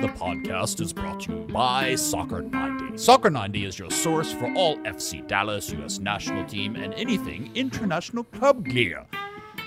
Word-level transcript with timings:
the 0.00 0.08
podcast, 0.08 0.80
is 0.80 0.92
brought 0.92 1.20
to 1.20 1.32
you 1.32 1.38
by 1.52 1.94
Soccer 1.94 2.40
90. 2.42 2.96
Soccer 2.96 3.28
90 3.28 3.64
is 3.66 3.78
your 3.78 3.90
source 3.90 4.32
for 4.32 4.50
all 4.54 4.78
FC 4.78 5.26
Dallas, 5.26 5.70
U.S. 5.72 5.98
national 5.98 6.44
team, 6.46 6.74
and 6.76 6.94
anything 6.94 7.50
international 7.54 8.24
club 8.24 8.64
gear. 8.64 9.06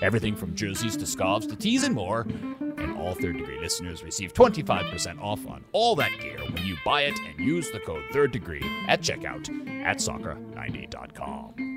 Everything 0.02 0.34
from 0.34 0.54
jerseys 0.54 0.96
to 0.96 1.06
scarves 1.06 1.46
to 1.46 1.56
tees 1.56 1.84
and 1.84 1.94
more. 1.94 2.22
And 2.60 2.96
all 2.96 3.14
Third 3.14 3.36
Degree 3.36 3.60
listeners 3.60 4.02
receive 4.02 4.32
25% 4.34 5.20
off 5.20 5.46
on 5.46 5.64
all 5.72 5.94
that 5.96 6.18
gear 6.20 6.38
when 6.50 6.66
you 6.66 6.76
buy 6.84 7.02
it 7.02 7.18
and 7.20 7.38
use 7.38 7.70
the 7.70 7.80
code 7.80 8.02
Third 8.12 8.32
Degree 8.32 8.62
at 8.88 9.00
checkout 9.00 9.48
at 9.84 9.98
soccer90.com. 9.98 11.73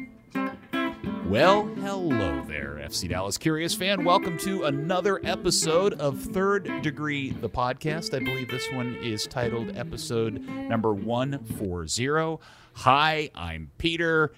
Well, 1.28 1.66
hello 1.82 2.42
there, 2.48 2.80
FC 2.82 3.10
Dallas 3.10 3.38
Curious 3.38 3.76
fan. 3.76 4.06
Welcome 4.06 4.38
to 4.40 4.64
another 4.64 5.20
episode 5.26 5.94
of 5.96 6.22
Third 6.22 6.82
Degree, 6.82 7.32
the 7.32 7.50
podcast. 7.50 8.16
I 8.16 8.24
believe 8.24 8.50
this 8.50 8.72
one 8.72 8.96
is 8.96 9.28
titled 9.28 9.76
episode 9.76 10.42
number 10.48 10.94
140. 10.94 12.40
Hi, 12.76 13.30
I'm 13.36 13.72
Peter. 13.78 14.32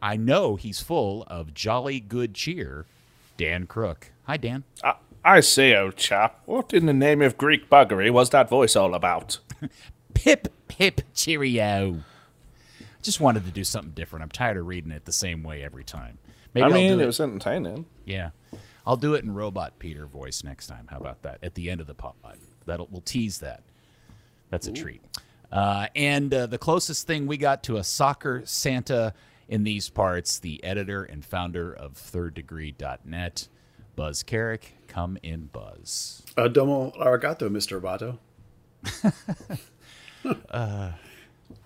I 0.00 0.16
know 0.16 0.54
he's 0.54 0.80
full 0.80 1.24
of 1.26 1.54
jolly 1.54 1.98
good 1.98 2.34
cheer. 2.34 2.86
Dan 3.36 3.66
Crook. 3.66 4.12
Hi, 4.28 4.36
Dan. 4.36 4.62
I, 4.84 4.94
I 5.24 5.40
say, 5.40 5.76
old 5.76 5.96
chap, 5.96 6.40
what 6.46 6.72
in 6.72 6.86
the 6.86 6.92
name 6.92 7.20
of 7.20 7.36
Greek 7.36 7.68
buggery 7.68 8.12
was 8.12 8.30
that 8.30 8.48
voice 8.48 8.76
all 8.76 8.94
about? 8.94 9.40
Pip, 10.14 10.48
pip, 10.68 11.00
cheerio. 11.14 11.98
Just 13.08 13.20
wanted 13.20 13.46
to 13.46 13.50
do 13.50 13.64
something 13.64 13.92
different. 13.92 14.22
I'm 14.22 14.28
tired 14.28 14.58
of 14.58 14.66
reading 14.66 14.92
it 14.92 15.06
the 15.06 15.12
same 15.12 15.42
way 15.42 15.64
every 15.64 15.82
time. 15.82 16.18
Maybe 16.52 16.64
I 16.64 16.66
I'll 16.66 16.74
mean, 16.74 16.92
do 16.92 17.00
it 17.00 17.04
it 17.04 17.06
was 17.06 17.20
entertaining. 17.20 17.86
Yeah. 18.04 18.32
I'll 18.86 18.98
do 18.98 19.14
it 19.14 19.24
in 19.24 19.32
Robot 19.32 19.78
Peter 19.78 20.04
voice 20.04 20.44
next 20.44 20.66
time. 20.66 20.88
How 20.90 20.98
about 20.98 21.22
that? 21.22 21.38
At 21.42 21.54
the 21.54 21.70
end 21.70 21.80
of 21.80 21.86
the 21.86 21.94
pod. 21.94 22.12
That'll 22.66 22.86
we'll 22.90 23.00
tease 23.00 23.38
that. 23.38 23.62
That's 24.50 24.66
a 24.66 24.72
treat. 24.72 25.00
Uh, 25.50 25.86
and 25.96 26.34
uh, 26.34 26.44
the 26.44 26.58
closest 26.58 27.06
thing 27.06 27.26
we 27.26 27.38
got 27.38 27.62
to 27.62 27.78
a 27.78 27.82
soccer 27.82 28.42
Santa 28.44 29.14
in 29.48 29.64
these 29.64 29.88
parts, 29.88 30.38
the 30.38 30.62
editor 30.62 31.02
and 31.02 31.24
founder 31.24 31.72
of 31.72 31.94
thirddegree.net, 31.94 33.48
Buzz 33.96 34.22
Carrick. 34.22 34.74
Come 34.86 35.16
in, 35.22 35.46
Buzz. 35.46 36.24
Uh, 36.36 36.48
domo 36.48 36.90
arigato, 36.90 37.48
Mr. 37.48 37.80
Roboto. 37.80 38.18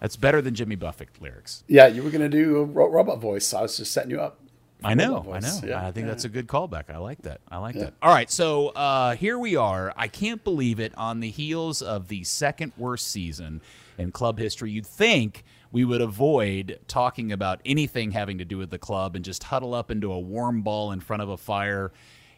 That's 0.00 0.16
better 0.16 0.42
than 0.42 0.54
Jimmy 0.54 0.76
Buffett 0.76 1.08
lyrics. 1.20 1.64
Yeah, 1.68 1.86
you 1.86 2.02
were 2.02 2.10
going 2.10 2.22
to 2.22 2.28
do 2.28 2.58
a 2.58 2.64
ro- 2.64 2.90
robot 2.90 3.20
voice. 3.20 3.52
I 3.54 3.62
was 3.62 3.76
just 3.76 3.92
setting 3.92 4.10
you 4.10 4.20
up. 4.20 4.38
I 4.84 4.94
know, 4.94 5.24
I 5.32 5.38
know. 5.38 5.60
Yeah, 5.64 5.86
I 5.86 5.92
think 5.92 6.06
yeah. 6.06 6.10
that's 6.10 6.24
a 6.24 6.28
good 6.28 6.48
callback. 6.48 6.90
I 6.92 6.98
like 6.98 7.22
that. 7.22 7.40
I 7.48 7.58
like 7.58 7.76
that. 7.76 7.94
All 8.02 8.12
right, 8.12 8.28
so 8.28 8.68
uh, 8.70 9.14
here 9.14 9.38
we 9.38 9.54
are. 9.54 9.92
I 9.96 10.08
can't 10.08 10.42
believe 10.42 10.80
it. 10.80 10.92
On 10.96 11.20
the 11.20 11.30
heels 11.30 11.82
of 11.82 12.08
the 12.08 12.24
second 12.24 12.72
worst 12.76 13.06
season 13.08 13.60
in 13.96 14.10
club 14.10 14.38
history, 14.38 14.72
you'd 14.72 14.86
think 14.86 15.44
we 15.70 15.84
would 15.84 16.00
avoid 16.00 16.80
talking 16.88 17.32
about 17.32 17.60
anything 17.64 18.10
having 18.10 18.38
to 18.38 18.44
do 18.44 18.58
with 18.58 18.70
the 18.70 18.78
club 18.78 19.14
and 19.14 19.24
just 19.24 19.44
huddle 19.44 19.72
up 19.72 19.90
into 19.90 20.12
a 20.12 20.18
warm 20.18 20.62
ball 20.62 20.92
in 20.92 21.00
front 21.00 21.22
of 21.22 21.28
a 21.28 21.36
fire 21.36 21.92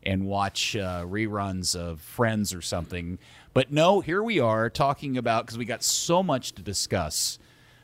and 0.06 0.26
watch 0.26 0.76
uh, 0.76 1.04
reruns 1.04 1.74
of 1.74 2.00
Friends 2.00 2.54
or 2.54 2.62
something. 2.62 3.18
But 3.52 3.72
no, 3.72 4.00
here 4.00 4.22
we 4.22 4.40
are 4.40 4.68
talking 4.68 5.16
about 5.16 5.46
because 5.46 5.58
we 5.58 5.64
got 5.64 5.82
so 5.82 6.22
much 6.22 6.52
to 6.52 6.62
discuss 6.62 7.38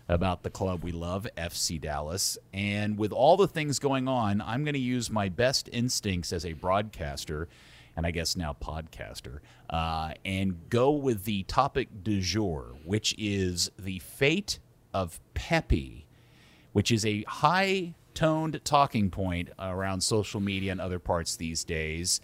about 0.09 0.43
the 0.43 0.51
club 0.51 0.83
we 0.83 0.91
love, 0.91 1.27
FC 1.37 1.81
Dallas. 1.81 2.37
And 2.53 2.99
with 2.99 3.13
all 3.13 3.37
the 3.37 3.47
things 3.47 3.79
going 3.79 4.09
on, 4.09 4.41
I'm 4.41 4.65
going 4.65 4.75
to 4.75 4.81
use 4.81 5.09
my 5.09 5.29
best 5.29 5.69
instincts 5.73 6.33
as 6.33 6.45
a 6.45 6.53
broadcaster, 6.53 7.49
and 7.97 8.05
I 8.05 8.11
guess 8.11 8.37
now 8.37 8.57
podcaster, 8.61 9.39
uh, 9.71 10.15
and 10.25 10.69
go 10.69 10.91
with 10.91 11.25
the 11.25 11.45
topic 11.45 11.89
du 12.03 12.21
jour, 12.21 12.75
which 12.85 13.15
is 13.19 13.71
the 13.79 14.01
fate 14.01 14.59
of 14.93 15.21
Pepe, 15.35 16.07
which 16.73 16.91
is 16.91 17.07
a 17.07 17.23
high 17.29 17.95
toned 18.15 18.61
talking 18.65 19.11
point 19.11 19.51
around 19.59 20.03
social 20.03 20.41
media 20.41 20.73
and 20.73 20.81
other 20.81 20.99
parts 20.99 21.37
these 21.37 21.65
days. 21.65 22.21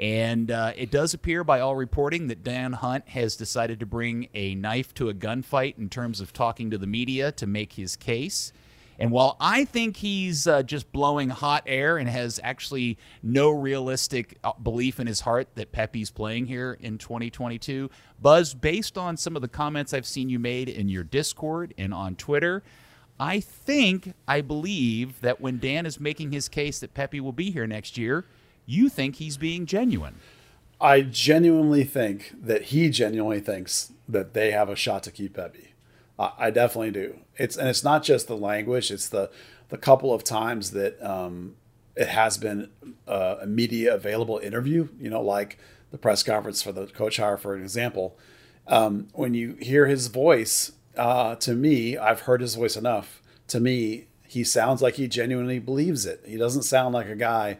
And 0.00 0.50
uh, 0.50 0.72
it 0.76 0.90
does 0.90 1.14
appear, 1.14 1.44
by 1.44 1.60
all 1.60 1.76
reporting, 1.76 2.26
that 2.26 2.42
Dan 2.42 2.72
Hunt 2.72 3.08
has 3.10 3.36
decided 3.36 3.78
to 3.80 3.86
bring 3.86 4.28
a 4.34 4.54
knife 4.56 4.92
to 4.94 5.08
a 5.08 5.14
gunfight 5.14 5.78
in 5.78 5.88
terms 5.88 6.20
of 6.20 6.32
talking 6.32 6.70
to 6.70 6.78
the 6.78 6.86
media 6.86 7.30
to 7.32 7.46
make 7.46 7.74
his 7.74 7.94
case. 7.94 8.52
And 8.98 9.10
while 9.10 9.36
I 9.40 9.64
think 9.64 9.96
he's 9.96 10.46
uh, 10.46 10.62
just 10.62 10.92
blowing 10.92 11.28
hot 11.28 11.64
air 11.66 11.96
and 11.96 12.08
has 12.08 12.38
actually 12.42 12.98
no 13.22 13.50
realistic 13.50 14.38
uh, 14.44 14.52
belief 14.62 15.00
in 15.00 15.06
his 15.06 15.20
heart 15.20 15.48
that 15.56 15.72
Pepi's 15.72 16.10
playing 16.10 16.46
here 16.46 16.76
in 16.80 16.98
2022, 16.98 17.90
Buzz, 18.20 18.54
based 18.54 18.96
on 18.96 19.16
some 19.16 19.34
of 19.36 19.42
the 19.42 19.48
comments 19.48 19.92
I've 19.92 20.06
seen 20.06 20.28
you 20.28 20.38
made 20.38 20.68
in 20.68 20.88
your 20.88 21.04
Discord 21.04 21.74
and 21.76 21.92
on 21.92 22.14
Twitter, 22.14 22.62
I 23.18 23.40
think, 23.40 24.14
I 24.26 24.40
believe 24.40 25.20
that 25.20 25.40
when 25.40 25.58
Dan 25.58 25.86
is 25.86 26.00
making 26.00 26.32
his 26.32 26.48
case 26.48 26.80
that 26.80 26.94
Pepi 26.94 27.20
will 27.20 27.32
be 27.32 27.50
here 27.50 27.66
next 27.66 27.96
year, 27.96 28.24
you 28.66 28.88
think 28.88 29.16
he's 29.16 29.36
being 29.36 29.66
genuine. 29.66 30.16
I 30.80 31.02
genuinely 31.02 31.84
think 31.84 32.32
that 32.38 32.62
he 32.64 32.90
genuinely 32.90 33.40
thinks 33.40 33.92
that 34.08 34.34
they 34.34 34.50
have 34.50 34.68
a 34.68 34.76
shot 34.76 35.02
to 35.04 35.10
keep 35.10 35.34
Pepi. 35.34 35.74
I 36.18 36.32
I 36.38 36.50
definitely 36.50 36.90
do. 36.90 37.20
It's 37.36 37.56
and 37.56 37.68
it's 37.68 37.84
not 37.84 38.02
just 38.02 38.26
the 38.26 38.36
language; 38.36 38.90
it's 38.90 39.08
the 39.08 39.30
the 39.68 39.78
couple 39.78 40.12
of 40.12 40.24
times 40.24 40.72
that 40.72 41.00
um, 41.02 41.54
it 41.96 42.08
has 42.08 42.36
been 42.36 42.70
uh, 43.06 43.36
a 43.42 43.46
media 43.46 43.94
available 43.94 44.38
interview. 44.38 44.88
You 44.98 45.10
know, 45.10 45.22
like 45.22 45.58
the 45.90 45.98
press 45.98 46.22
conference 46.22 46.62
for 46.62 46.72
the 46.72 46.86
coach 46.86 47.18
hire, 47.18 47.36
for 47.36 47.54
an 47.54 47.62
example. 47.62 48.18
Um, 48.66 49.08
when 49.12 49.34
you 49.34 49.56
hear 49.60 49.86
his 49.86 50.08
voice, 50.08 50.72
uh, 50.96 51.36
to 51.36 51.54
me, 51.54 51.96
I've 51.96 52.20
heard 52.20 52.40
his 52.40 52.54
voice 52.54 52.76
enough. 52.76 53.22
To 53.48 53.60
me, 53.60 54.06
he 54.26 54.44
sounds 54.44 54.82
like 54.82 54.94
he 54.94 55.06
genuinely 55.08 55.58
believes 55.58 56.06
it. 56.06 56.22
He 56.26 56.36
doesn't 56.36 56.62
sound 56.62 56.94
like 56.94 57.08
a 57.08 57.16
guy 57.16 57.58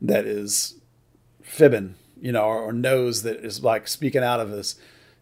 that 0.00 0.26
is 0.26 0.74
fibbing, 1.42 1.94
you 2.20 2.32
know, 2.32 2.44
or, 2.44 2.62
or 2.62 2.72
knows 2.72 3.22
that 3.22 3.36
is 3.38 3.62
like 3.62 3.88
speaking 3.88 4.22
out 4.22 4.40
of 4.40 4.50
his 4.50 4.76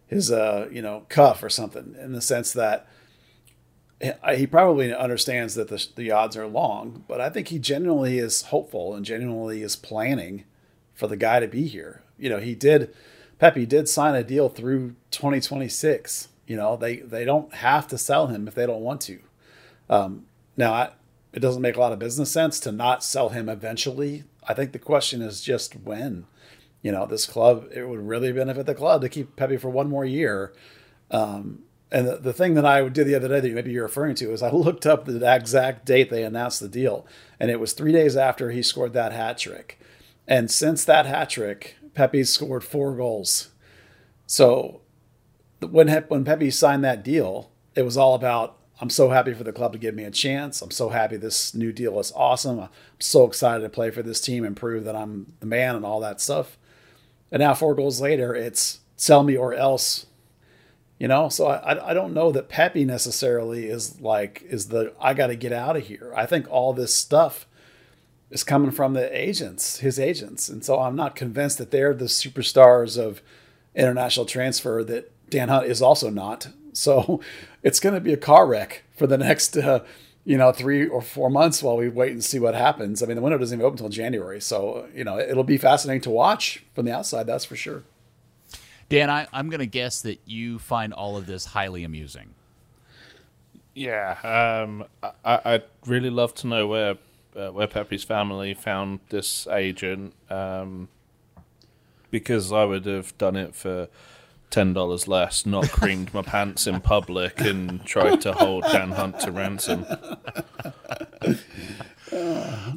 his 0.07 0.31
uh 0.31 0.69
you 0.71 0.83
know 0.83 1.07
cuff 1.09 1.43
or 1.43 1.49
something 1.49 1.97
in 1.99 2.13
the 2.13 2.21
sense 2.21 2.53
that 2.53 2.87
he- 4.37 4.47
probably 4.47 4.95
understands 4.95 5.55
that 5.55 5.69
the, 5.69 5.87
the 5.97 6.11
odds 6.11 6.37
are 6.37 6.47
long, 6.47 7.05
but 7.09 7.21
I 7.21 7.31
think 7.31 7.49
he 7.49 7.59
genuinely 7.59 8.19
is 8.19 8.43
hopeful 8.43 8.95
and 8.95 9.05
genuinely 9.05 9.63
is 9.63 9.77
planning 9.77 10.45
for 10.93 11.07
the 11.07 11.17
guy 11.17 11.41
to 11.41 11.49
be 11.49 11.67
here. 11.67 12.03
You 12.19 12.29
know, 12.29 12.39
he 12.39 12.55
did 12.55 12.95
Pepi 13.39 13.67
did 13.67 13.89
sign 13.89 14.15
a 14.15 14.23
deal 14.23 14.49
through 14.49 14.95
2026. 15.11 16.29
You 16.47 16.57
know, 16.57 16.77
they 16.77 16.97
they 16.97 17.25
don't 17.25 17.53
have 17.55 17.89
to 17.89 17.99
sell 17.99 18.27
him 18.29 18.47
if 18.49 18.55
they 18.55 18.67
don't 18.67 18.83
want 18.83 19.01
to. 19.03 19.21
Um, 19.89 20.27
now, 20.57 20.73
I, 20.73 20.91
it 21.33 21.41
doesn't 21.41 21.63
make 21.63 21.77
a 21.77 21.81
lot 21.81 21.93
of 21.93 21.99
business 21.99 22.31
sense 22.31 22.61
to 22.61 22.73
not 22.73 23.03
sell 23.03 23.31
him 23.31 23.49
eventually. 23.49 24.25
I 24.47 24.55
think 24.55 24.73
the 24.73 24.79
question 24.79 25.23
is 25.23 25.41
just 25.41 25.75
when. 25.77 26.27
You 26.83 26.93
know, 26.93 27.07
this 27.07 27.25
club, 27.27 27.69
it 27.73 27.89
would 27.89 28.07
really 28.07 28.31
benefit 28.31 28.67
the 28.67 28.75
club 28.75 29.01
to 29.01 29.09
keep 29.09 29.37
Pepi 29.37 29.57
for 29.57 29.71
one 29.71 29.89
more 29.89 30.05
year. 30.05 30.53
Um, 31.11 31.63
and 31.91 32.07
the, 32.07 32.17
the 32.17 32.33
thing 32.35 32.55
that 32.55 32.67
I 32.67 32.87
did 32.89 33.07
the 33.07 33.15
other 33.15 33.29
day 33.29 33.41
that 33.41 33.55
maybe 33.55 33.73
you're 33.73 33.85
referring 33.85 34.17
to 34.17 34.33
is 34.33 34.43
I 34.43 34.51
looked 34.53 34.85
up 34.85 35.07
the 35.07 35.35
exact 35.35 35.87
date 35.87 36.11
they 36.11 36.25
announced 36.25 36.61
the 36.61 36.69
deal, 36.69 37.07
and 37.41 37.51
it 37.51 37.59
was 37.59 37.73
three 37.73 37.93
days 37.93 38.17
after 38.17 38.51
he 38.51 38.63
scored 38.63 38.93
that 38.93 39.13
hat 39.13 39.39
trick. 39.39 39.81
And 40.29 40.51
since 40.51 40.85
that 40.85 41.07
hat 41.07 41.31
trick, 41.31 41.77
Pepi's 41.95 42.33
scored 42.33 42.65
four 42.65 42.95
goals. 42.95 43.51
So 44.27 44.81
when 45.71 45.89
when 46.09 46.25
Pepi 46.25 46.51
signed 46.51 46.85
that 46.85 47.03
deal, 47.03 47.51
it 47.75 47.83
was 47.83 47.97
all 47.97 48.15
about 48.15 48.59
I'm 48.81 48.91
so 48.91 49.11
happy 49.11 49.33
for 49.35 49.45
the 49.45 49.53
club 49.53 49.73
to 49.73 49.79
give 49.79 49.95
me 49.95 50.05
a 50.05 50.11
chance. 50.11 50.61
I'm 50.61 50.71
so 50.71 50.89
happy 50.89 51.17
this 51.17 51.55
new 51.55 51.73
deal 51.73 51.99
is 52.01 52.13
awesome. 52.17 52.59
I'm 52.59 52.69
so 52.99 53.25
excited 53.25 53.63
to 53.63 53.69
play 53.69 53.91
for 53.91 54.03
this 54.03 54.21
team 54.21 54.45
and 54.45 54.57
prove 54.57 54.85
that 54.85 54.97
I'm 54.97 55.33
the 55.41 55.47
man 55.47 55.77
and 55.77 55.85
all 55.85 56.01
that 56.01 56.21
stuff. 56.21 56.59
And 57.31 57.41
now 57.41 57.55
four 57.55 57.75
goals 57.75 58.01
later, 58.01 58.35
it's 58.35 58.81
sell 58.97 59.23
me 59.23 59.37
or 59.37 59.55
else. 59.55 60.07
You 60.99 61.09
know, 61.09 61.29
so 61.29 61.47
I 61.47 61.91
I 61.91 61.95
don't 61.95 62.15
know 62.15 62.33
that 62.33 62.49
Pepi 62.49 62.85
necessarily 62.85 63.67
is 63.67 64.01
like 64.01 64.43
is 64.49 64.69
the 64.69 64.93
I 65.01 65.15
got 65.15 65.29
to 65.29 65.37
get 65.37 65.53
out 65.53 65.77
of 65.77 65.87
here. 65.87 66.13
I 66.17 66.27
think 66.27 66.47
all 66.51 66.73
this 66.73 66.95
stuff 66.95 67.47
is 68.31 68.45
coming 68.45 68.71
from 68.71 68.95
the 68.95 69.17
agents, 69.17 69.79
his 69.79 69.99
agents, 69.99 70.49
and 70.49 70.65
so 70.65 70.81
I'm 70.81 70.97
not 70.97 71.17
convinced 71.17 71.59
that 71.59 71.71
they're 71.71 71.95
the 71.95 72.07
superstars 72.07 72.99
of 72.99 73.23
international 73.75 74.27
transfer 74.27 74.85
that 74.85 75.11
Dan 75.31 75.49
Hunt 75.49 75.67
is 75.67 75.83
also 75.83 76.11
not. 76.11 76.49
So 76.73 77.21
it's 77.63 77.81
going 77.81 77.95
to 77.95 78.01
be 78.01 78.13
a 78.13 78.19
car 78.19 78.47
wreck 78.47 78.85
for 78.97 79.07
the 79.07 79.19
next, 79.19 79.57
uh, 79.57 79.81
you 80.25 80.37
know, 80.37 80.53
three 80.53 80.87
or 80.87 81.03
four 81.03 81.31
months 81.31 81.63
while 81.63 81.77
we 81.77 81.89
wait 81.89 82.13
and 82.13 82.25
see 82.25 82.39
what 82.39 82.55
happens. 82.55 83.03
I 83.03 83.07
mean, 83.07 83.17
the 83.17 83.23
window 83.23 83.39
doesn't 83.39 83.59
even 83.59 83.67
open 83.67 83.79
until 83.79 83.91
January, 83.91 84.41
so 84.41 84.87
you 84.95 85.05
know 85.05 85.19
it'll 85.19 85.45
be 85.45 85.59
fascinating 85.59 86.03
to 86.03 86.11
watch 86.11 86.65
from 86.75 86.87
the 86.87 86.95
outside. 86.95 87.27
That's 87.27 87.45
for 87.45 87.57
sure. 87.57 87.83
Dan, 88.89 89.11
I, 89.11 89.27
I'm 89.33 89.49
going 89.49 89.61
to 89.61 89.67
guess 89.67 90.03
that 90.03 90.21
you 90.27 90.59
find 90.59 90.93
all 90.93 91.17
of 91.17 91.27
this 91.27 91.47
highly 91.47 91.85
amusing. 91.85 92.35
Yeah, 93.75 94.17
um, 94.23 94.85
I, 95.25 95.41
I'd 95.45 95.65
really 95.87 96.11
love 96.11 96.35
to 96.37 96.47
know 96.47 96.67
where 96.69 96.97
uh, 97.37 97.49
where 97.49 97.67
Pepi's 97.67 98.05
family 98.05 98.55
found 98.55 99.01
this 99.09 99.47
agent, 99.49 100.15
um, 100.31 100.89
because 102.11 102.53
I 102.53 102.65
would 102.65 102.87
have 102.87 103.17
done 103.19 103.37
it 103.37 103.55
for 103.55 103.89
ten 104.55 104.73
dollars 104.73 105.09
less, 105.09 105.45
not 105.45 105.69
creamed 105.71 106.15
my 106.15 106.23
pants 106.23 106.67
in 106.69 106.81
public 106.81 107.41
and 107.41 107.85
tried 107.85 108.21
to 108.21 108.33
hold 108.33 108.63
Dan 108.71 108.91
Hunt 108.93 109.19
to 109.21 109.33
ransom. 109.33 109.85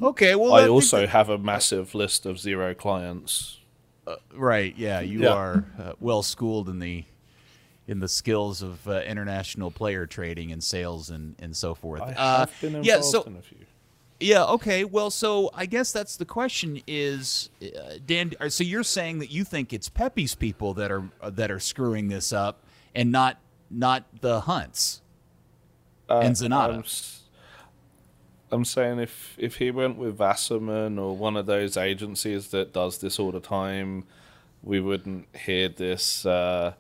Okay, 0.01 0.33
well, 0.35 0.53
I 0.55 0.67
also 0.67 1.05
have 1.05 1.29
a 1.29 1.37
massive 1.37 1.93
list 1.93 2.25
of 2.25 2.39
zero 2.39 2.73
clients. 2.73 3.59
that- 4.05 4.19
right. 4.33 4.73
Yeah, 4.75 5.01
you 5.01 5.21
Yeah. 5.23 5.33
are 5.33 5.65
uh, 5.79 5.93
well 5.99 6.23
schooled 6.23 6.69
in 6.69 6.79
the 6.79 7.03
in 7.87 7.99
the 7.99 8.07
skills 8.07 8.61
of 8.63 8.87
uh, 8.87 9.01
international 9.05 9.69
player 9.69 10.07
trading 10.07 10.51
and 10.51 10.63
sales 10.63 11.09
and 11.11 11.35
and 11.39 11.55
so 11.55 11.75
forth. 11.75 12.01
I 12.01 12.13
Uh, 12.13 12.39
have 12.39 12.53
been 12.61 12.69
involved 12.75 12.87
yeah, 12.87 13.01
so 13.01 13.21
in 13.23 13.35
a 13.35 13.41
few. 13.41 13.57
Yeah. 14.19 14.45
Okay. 14.45 14.83
Well, 14.83 15.09
so 15.11 15.51
I 15.53 15.65
guess 15.65 15.91
that's 15.91 16.17
the 16.17 16.25
question: 16.25 16.81
is 16.87 17.49
uh, 17.61 17.95
Dan? 18.05 18.33
uh, 18.39 18.49
So 18.49 18.63
you're 18.63 18.83
saying 18.83 19.19
that 19.19 19.31
you 19.31 19.43
think 19.43 19.73
it's 19.73 19.89
Pepi's 19.89 20.35
people 20.35 20.73
that 20.75 20.91
are 20.91 21.09
uh, 21.21 21.29
that 21.31 21.51
are 21.51 21.59
screwing 21.59 22.07
this 22.07 22.33
up, 22.33 22.63
and 22.95 23.11
not 23.11 23.37
not 23.69 24.05
the 24.21 24.41
Hunts 24.41 25.01
and 26.09 26.35
Zanotta. 26.35 27.23
I'm, 28.51 28.57
I'm 28.59 28.65
saying 28.65 28.99
if 28.99 29.35
if 29.37 29.57
he 29.57 29.71
went 29.71 29.97
with 29.97 30.17
Wasserman 30.19 30.97
or 30.97 31.15
one 31.15 31.37
of 31.37 31.45
those 31.45 31.77
agencies 31.77 32.47
that 32.49 32.73
does 32.73 32.97
this 32.99 33.19
all 33.19 33.31
the 33.31 33.39
time, 33.39 34.05
we 34.63 34.79
wouldn't 34.79 35.27
hear 35.35 35.69
this. 35.69 36.25
Uh, 36.25 36.73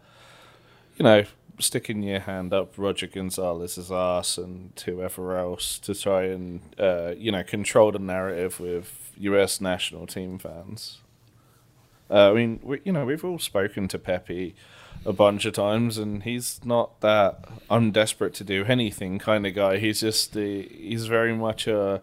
you 0.97 1.03
know, 1.03 1.23
sticking 1.59 2.03
your 2.03 2.19
hand 2.19 2.53
up 2.53 2.73
Roger 2.77 3.07
Gonzalez's 3.07 3.91
ass 3.91 4.37
and 4.37 4.71
whoever 4.85 5.37
else 5.37 5.79
to 5.79 5.95
try 5.95 6.23
and 6.25 6.61
uh, 6.79 7.13
you 7.17 7.31
know 7.31 7.43
control 7.43 7.91
the 7.91 7.99
narrative 7.99 8.59
with 8.59 9.11
U.S. 9.17 9.59
national 9.59 10.07
team 10.07 10.37
fans. 10.37 10.99
Uh, 12.09 12.31
I 12.31 12.33
mean, 12.33 12.59
we, 12.63 12.79
you 12.83 12.91
know, 12.91 13.05
we've 13.05 13.25
all 13.25 13.39
spoken 13.39 13.87
to 13.89 13.99
Pepi 13.99 14.55
a 15.05 15.13
bunch 15.13 15.45
of 15.45 15.53
times, 15.53 15.97
and 15.97 16.23
he's 16.23 16.59
not 16.63 17.01
that 17.01 17.45
I'm 17.69 17.91
desperate 17.91 18.33
to 18.35 18.43
do 18.43 18.65
anything 18.65 19.19
kind 19.19 19.45
of 19.45 19.53
guy. 19.53 19.77
He's 19.77 20.01
just 20.01 20.33
the 20.33 20.63
he's 20.63 21.07
very 21.07 21.35
much 21.35 21.67
a 21.67 22.01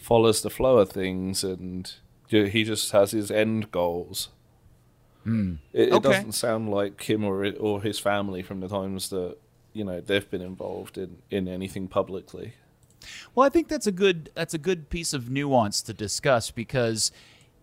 follows 0.00 0.42
the 0.42 0.50
flow 0.50 0.78
of 0.78 0.90
things, 0.90 1.44
and 1.44 1.92
he 2.28 2.64
just 2.64 2.92
has 2.92 3.12
his 3.12 3.30
end 3.30 3.70
goals. 3.70 4.28
It, 5.26 5.58
it 5.72 5.92
Okay. 5.92 6.08
doesn't 6.08 6.32
sound 6.32 6.70
like 6.70 7.02
him 7.08 7.24
or 7.24 7.46
or 7.58 7.82
his 7.82 7.98
family 7.98 8.42
from 8.42 8.60
the 8.60 8.68
times 8.68 9.10
that 9.10 9.36
you 9.72 9.84
know 9.84 10.00
they've 10.00 10.28
been 10.30 10.42
involved 10.42 10.96
in 10.98 11.18
in 11.30 11.48
anything 11.48 11.88
publicly. 11.88 12.54
Well, 13.34 13.46
I 13.46 13.48
think 13.48 13.68
that's 13.68 13.86
a 13.86 13.92
good 13.92 14.30
that's 14.34 14.54
a 14.54 14.58
good 14.58 14.90
piece 14.90 15.12
of 15.12 15.30
nuance 15.30 15.82
to 15.82 15.92
discuss 15.94 16.50
because 16.50 17.12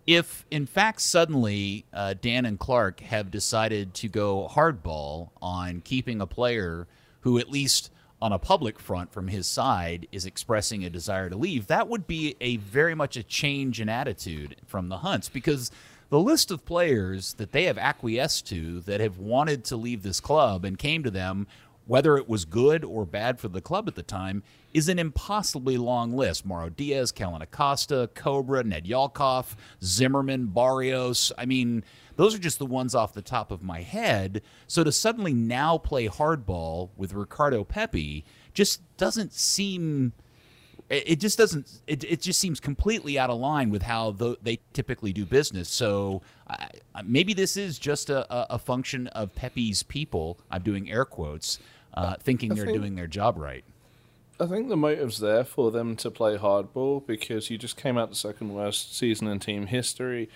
if 0.08 0.46
in 0.52 0.66
fact 0.68 1.02
suddenly 1.02 1.86
uh, 1.94 2.14
Dan 2.20 2.46
and 2.46 2.60
Clark 2.60 3.00
have 3.02 3.32
decided 3.32 3.94
to 3.96 4.08
go 4.08 4.48
hardball 4.52 5.30
on 5.42 5.82
keeping 5.82 6.22
a 6.22 6.28
player 6.28 6.88
who 7.22 7.40
at 7.40 7.50
least 7.50 7.90
on 8.22 8.32
a 8.32 8.40
public 8.40 8.80
front 8.80 9.12
from 9.12 9.28
his 9.28 9.46
side 9.46 10.08
is 10.12 10.26
expressing 10.26 10.86
a 10.86 10.90
desire 10.90 11.30
to 11.30 11.36
leave, 11.36 11.68
that 11.68 11.88
would 11.90 12.08
be 12.08 12.36
a 12.40 12.56
very 12.58 12.96
much 12.96 13.18
a 13.18 13.24
change 13.24 13.82
in 13.82 13.90
attitude 13.90 14.56
from 14.66 14.88
the 14.88 15.00
Hunts 15.00 15.28
because 15.28 15.70
the 16.16 16.22
list 16.22 16.50
of 16.50 16.64
players 16.64 17.34
that 17.34 17.52
they 17.52 17.66
have 17.66 17.78
acquiesced 17.78 18.48
to 18.48 18.80
that 18.80 19.02
have 19.02 19.18
wanted 19.18 19.66
to 19.66 19.76
leave 19.76 20.02
this 20.02 20.22
club 20.22 20.64
and 20.64 20.78
came 20.78 21.04
to 21.04 21.12
them 21.12 21.46
whether 21.86 22.16
it 22.16 22.30
was 22.30 22.46
good 22.46 22.86
or 22.86 23.06
bad 23.06 23.38
for 23.38 23.50
the 23.50 23.60
club 23.60 23.90
at 23.90 23.96
the 23.96 24.02
time, 24.02 24.42
is 24.74 24.88
an 24.88 24.98
impossibly 24.98 25.78
long 25.78 26.14
list. 26.14 26.46
Mauro 26.46 26.70
Diaz, 26.70 27.12
Kellyn 27.12 27.42
Acosta, 27.42 28.10
Cobra, 28.16 28.64
Ned 28.64 28.86
Yalkoff, 28.86 29.56
Zimmerman, 29.84 30.46
Barrios. 30.48 31.34
I 31.38 31.46
mean, 31.46 31.84
those 32.16 32.34
are 32.34 32.40
just 32.40 32.60
the 32.60 32.66
ones 32.66 32.96
off 32.96 33.14
the 33.14 33.22
top 33.22 33.52
of 33.52 33.62
my 33.62 33.82
head. 33.82 34.42
So 34.68 34.86
to 34.86 34.94
suddenly 34.94 35.34
now 35.34 35.78
play 35.78 36.08
hardball 36.08 36.92
with 36.96 37.14
Ricardo 37.14 37.66
Pepi 37.66 38.24
just 38.54 38.82
doesn't 38.96 39.34
seem. 39.34 40.14
It 40.90 41.04
it 41.12 41.20
just 41.20 41.38
doesn't. 41.38 41.80
It, 41.88 42.04
it 42.04 42.22
just 42.22 42.40
seems 42.40 42.60
completely 42.60 43.18
out 43.18 43.30
of 43.30 43.40
line 43.40 43.70
with 43.70 43.84
how 43.84 44.12
tho- 44.12 44.38
they 44.42 44.60
typically 44.74 45.14
do 45.14 45.26
business. 45.26 45.70
So 45.70 46.22
I, 46.48 46.70
I- 46.94 47.02
maybe 47.02 47.34
this 47.34 47.58
is 47.58 47.80
just 47.80 48.10
a, 48.10 48.54
a, 48.54 48.60
function 48.60 49.08
of 49.08 49.34
Pepi's 49.36 49.84
people. 49.84 50.38
I'm 50.52 50.62
doing 50.62 50.90
air 50.92 51.06
quotes, 51.06 51.60
uh, 51.94 52.16
thinking 52.20 52.54
they're 52.54 52.66
think- 52.66 52.78
doing 52.78 52.96
their 52.96 53.08
job 53.08 53.38
right. 53.38 53.64
I 54.38 54.48
think 54.48 54.68
the 54.68 54.76
motive's 54.76 55.20
there 55.20 55.46
for 55.46 55.72
them 55.72 55.96
to 55.96 56.12
play 56.12 56.38
hardball 56.38 57.06
because 57.08 57.50
you 57.50 57.58
just 57.58 57.78
came 57.78 57.98
out 57.98 58.10
the 58.10 58.16
second 58.18 58.54
worst 58.54 58.94
season 58.96 59.28
in 59.30 59.40
team 59.40 59.68
history. 59.68 60.30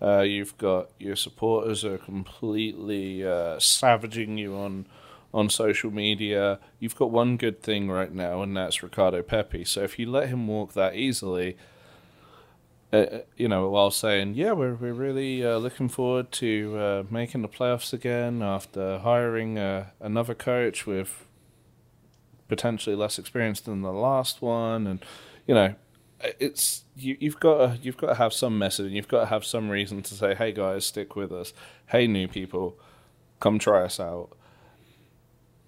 Uh, 0.00 0.20
you've 0.20 0.56
got 0.58 0.90
your 0.98 1.16
supporters 1.16 1.84
are 1.84 1.98
completely 1.98 3.26
uh, 3.26 3.58
savaging 3.58 4.38
you 4.38 4.54
on 4.54 4.86
on 5.34 5.48
social 5.48 5.90
media. 5.90 6.58
You've 6.78 6.96
got 6.96 7.10
one 7.10 7.36
good 7.36 7.62
thing 7.62 7.90
right 7.90 8.12
now, 8.12 8.42
and 8.42 8.56
that's 8.56 8.82
Ricardo 8.82 9.22
Pepi. 9.22 9.64
So 9.64 9.82
if 9.82 9.98
you 9.98 10.10
let 10.10 10.28
him 10.28 10.46
walk 10.46 10.74
that 10.74 10.94
easily, 10.94 11.56
uh, 12.92 13.20
you 13.36 13.48
know, 13.48 13.70
while 13.70 13.90
saying, 13.90 14.34
"Yeah, 14.34 14.52
we're 14.52 14.74
we're 14.74 14.92
really 14.92 15.44
uh, 15.44 15.56
looking 15.56 15.88
forward 15.88 16.30
to 16.32 16.76
uh, 16.78 17.02
making 17.10 17.40
the 17.40 17.48
playoffs 17.48 17.92
again 17.92 18.42
after 18.42 18.98
hiring 18.98 19.58
uh, 19.58 19.86
another 19.98 20.34
coach 20.34 20.86
with 20.86 21.26
potentially 22.48 22.94
less 22.94 23.18
experience 23.18 23.60
than 23.60 23.80
the 23.80 23.92
last 23.92 24.42
one, 24.42 24.86
and 24.86 25.02
you 25.46 25.54
know, 25.54 25.74
it's 26.38 26.84
you, 26.94 27.16
you've 27.18 27.40
got 27.40 27.56
to 27.56 27.78
you've 27.82 27.96
got 27.96 28.08
to 28.08 28.14
have 28.16 28.34
some 28.34 28.58
message, 28.58 28.86
and 28.86 28.94
you've 28.94 29.08
got 29.08 29.20
to 29.20 29.26
have 29.26 29.46
some 29.46 29.70
reason 29.70 30.02
to 30.02 30.14
say, 30.14 30.34
"Hey 30.34 30.52
guys, 30.52 30.84
stick 30.84 31.16
with 31.16 31.32
us. 31.32 31.54
Hey 31.86 32.06
new 32.06 32.28
people, 32.28 32.76
come 33.40 33.58
try 33.58 33.84
us 33.84 33.98
out." 33.98 34.36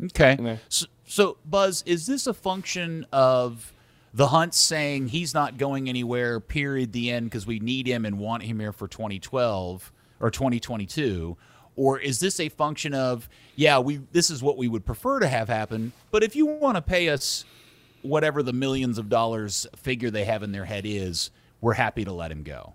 Okay. 0.03 0.59
So, 0.69 0.87
so, 1.07 1.37
Buzz, 1.45 1.83
is 1.87 2.07
this 2.07 2.27
a 2.27 2.35
function 2.35 3.07
of 3.13 3.73
the 4.13 4.29
Hunt 4.29 4.55
saying 4.55 5.09
he's 5.09 5.35
not 5.35 5.59
going 5.59 5.89
anywhere, 5.89 6.41
period, 6.41 6.93
the 6.93 7.11
end, 7.11 7.27
because 7.27 7.47
we 7.47 7.59
need 7.59 7.87
him 7.87 8.05
and 8.05 8.19
want 8.19 8.45
him 8.45 8.61
here 8.61 8.73
for 8.73 8.89
2012 8.89 9.93
or 10.21 10.31
2022? 10.31 11.37
Or 11.77 11.99
is 11.99 12.21
this 12.21 12.39
a 12.39 12.49
function 12.49 12.95
of, 12.95 13.29
yeah, 13.57 13.81
we 13.81 14.01
this 14.13 14.31
is 14.31 14.43
what 14.43 14.57
we 14.57 14.69
would 14.69 14.87
prefer 14.87 15.19
to 15.19 15.27
have 15.27 15.49
happen, 15.49 15.93
but 16.13 16.23
if 16.23 16.37
you 16.37 16.47
want 16.47 16.77
to 16.77 16.83
pay 16.83 17.09
us 17.09 17.45
whatever 18.03 18.43
the 18.43 18.53
millions 18.53 18.99
of 18.99 19.09
dollars 19.09 19.67
figure 19.77 20.11
they 20.11 20.25
have 20.25 20.43
in 20.43 20.53
their 20.53 20.67
head 20.67 20.85
is, 20.87 21.31
we're 21.61 21.73
happy 21.73 22.05
to 22.05 22.13
let 22.13 22.31
him 22.31 22.45
go? 22.45 22.75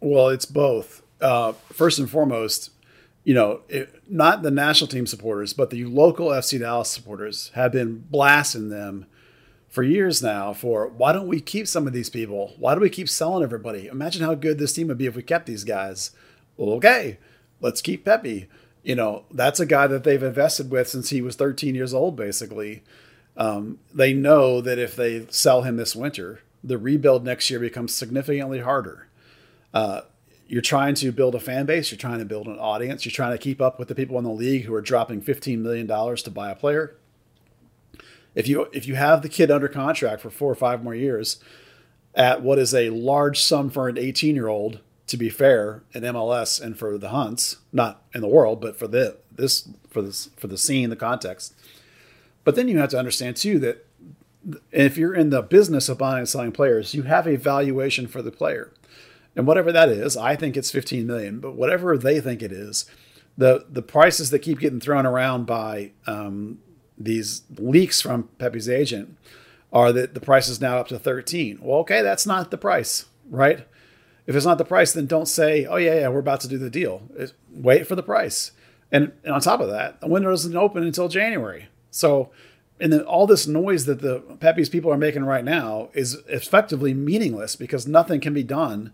Well, 0.00 0.30
it's 0.30 0.46
both. 0.46 1.02
Uh, 1.20 1.52
first 1.72 2.00
and 2.00 2.10
foremost, 2.10 2.71
you 3.24 3.34
know, 3.34 3.60
it, 3.68 4.02
not 4.08 4.42
the 4.42 4.50
national 4.50 4.88
team 4.88 5.06
supporters, 5.06 5.52
but 5.52 5.70
the 5.70 5.84
local 5.84 6.28
FC 6.28 6.58
Dallas 6.58 6.90
supporters 6.90 7.50
have 7.54 7.72
been 7.72 8.04
blasting 8.10 8.68
them 8.68 9.06
for 9.68 9.82
years 9.82 10.22
now 10.22 10.52
for 10.52 10.88
why 10.88 11.12
don't 11.12 11.28
we 11.28 11.40
keep 11.40 11.66
some 11.66 11.86
of 11.86 11.92
these 11.92 12.10
people? 12.10 12.54
Why 12.58 12.74
do 12.74 12.80
we 12.80 12.90
keep 12.90 13.08
selling 13.08 13.42
everybody? 13.42 13.86
Imagine 13.86 14.22
how 14.22 14.34
good 14.34 14.58
this 14.58 14.72
team 14.72 14.88
would 14.88 14.98
be 14.98 15.06
if 15.06 15.16
we 15.16 15.22
kept 15.22 15.46
these 15.46 15.64
guys. 15.64 16.10
Okay, 16.58 17.18
let's 17.60 17.80
keep 17.80 18.04
Pepi. 18.04 18.48
You 18.82 18.96
know, 18.96 19.24
that's 19.30 19.60
a 19.60 19.66
guy 19.66 19.86
that 19.86 20.04
they've 20.04 20.22
invested 20.22 20.70
with 20.70 20.88
since 20.88 21.10
he 21.10 21.22
was 21.22 21.36
13 21.36 21.74
years 21.74 21.94
old, 21.94 22.16
basically. 22.16 22.82
Um, 23.36 23.78
they 23.94 24.12
know 24.12 24.60
that 24.60 24.78
if 24.78 24.94
they 24.96 25.26
sell 25.30 25.62
him 25.62 25.76
this 25.76 25.96
winter, 25.96 26.40
the 26.62 26.76
rebuild 26.76 27.24
next 27.24 27.48
year 27.48 27.60
becomes 27.60 27.94
significantly 27.94 28.58
harder 28.58 29.08
you're 30.52 30.60
trying 30.60 30.94
to 30.94 31.10
build 31.12 31.34
a 31.34 31.40
fan 31.40 31.64
base, 31.64 31.90
you're 31.90 31.98
trying 31.98 32.18
to 32.18 32.26
build 32.26 32.46
an 32.46 32.58
audience, 32.58 33.06
you're 33.06 33.10
trying 33.10 33.32
to 33.32 33.38
keep 33.38 33.58
up 33.58 33.78
with 33.78 33.88
the 33.88 33.94
people 33.94 34.18
in 34.18 34.24
the 34.24 34.30
league 34.30 34.66
who 34.66 34.74
are 34.74 34.82
dropping 34.82 35.22
$15 35.22 35.60
million 35.60 35.86
to 35.88 36.30
buy 36.30 36.50
a 36.50 36.54
player. 36.54 36.94
If 38.34 38.46
you 38.46 38.68
if 38.70 38.86
you 38.86 38.94
have 38.94 39.22
the 39.22 39.30
kid 39.30 39.50
under 39.50 39.66
contract 39.66 40.20
for 40.20 40.28
four 40.28 40.52
or 40.52 40.54
five 40.54 40.84
more 40.84 40.94
years 40.94 41.40
at 42.14 42.42
what 42.42 42.58
is 42.58 42.74
a 42.74 42.90
large 42.90 43.42
sum 43.42 43.70
for 43.70 43.88
an 43.88 43.96
18 43.96 44.34
year 44.34 44.48
old, 44.48 44.80
to 45.06 45.16
be 45.16 45.30
fair, 45.30 45.84
in 45.94 46.02
MLS 46.02 46.60
and 46.60 46.78
for 46.78 46.98
the 46.98 47.08
Hunts, 47.08 47.56
not 47.72 48.02
in 48.14 48.20
the 48.20 48.28
world, 48.28 48.60
but 48.60 48.78
for 48.78 48.86
the 48.86 49.16
this 49.34 49.70
for 49.88 50.02
this 50.02 50.28
for 50.36 50.48
the 50.48 50.58
scene, 50.58 50.90
the 50.90 50.96
context. 50.96 51.54
But 52.44 52.56
then 52.56 52.68
you 52.68 52.76
have 52.76 52.90
to 52.90 52.98
understand 52.98 53.36
too 53.36 53.58
that 53.60 53.86
if 54.70 54.98
you're 54.98 55.14
in 55.14 55.30
the 55.30 55.40
business 55.40 55.88
of 55.88 55.96
buying 55.96 56.18
and 56.18 56.28
selling 56.28 56.52
players, 56.52 56.94
you 56.94 57.04
have 57.04 57.26
a 57.26 57.36
valuation 57.36 58.06
for 58.06 58.20
the 58.20 58.32
player 58.32 58.70
and 59.34 59.46
whatever 59.46 59.72
that 59.72 59.88
is, 59.88 60.16
I 60.16 60.36
think 60.36 60.56
it's 60.56 60.70
15 60.70 61.06
million, 61.06 61.40
but 61.40 61.54
whatever 61.54 61.96
they 61.96 62.20
think 62.20 62.42
it 62.42 62.52
is, 62.52 62.86
the 63.36 63.64
the 63.68 63.82
prices 63.82 64.30
that 64.30 64.40
keep 64.40 64.58
getting 64.58 64.80
thrown 64.80 65.06
around 65.06 65.46
by 65.46 65.92
um, 66.06 66.58
these 66.98 67.42
leaks 67.56 68.00
from 68.00 68.28
Pepi's 68.38 68.68
agent 68.68 69.16
are 69.72 69.92
that 69.92 70.12
the 70.14 70.20
price 70.20 70.48
is 70.48 70.60
now 70.60 70.78
up 70.78 70.88
to 70.88 70.98
13. 70.98 71.58
Well, 71.62 71.78
okay, 71.80 72.02
that's 72.02 72.26
not 72.26 72.50
the 72.50 72.58
price, 72.58 73.06
right? 73.30 73.66
If 74.26 74.36
it's 74.36 74.44
not 74.46 74.58
the 74.58 74.64
price, 74.64 74.92
then 74.92 75.06
don't 75.06 75.26
say, 75.26 75.64
"Oh 75.64 75.76
yeah, 75.76 76.00
yeah, 76.00 76.08
we're 76.08 76.20
about 76.20 76.40
to 76.40 76.48
do 76.48 76.58
the 76.58 76.70
deal." 76.70 77.02
It's, 77.16 77.32
wait 77.50 77.86
for 77.86 77.96
the 77.96 78.02
price. 78.02 78.52
And, 78.92 79.12
and 79.24 79.32
on 79.32 79.40
top 79.40 79.60
of 79.60 79.70
that, 79.70 80.00
the 80.00 80.06
window 80.06 80.30
doesn't 80.30 80.54
open 80.54 80.82
until 80.82 81.08
January. 81.08 81.68
So, 81.90 82.30
and 82.78 82.92
then 82.92 83.00
all 83.00 83.26
this 83.26 83.46
noise 83.46 83.86
that 83.86 84.02
the 84.02 84.20
Pepi's 84.38 84.68
people 84.68 84.92
are 84.92 84.98
making 84.98 85.24
right 85.24 85.44
now 85.44 85.88
is 85.94 86.18
effectively 86.28 86.92
meaningless 86.92 87.56
because 87.56 87.86
nothing 87.86 88.20
can 88.20 88.34
be 88.34 88.42
done 88.42 88.92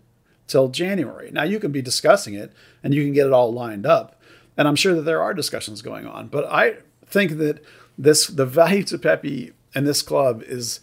till 0.49 0.69
January. 0.69 1.31
Now 1.31 1.43
you 1.43 1.59
can 1.59 1.71
be 1.71 1.81
discussing 1.81 2.33
it 2.33 2.51
and 2.83 2.93
you 2.93 3.03
can 3.03 3.13
get 3.13 3.27
it 3.27 3.33
all 3.33 3.53
lined 3.53 3.85
up, 3.85 4.21
and 4.57 4.67
I'm 4.67 4.75
sure 4.75 4.93
that 4.95 5.03
there 5.03 5.21
are 5.21 5.33
discussions 5.33 5.81
going 5.81 6.05
on. 6.05 6.27
But 6.27 6.45
I 6.51 6.77
think 7.05 7.37
that 7.37 7.63
this 7.97 8.27
the 8.27 8.45
value 8.45 8.83
to 8.83 8.97
Pepi 8.97 9.53
and 9.73 9.87
this 9.87 10.01
club 10.01 10.43
is 10.43 10.79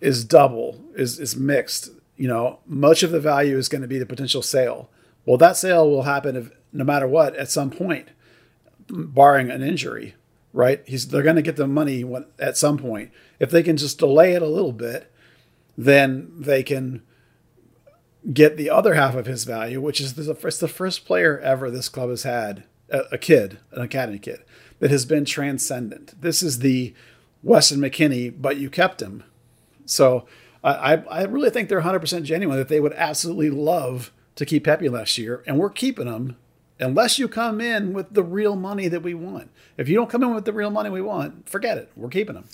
is 0.00 0.24
double, 0.24 0.82
is 0.94 1.18
is 1.18 1.36
mixed. 1.36 1.90
You 2.16 2.28
know, 2.28 2.60
much 2.66 3.02
of 3.02 3.10
the 3.10 3.20
value 3.20 3.56
is 3.56 3.68
going 3.68 3.82
to 3.82 3.88
be 3.88 3.98
the 3.98 4.06
potential 4.06 4.42
sale. 4.42 4.90
Well, 5.26 5.38
that 5.38 5.56
sale 5.56 5.90
will 5.90 6.02
happen 6.02 6.36
if, 6.36 6.50
no 6.72 6.84
matter 6.84 7.08
what 7.08 7.34
at 7.36 7.50
some 7.50 7.70
point, 7.70 8.10
barring 8.88 9.50
an 9.50 9.62
injury, 9.62 10.14
right? 10.52 10.82
He's 10.86 11.08
they're 11.08 11.22
going 11.22 11.36
to 11.36 11.42
get 11.42 11.56
the 11.56 11.66
money 11.66 12.04
at 12.38 12.56
some 12.56 12.78
point. 12.78 13.10
If 13.40 13.50
they 13.50 13.62
can 13.62 13.76
just 13.76 13.98
delay 13.98 14.34
it 14.34 14.42
a 14.42 14.46
little 14.46 14.72
bit, 14.72 15.12
then 15.76 16.32
they 16.38 16.62
can 16.62 17.02
get 18.32 18.56
the 18.56 18.70
other 18.70 18.94
half 18.94 19.14
of 19.14 19.26
his 19.26 19.44
value, 19.44 19.80
which 19.80 20.00
is 20.00 20.14
the 20.14 20.34
first, 20.34 20.60
the 20.60 20.68
first 20.68 21.04
player 21.04 21.38
ever 21.40 21.70
this 21.70 21.88
club 21.88 22.10
has 22.10 22.22
had, 22.22 22.64
a, 22.90 23.00
a 23.12 23.18
kid, 23.18 23.58
an 23.72 23.82
academy 23.82 24.18
kid, 24.18 24.42
that 24.78 24.90
has 24.90 25.04
been 25.04 25.24
transcendent. 25.24 26.20
This 26.20 26.42
is 26.42 26.60
the 26.60 26.94
Weston 27.42 27.80
McKennie, 27.80 28.34
but 28.36 28.56
you 28.56 28.70
kept 28.70 29.02
him. 29.02 29.24
So 29.86 30.26
I, 30.62 31.02
I 31.10 31.24
really 31.24 31.50
think 31.50 31.68
they're 31.68 31.82
100% 31.82 32.22
genuine 32.22 32.56
that 32.56 32.68
they 32.68 32.80
would 32.80 32.94
absolutely 32.94 33.50
love 33.50 34.12
to 34.36 34.46
keep 34.46 34.64
Pepi 34.64 34.88
last 34.88 35.18
year, 35.18 35.42
and 35.46 35.58
we're 35.58 35.70
keeping 35.70 36.06
him 36.06 36.36
unless 36.80 37.18
you 37.18 37.28
come 37.28 37.60
in 37.60 37.92
with 37.92 38.14
the 38.14 38.22
real 38.22 38.56
money 38.56 38.88
that 38.88 39.02
we 39.02 39.14
want. 39.14 39.50
If 39.76 39.88
you 39.88 39.94
don't 39.94 40.10
come 40.10 40.22
in 40.22 40.34
with 40.34 40.44
the 40.44 40.52
real 40.52 40.70
money 40.70 40.90
we 40.90 41.02
want, 41.02 41.48
forget 41.48 41.78
it. 41.78 41.90
We're 41.94 42.08
keeping 42.08 42.36
him. 42.36 42.44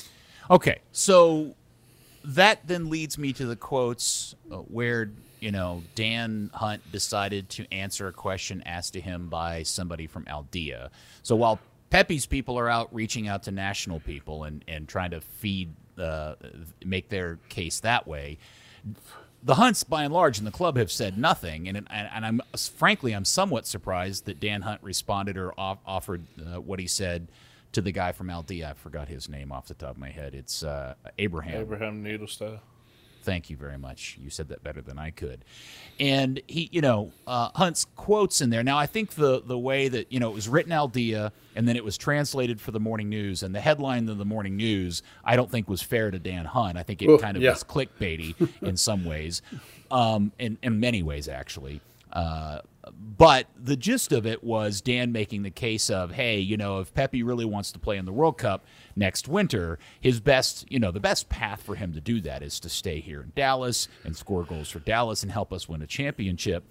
Okay, 0.51 0.81
so 0.93 1.55
that 2.25 2.67
then 2.67 2.91
leads 2.91 3.17
me 3.17 3.33
to 3.33 3.47
the 3.47 3.57
quotes 3.57 4.35
uh, 4.51 4.57
where 4.57 5.13
you 5.41 5.51
know 5.51 5.83
Dan 5.95 6.51
Hunt 6.55 6.91
decided 6.93 7.49
to 7.51 7.73
answer 7.73 8.09
a 8.09 8.13
question 8.13 8.63
asked 8.67 8.93
to 8.95 9.01
him 9.01 9.29
by 9.29 9.63
somebody 9.63 10.07
from 10.07 10.25
Al 10.27 10.47
Día. 10.53 10.91
So 11.23 11.37
while 11.37 11.59
Pepi's 11.91 12.27
people 12.27 12.59
are 12.59 12.69
out 12.69 12.95
reaching 12.95 13.29
out 13.29 13.43
to 13.45 13.51
national 13.51 14.01
people 14.01 14.45
and 14.45 14.65
and 14.69 14.89
trying 14.89 15.11
to 15.11 15.21
feed 15.21 15.73
uh, 15.99 16.35
make 16.85 17.09
their 17.09 17.39
case 17.49 17.81
that 17.81 18.07
way 18.07 18.39
the 19.43 19.55
Hunts, 19.55 19.85
by 19.85 20.05
and 20.05 20.13
large, 20.13 20.39
in 20.39 20.45
the 20.45 20.51
club 20.51 20.77
have 20.77 20.91
said 20.91 21.17
nothing, 21.17 21.69
and 21.69 21.77
and, 21.77 21.89
and 21.91 22.27
I'm 22.27 22.41
frankly 22.57 23.13
I'm 23.13 23.25
somewhat 23.25 23.67
surprised 23.67 24.27
that 24.27 24.41
Dan 24.41 24.63
Hunt 24.63 24.83
responded 24.83 25.37
or 25.37 25.59
off, 25.59 25.79
offered 25.87 26.27
uh, 26.39 26.61
what 26.61 26.79
he 26.79 26.87
said 26.87 27.29
to 27.73 27.81
the 27.81 27.93
guy 27.93 28.13
from 28.13 28.29
Al 28.29 28.43
Día. 28.43 28.71
I 28.71 28.73
forgot 28.75 29.09
his 29.09 29.29
name 29.29 29.53
off 29.53 29.67
the 29.67 29.75
top 29.75 29.91
of 29.93 29.99
my 29.99 30.11
head. 30.11 30.35
It's 30.35 30.63
uh, 30.63 30.95
Abraham. 31.19 31.61
Abraham 31.61 32.05
Nudelstejer. 32.05 32.61
Thank 33.23 33.51
you 33.51 33.57
very 33.57 33.79
much. 33.79 34.19
You 34.21 34.31
said 34.31 34.49
that 34.49 34.63
better 34.63 34.81
than 34.81 34.99
I 34.99 35.11
could. 35.11 35.45
And 35.99 36.41
he, 36.47 36.69
you 36.73 36.81
know, 36.81 37.13
uh, 37.27 37.51
Hunt's 37.55 37.87
quotes 37.97 38.41
in 38.41 38.51
there. 38.51 38.63
Now, 38.63 38.79
I 38.79 38.87
think 38.87 39.15
the 39.15 39.43
the 39.43 39.59
way 39.59 39.89
that 39.89 40.11
you 40.11 40.19
know 40.19 40.31
it 40.31 40.35
was 40.35 40.49
written 40.49 40.73
Al 40.73 40.89
Día 40.89 41.33
and 41.55 41.69
then 41.69 41.77
it 41.77 41.85
was 41.85 41.99
translated 41.99 42.61
for 42.61 42.71
the 42.71 42.81
morning 42.81 43.09
news, 43.09 43.43
and 43.43 43.55
the 43.55 43.61
headline 43.61 44.09
of 44.09 44.19
the 44.19 44.25
morning 44.25 44.57
news, 44.57 45.03
I 45.25 45.37
don't 45.37 45.51
think 45.51 45.69
was 45.69 45.83
fair 45.83 46.11
to 46.11 46.19
Dan 46.19 46.45
Hunt. 46.47 46.79
I 46.79 46.83
think 46.83 47.03
it 47.03 47.09
Ooh, 47.09 47.19
kind 47.19 47.37
of 47.37 47.43
yeah. 47.43 47.51
was 47.51 47.65
clickbaity 47.65 48.35
in 48.63 48.77
some 48.77 49.05
ways, 49.05 49.43
um, 49.91 50.33
in 50.39 50.59
in 50.63 50.81
many 50.81 51.03
ways 51.03 51.29
actually. 51.29 51.81
Uh, 52.13 52.61
but 53.17 53.47
the 53.57 53.77
gist 53.77 54.13
of 54.13 54.27
it 54.27 54.43
was 54.43 54.81
Dan 54.81 55.13
making 55.13 55.43
the 55.43 55.51
case 55.51 55.91
of, 55.91 56.13
hey, 56.13 56.39
you 56.39 56.57
know, 56.57 56.81
if 56.81 56.93
Pepi 56.93 57.23
really 57.23 57.45
wants 57.45 57.73
to 57.73 57.79
play 57.79 57.99
in 57.99 58.05
the 58.05 58.13
World 58.13 58.39
Cup 58.39 58.65
next 58.97 59.29
winter, 59.29 59.79
his 60.01 60.21
best, 60.21 60.71
you 60.71 60.79
know, 60.79 60.91
the 60.91 61.01
best 61.01 61.29
path 61.29 61.63
for 61.63 61.75
him 61.75 61.93
to 61.93 62.01
do 62.01 62.21
that 62.23 62.43
is 62.43 62.59
to 62.61 62.69
stay 62.69 63.01
here 63.01 63.23
in 63.23 63.33
Dallas 63.37 63.89
and 64.05 64.17
score 64.17 64.45
goals 64.45 64.71
for 64.71 64.81
Dallas 64.81 65.23
and 65.23 65.31
help 65.31 65.53
us 65.53 65.69
win 65.69 65.83
a 65.83 65.87
championship. 65.87 66.65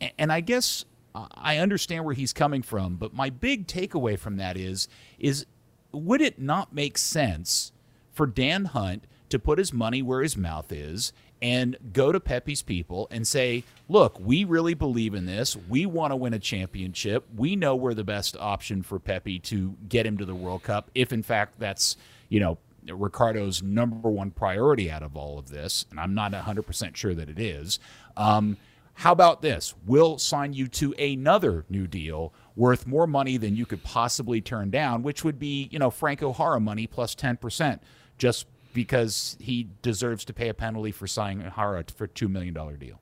And, 0.00 0.12
and 0.18 0.32
I 0.32 0.40
guess 0.40 0.84
I 1.14 1.56
understand 1.58 2.04
where 2.04 2.14
he's 2.14 2.32
coming 2.32 2.62
from, 2.62 2.96
but 2.96 3.14
my 3.14 3.30
big 3.30 3.66
takeaway 3.66 4.18
from 4.18 4.36
that 4.36 4.56
is, 4.56 4.88
is 5.18 5.46
would 5.90 6.20
it 6.20 6.38
not 6.38 6.72
make 6.72 6.98
sense 6.98 7.72
for 8.12 8.26
Dan 8.26 8.66
Hunt 8.66 9.04
to 9.30 9.38
put 9.38 9.58
his 9.58 9.72
money 9.72 10.02
where 10.02 10.22
his 10.22 10.36
mouth 10.36 10.72
is 10.72 11.12
and 11.40 11.76
go 11.92 12.10
to 12.10 12.20
Pepi's 12.20 12.62
people 12.62 13.08
and 13.10 13.26
say, 13.26 13.64
look, 13.88 14.18
we 14.20 14.44
really 14.44 14.74
believe 14.74 15.14
in 15.14 15.26
this. 15.26 15.56
We 15.68 15.86
want 15.86 16.12
to 16.12 16.16
win 16.16 16.34
a 16.34 16.38
championship. 16.38 17.26
We 17.34 17.56
know 17.56 17.76
we're 17.76 17.94
the 17.94 18.04
best 18.04 18.36
option 18.38 18.82
for 18.82 18.98
Pepi 18.98 19.38
to 19.40 19.76
get 19.88 20.06
him 20.06 20.18
to 20.18 20.24
the 20.24 20.34
World 20.34 20.62
Cup, 20.62 20.90
if 20.94 21.12
in 21.12 21.22
fact 21.22 21.58
that's, 21.58 21.96
you 22.28 22.40
know, 22.40 22.58
Ricardo's 22.86 23.62
number 23.62 24.10
one 24.10 24.30
priority 24.30 24.90
out 24.90 25.02
of 25.02 25.16
all 25.16 25.38
of 25.38 25.48
this. 25.48 25.84
And 25.90 26.00
I'm 26.00 26.14
not 26.14 26.32
100% 26.32 26.96
sure 26.96 27.14
that 27.14 27.28
it 27.28 27.38
is. 27.38 27.78
Um, 28.16 28.56
how 28.94 29.12
about 29.12 29.42
this? 29.42 29.74
We'll 29.86 30.18
sign 30.18 30.52
you 30.54 30.66
to 30.68 30.92
another 30.94 31.64
new 31.68 31.86
deal 31.86 32.32
worth 32.56 32.84
more 32.84 33.06
money 33.06 33.36
than 33.36 33.54
you 33.54 33.64
could 33.64 33.84
possibly 33.84 34.40
turn 34.40 34.70
down, 34.70 35.04
which 35.04 35.22
would 35.22 35.38
be, 35.38 35.68
you 35.70 35.78
know, 35.78 35.90
Franco 35.90 36.32
Jara 36.32 36.58
money 36.58 36.88
plus 36.88 37.14
10%, 37.14 37.78
just 38.18 38.46
because 38.72 39.36
he 39.40 39.68
deserves 39.82 40.24
to 40.26 40.32
pay 40.32 40.48
a 40.48 40.54
penalty 40.54 40.92
for 40.92 41.06
signing 41.06 41.50
Jara 41.54 41.84
for 41.94 42.04
a 42.04 42.08
$2 42.08 42.30
million 42.30 42.54
deal. 42.78 43.00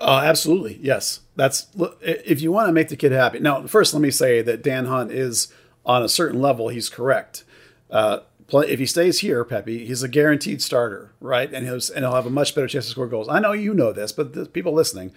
Uh, 0.00 0.22
absolutely, 0.24 0.78
yes. 0.80 1.20
That's 1.34 1.66
if 2.00 2.40
you 2.40 2.52
want 2.52 2.68
to 2.68 2.72
make 2.72 2.88
the 2.88 2.96
kid 2.96 3.12
happy. 3.12 3.40
Now, 3.40 3.66
first, 3.66 3.92
let 3.92 4.00
me 4.00 4.10
say 4.10 4.42
that 4.42 4.62
Dan 4.62 4.86
Hunt 4.86 5.10
is 5.10 5.52
on 5.84 6.02
a 6.02 6.08
certain 6.08 6.40
level. 6.40 6.68
He's 6.68 6.88
correct. 6.88 7.44
Uh, 7.90 8.20
if 8.50 8.78
he 8.78 8.86
stays 8.86 9.20
here, 9.20 9.44
Pepi, 9.44 9.86
he's 9.86 10.02
a 10.02 10.08
guaranteed 10.08 10.62
starter, 10.62 11.12
right? 11.20 11.52
And 11.52 11.66
he'll 11.66 11.80
and 11.94 12.04
he'll 12.04 12.14
have 12.14 12.26
a 12.26 12.30
much 12.30 12.54
better 12.54 12.68
chance 12.68 12.86
to 12.86 12.90
score 12.92 13.06
goals. 13.06 13.28
I 13.28 13.40
know 13.40 13.52
you 13.52 13.74
know 13.74 13.92
this, 13.92 14.12
but 14.12 14.32
the 14.32 14.46
people 14.46 14.72
listening, 14.72 15.12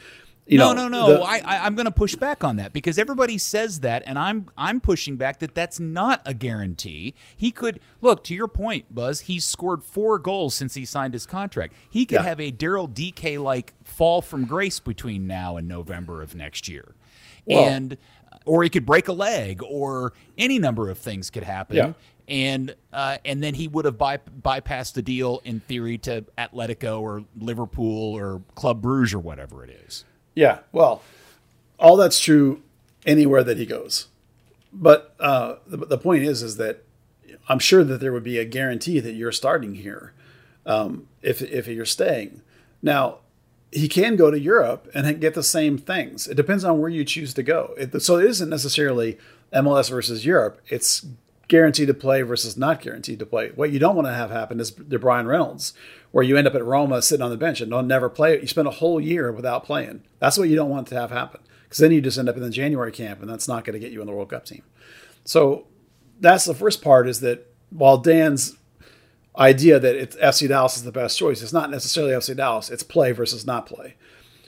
you 0.48 0.58
no, 0.58 0.74
know, 0.74 0.88
no, 0.88 1.08
no, 1.08 1.14
the- 1.18 1.22
I, 1.22 1.38
I, 1.38 1.66
I'm 1.66 1.76
going 1.76 1.86
to 1.86 1.92
push 1.92 2.16
back 2.16 2.44
on 2.44 2.56
that 2.58 2.74
because 2.74 2.98
everybody 2.98 3.38
says 3.38 3.82
that, 3.82 4.04
and 4.06 4.18
I'm 4.20 4.50
I'm 4.58 4.82
pushing 4.82 5.16
back 5.16 5.40
that 5.40 5.56
that's 5.56 5.80
not 5.80 6.22
a 6.26 6.34
guarantee. 6.34 7.14
He 7.38 7.52
could 7.52 7.80
look 8.02 8.24
to 8.26 8.34
your 8.36 8.48
point, 8.48 8.94
Buzz. 8.94 9.22
He's 9.22 9.46
scored 9.46 9.84
four 9.84 10.20
goals 10.20 10.56
since 10.56 10.74
he 10.74 10.84
signed 10.86 11.14
his 11.14 11.26
contract. 11.26 11.74
He 11.90 12.06
could 12.06 12.16
Yeah. 12.16 12.24
have 12.24 12.40
a 12.40 12.52
Daryl 12.52 12.92
Dike 12.92 13.38
like 13.40 13.74
fall 13.84 14.22
from 14.22 14.46
grace 14.46 14.80
between 14.80 15.28
now 15.28 15.58
and 15.58 15.68
November 15.68 16.22
of 16.22 16.36
next 16.36 16.68
year, 16.68 16.96
Well- 17.46 17.64
and 17.66 17.98
or 18.46 18.64
he 18.64 18.70
could 18.70 18.86
break 18.86 19.08
a 19.08 19.14
leg, 19.14 19.62
or 19.64 20.14
any 20.38 20.58
number 20.58 20.90
of 20.90 20.98
things 20.98 21.30
could 21.30 21.44
happen. 21.44 21.76
Yeah. 21.78 21.94
And 22.28 22.76
uh, 22.94 23.18
and 23.26 23.44
then 23.44 23.54
he 23.56 23.68
would 23.68 23.86
have 23.86 23.98
by, 23.98 24.18
bypassed 24.18 24.94
the 24.94 25.02
deal 25.02 25.42
in 25.44 25.60
theory 25.60 25.98
to 26.00 26.24
Atletico 26.38 27.00
or 27.02 27.26
Liverpool 27.38 28.14
or 28.16 28.42
Club 28.56 28.82
Bruges 28.82 29.14
or 29.14 29.20
whatever 29.20 29.64
it 29.66 29.70
is. 29.86 30.06
Yeah, 30.36 30.60
well, 30.72 31.02
all 31.80 31.98
that's 31.98 32.20
true 32.20 32.62
anywhere 33.06 33.44
that 33.44 33.58
he 33.58 33.66
goes. 33.66 34.08
But 34.74 35.14
uh, 35.20 35.56
the, 35.68 35.78
the 35.78 35.98
point 35.98 36.24
is, 36.24 36.42
is 36.42 36.58
that 36.58 36.84
I'm 37.50 37.60
sure 37.60 37.84
that 37.84 38.00
there 38.00 38.14
would 38.14 38.24
be 38.24 38.38
a 38.38 38.46
guarantee 38.46 39.00
that 39.00 39.14
you're 39.14 39.32
starting 39.32 39.76
here 39.76 40.14
um, 40.66 41.08
if 41.22 41.42
if 41.42 41.68
you're 41.68 41.86
staying. 41.86 42.42
Now, 42.82 43.18
he 43.72 43.88
can 43.88 44.16
go 44.16 44.32
to 44.32 44.40
Europe 44.40 44.90
and 44.94 45.20
get 45.20 45.34
the 45.34 45.44
same 45.44 45.78
things. 45.78 46.28
It 46.28 46.36
depends 46.36 46.64
on 46.64 46.80
where 46.80 46.90
you 46.90 47.04
choose 47.06 47.34
to 47.36 47.44
go. 47.44 47.74
It, 47.78 48.02
so 48.02 48.18
it 48.18 48.26
isn't 48.26 48.50
necessarily 48.50 49.18
MLS 49.54 49.90
versus 49.90 50.26
Europe. 50.26 50.62
It's 50.68 51.06
guaranteed 51.52 51.88
to 51.88 51.94
play 51.94 52.22
versus 52.22 52.56
not 52.56 52.80
guaranteed 52.80 53.20
to 53.20 53.26
play. 53.26 53.50
What 53.50 53.72
you 53.72 53.78
don't 53.78 53.98
want 53.98 54.08
to 54.08 54.14
have 54.14 54.32
happen 54.32 54.62
is 54.62 54.72
the 54.72 54.98
Bryan 54.98 55.28
Reynolds, 55.28 55.74
where 56.12 56.24
you 56.24 56.38
end 56.38 56.48
up 56.48 56.56
at 56.56 56.64
Roma 56.64 57.02
sitting 57.02 57.22
on 57.22 57.30
the 57.30 57.36
bench 57.36 57.60
and 57.60 57.70
don't 57.70 57.88
never 57.88 58.10
play. 58.10 58.40
You 58.40 58.48
spend 58.48 58.70
a 58.70 58.72
whole 58.72 59.02
year 59.02 59.34
without 59.34 59.66
playing. 59.66 60.02
That's 60.20 60.38
what 60.38 60.48
you 60.48 60.56
don't 60.56 60.70
want 60.70 60.88
to 60.88 60.96
have 60.96 61.12
happen 61.12 61.42
because 61.64 61.80
then 61.80 61.92
you 61.92 62.00
just 62.00 62.18
end 62.18 62.30
up 62.30 62.38
in 62.38 62.42
the 62.42 62.50
January 62.50 62.94
camp, 62.94 63.20
and 63.20 63.30
that's 63.30 63.50
not 63.50 63.66
going 63.66 63.74
to 63.74 63.80
get 63.80 63.92
you 63.92 64.00
in 64.00 64.08
the 64.08 64.14
World 64.14 64.30
Cup 64.30 64.46
team. 64.46 64.64
So 65.26 65.68
that's 66.22 66.46
the 66.46 66.56
first 66.56 66.82
part 66.82 67.06
is 67.06 67.20
that 67.20 67.54
while 67.70 67.98
Dan's 67.98 68.56
idea 69.38 69.78
that 69.78 69.96
it's 69.98 70.16
FC 70.16 70.48
Dallas 70.48 70.78
is 70.78 70.84
the 70.84 70.92
best 70.94 71.20
choice, 71.20 71.42
it's 71.42 71.52
not 71.52 71.70
necessarily 71.70 72.14
FC 72.14 72.34
Dallas. 72.34 72.70
It's 72.70 72.82
play 72.82 73.12
versus 73.12 73.46
not 73.46 73.66
play. 73.66 73.96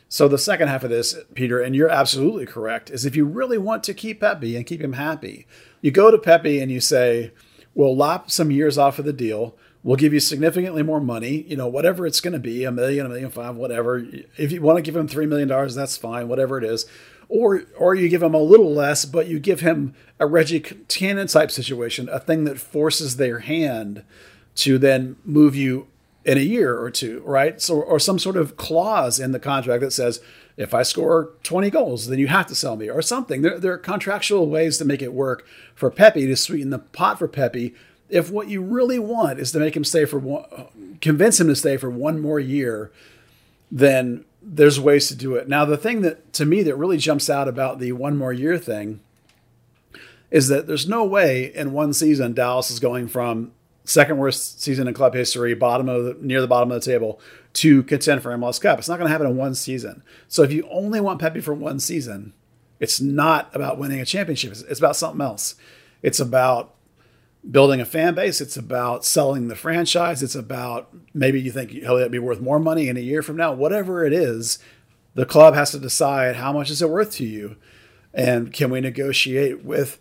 So 0.07 0.29
the 0.29 0.38
second 0.38 0.69
half 0.69 0.86
of 0.86 0.89
this, 0.89 1.17
Peter, 1.33 1.60
and 1.60 1.75
you're 1.75 1.89
absolutely 1.89 2.45
correct, 2.45 2.89
is 2.89 3.05
if 3.05 3.15
you 3.17 3.25
really 3.25 3.57
want 3.57 3.83
to 3.83 3.93
keep 3.93 4.22
Pepi 4.22 4.55
and 4.55 4.65
keep 4.65 4.79
him 4.79 4.93
happy, 4.93 5.48
you 5.84 5.92
go 5.92 6.10
to 6.10 6.18
Pepi 6.18 6.60
and 6.60 6.72
you 6.72 6.80
say, 6.80 7.32
"We'll 7.75 7.96
lop 7.96 8.32
some 8.32 8.50
years 8.50 8.80
off 8.80 8.98
of 8.98 9.06
the 9.06 9.13
deal. 9.13 9.56
We'll 9.84 9.98
give 9.98 10.13
you 10.13 10.22
significantly 10.22 10.82
more 10.82 11.02
money. 11.02 11.44
You 11.48 11.58
know, 11.58 11.68
whatever 11.68 12.08
it's 12.08 12.22
going 12.22 12.34
to 12.34 12.40
be, 12.40 12.63
a 12.63 12.72
million, 12.72 13.06
a 13.06 13.10
million 13.10 13.30
five, 13.30 13.58
whatever. 13.58 14.04
If 14.38 14.54
you 14.54 14.62
want 14.62 14.78
to 14.78 14.82
give 14.82 14.96
him 14.96 15.10
three 15.10 15.25
million 15.25 15.50
dollars, 15.50 15.75
that's 15.75 15.98
fine. 15.98 16.28
Whatever 16.28 16.58
it 16.58 16.63
is." 16.63 16.88
Or, 17.30 17.63
or 17.78 17.96
you 17.96 18.10
give 18.10 18.22
him 18.22 18.36
a 18.36 18.42
little 18.42 18.72
less, 18.74 19.06
but 19.06 19.28
you 19.28 19.40
give 19.40 19.62
him 19.62 19.96
a 20.20 20.28
Reggie 20.28 20.60
Cannon 20.60 21.25
type 21.28 21.50
situation, 21.50 22.08
a 22.10 22.20
thing 22.20 22.44
that 22.44 22.60
forces 22.60 23.16
their 23.16 23.40
hand 23.40 24.04
to 24.56 24.78
then 24.78 25.16
move 25.24 25.56
you 25.56 25.88
in 26.25 26.38
a 26.38 26.42
year 26.42 26.78
or 26.78 26.92
two, 26.92 27.24
right? 27.25 27.60
So, 27.62 27.82
or 27.82 28.00
some 28.00 28.20
sort 28.20 28.38
of 28.38 28.56
clause 28.56 29.20
in 29.20 29.32
the 29.32 29.40
contract 29.40 29.82
that 29.82 29.92
says, 29.92 30.22
if 30.55 30.74
I 30.74 30.83
score 30.83 31.31
20 31.43 31.69
goals, 31.69 32.07
then 32.07 32.19
you 32.19 32.27
have 32.27 32.48
to 32.48 32.55
sell 32.55 32.75
me 32.75 32.89
or 32.89 33.01
something. 33.01 33.41
There, 33.41 33.60
there 33.60 33.74
are 33.74 33.77
contractual 33.77 34.48
ways 34.48 34.77
to 34.77 34.86
make 34.86 35.01
it 35.01 35.13
work 35.13 35.45
for 35.74 35.89
Pepi 35.89 36.27
to 36.27 36.36
sweeten 36.36 36.69
the 36.69 36.79
pot 36.79 37.19
for 37.19 37.27
Pepi. 37.27 37.74
If 38.10 38.29
what 38.29 38.50
you 38.50 38.62
really 38.62 39.00
want 39.00 39.39
is 39.39 39.51
to 39.53 39.60
make 39.60 39.75
him 39.75 39.83
stay 39.83 40.05
for 40.05 40.19
one, 40.19 40.98
convince 41.01 41.39
him 41.39 41.48
to 41.48 41.55
stay 41.55 41.77
for 41.77 41.89
one 41.89 42.19
more 42.19 42.39
year, 42.39 42.91
then 43.72 44.25
there's 44.41 44.79
ways 44.79 45.07
to 45.07 45.15
do 45.15 45.36
it. 45.36 45.48
Now, 45.48 45.65
the 45.65 45.77
thing 45.77 46.01
that 46.01 46.33
to 46.33 46.45
me 46.45 46.62
that 46.63 46.75
really 46.75 46.98
jumps 46.98 47.29
out 47.29 47.48
about 47.48 47.79
the 47.79 47.93
one 47.93 48.17
more 48.17 48.33
year 48.33 48.57
thing 48.57 49.00
is 50.29 50.48
that 50.50 50.67
there's 50.67 50.88
no 50.88 51.03
way 51.03 51.53
in 51.55 51.74
one 51.74 51.93
season 51.93 52.33
Dallas 52.33 52.69
is 52.69 52.79
going 52.79 53.07
from 53.07 53.51
second 53.86 54.17
worst 54.17 54.62
season 54.62 54.88
in 54.88 54.93
club 54.93 55.13
history, 55.13 55.53
bottom 55.53 55.89
of 55.89 56.03
the, 56.05 56.17
near 56.22 56.41
the 56.41 56.48
bottom 56.48 56.72
of 56.72 56.81
the 56.81 56.91
table, 56.91 57.19
to 57.53 57.83
contend 57.83 58.22
for 58.22 58.31
MLS 58.31 58.60
Cup. 58.60 58.79
It's 58.79 58.89
not 58.89 58.98
going 58.98 59.07
to 59.07 59.12
happen 59.12 59.27
in 59.27 59.38
one 59.38 59.55
season. 59.55 60.03
So 60.27 60.43
if 60.43 60.51
you 60.51 60.67
only 60.72 61.00
want 61.00 61.19
Pepi 61.19 61.39
for 61.39 61.53
one 61.53 61.79
season, 61.79 62.33
it's 62.79 63.00
not 63.00 63.55
about 63.55 63.77
winning 63.77 64.01
a 64.01 64.05
championship. 64.05 64.51
It's, 64.51 64.62
it's 64.62 64.79
about 64.79 64.95
something 64.95 65.22
else. 65.22 65.55
It's 66.01 66.19
about 66.19 66.74
building 67.50 67.79
a 67.79 67.86
fan 67.86 68.15
base. 68.15 68.41
It's 68.41 68.57
about 68.57 69.05
selling 69.05 69.48
the 69.48 69.55
franchise. 69.55 70.24
It's 70.24 70.36
about 70.36 70.93
maybe 71.13 71.39
you 71.39 71.51
think 71.51 71.72
he'll 71.72 72.10
be 72.10 72.19
worth 72.19 72.41
more 72.41 72.60
money 72.60 72.89
in 72.89 72.98
a 72.98 73.01
year 73.01 73.22
from 73.22 73.38
now. 73.38 73.53
Whatever 73.53 74.05
it 74.05 74.13
is, 74.13 74.60
the 75.15 75.25
club 75.25 75.53
has 75.53 75.72
to 75.72 75.79
decide 75.79 76.38
how 76.38 76.51
much 76.51 76.69
is 76.69 76.81
it 76.81 76.89
worth 76.89 77.12
to 77.13 77.25
you, 77.25 77.55
and 78.13 78.51
can 78.51 78.72
we 78.72 78.81
negotiate 78.81 79.63
with 79.63 80.00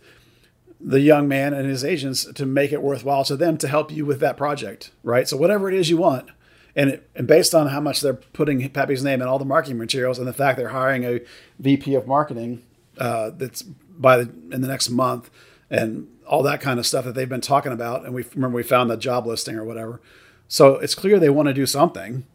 the 0.79 0.99
young 0.99 1.27
man 1.27 1.53
and 1.53 1.69
his 1.69 1.85
agents 1.85 2.25
to 2.25 2.45
make 2.45 2.71
it 2.71 2.81
worthwhile 2.81 3.23
to 3.23 3.37
them 3.37 3.57
to 3.57 3.67
help 3.67 3.91
you 3.91 4.05
with 4.05 4.19
that 4.19 4.35
project, 4.35 4.91
right? 5.03 5.27
So 5.27 5.37
whatever 5.37 5.69
it 5.69 5.75
is 5.75 5.89
you 5.89 5.97
want, 5.97 6.29
and, 6.75 6.89
it, 6.91 7.09
and 7.15 7.27
based 7.27 7.53
on 7.53 7.67
how 7.67 7.79
much 7.79 8.01
they're 8.01 8.13
putting 8.13 8.67
Pepi's 8.69 9.03
name 9.03 9.21
in 9.21 9.27
all 9.27 9.39
the 9.39 9.45
marketing 9.45 9.77
materials 9.77 10.17
and 10.19 10.27
the 10.27 10.33
fact 10.33 10.57
they're 10.57 10.69
hiring 10.69 11.03
a 11.03 11.21
VP 11.59 11.95
of 11.95 12.07
marketing 12.07 12.63
uh, 12.97 13.31
that's 13.31 13.61
by 13.61 14.17
the, 14.17 14.23
in 14.51 14.61
the 14.61 14.67
next 14.67 14.89
month 14.89 15.29
and 15.69 16.07
all 16.27 16.43
that 16.43 16.61
kind 16.61 16.79
of 16.79 16.85
stuff 16.85 17.05
that 17.05 17.15
they've 17.15 17.29
been 17.29 17.41
talking 17.41 17.71
about, 17.71 18.05
and 18.05 18.13
we 18.13 18.23
remember 18.33 18.55
we 18.55 18.63
found 18.63 18.89
the 18.89 18.97
job 18.97 19.27
listing 19.27 19.55
or 19.55 19.63
whatever. 19.63 20.01
So 20.47 20.75
it's 20.75 20.95
clear 20.95 21.19
they 21.19 21.29
want 21.29 21.47
to 21.47 21.53
do 21.53 21.65
something. 21.65 22.25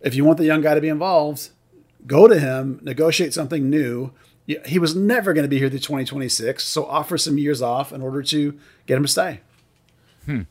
If 0.00 0.14
you 0.14 0.24
want 0.24 0.38
the 0.38 0.44
young 0.44 0.60
guy 0.60 0.74
to 0.74 0.80
be 0.80 0.88
involved, 0.88 1.50
go 2.06 2.26
to 2.26 2.38
him, 2.38 2.80
negotiate 2.82 3.32
something 3.32 3.70
new 3.70 4.12
he 4.46 4.78
was 4.78 4.94
never 4.94 5.32
going 5.32 5.44
to 5.44 5.48
be 5.48 5.58
here 5.58 5.70
through 5.70 5.78
2026. 5.78 6.64
So 6.64 6.84
offer 6.84 7.16
some 7.16 7.38
years 7.38 7.62
off 7.62 7.92
in 7.92 8.02
order 8.02 8.22
to 8.22 8.58
get 8.86 8.96
him 8.96 9.04
to 9.04 9.08
stay. 9.08 9.40
Hmm. 10.26 10.42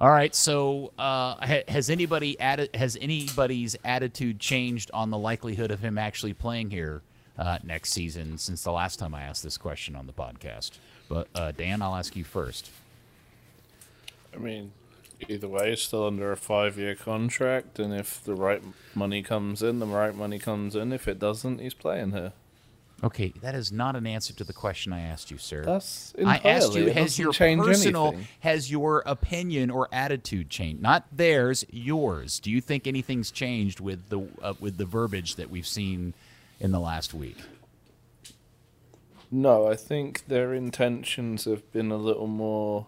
All 0.00 0.10
right. 0.10 0.34
So 0.34 0.92
uh, 0.98 1.34
has 1.68 1.90
anybody? 1.90 2.36
Has 2.40 2.96
anybody's 3.00 3.76
attitude 3.84 4.38
changed 4.38 4.90
on 4.94 5.10
the 5.10 5.18
likelihood 5.18 5.70
of 5.70 5.80
him 5.80 5.98
actually 5.98 6.34
playing 6.34 6.70
here 6.70 7.02
uh, 7.36 7.58
next 7.64 7.92
season 7.92 8.38
since 8.38 8.62
the 8.62 8.72
last 8.72 8.98
time 8.98 9.14
I 9.14 9.22
asked 9.22 9.42
this 9.42 9.58
question 9.58 9.96
on 9.96 10.06
the 10.06 10.12
podcast? 10.12 10.72
But 11.08 11.26
uh, 11.34 11.52
Dan, 11.52 11.82
I'll 11.82 11.96
ask 11.96 12.14
you 12.14 12.22
first. 12.22 12.70
I 14.32 14.36
mean, 14.36 14.72
either 15.28 15.48
way, 15.48 15.72
it's 15.72 15.82
still 15.82 16.06
under 16.06 16.30
a 16.30 16.36
five-year 16.36 16.94
contract, 16.94 17.78
and 17.78 17.92
if 17.92 18.22
the 18.22 18.34
right 18.34 18.62
money 18.94 19.22
comes 19.22 19.62
in, 19.62 19.78
the 19.78 19.86
right 19.86 20.14
money 20.14 20.38
comes 20.38 20.76
in. 20.76 20.92
If 20.92 21.08
it 21.08 21.18
doesn't, 21.18 21.60
he's 21.60 21.74
playing 21.74 22.12
here. 22.12 22.34
Okay, 23.02 23.32
that 23.42 23.54
is 23.54 23.70
not 23.70 23.94
an 23.94 24.08
answer 24.08 24.32
to 24.34 24.44
the 24.44 24.52
question 24.52 24.92
I 24.92 25.02
asked 25.02 25.30
you, 25.30 25.38
sir. 25.38 25.64
That's 25.64 26.12
I 26.24 26.38
asked 26.38 26.74
you 26.74 26.90
has 26.90 27.16
your 27.16 27.32
personal 27.32 28.08
anything. 28.08 28.28
has 28.40 28.70
your 28.70 29.04
opinion 29.06 29.70
or 29.70 29.88
attitude 29.92 30.50
changed? 30.50 30.82
Not 30.82 31.06
theirs, 31.12 31.64
yours. 31.70 32.40
Do 32.40 32.50
you 32.50 32.60
think 32.60 32.88
anything's 32.88 33.30
changed 33.30 33.78
with 33.78 34.08
the 34.08 34.26
uh, 34.42 34.54
with 34.58 34.78
the 34.78 34.84
verbiage 34.84 35.36
that 35.36 35.48
we've 35.48 35.66
seen 35.66 36.14
in 36.58 36.72
the 36.72 36.80
last 36.80 37.14
week? 37.14 37.36
No, 39.30 39.68
I 39.68 39.76
think 39.76 40.26
their 40.26 40.52
intentions 40.52 41.44
have 41.44 41.70
been 41.70 41.92
a 41.92 41.96
little 41.96 42.26
more 42.26 42.86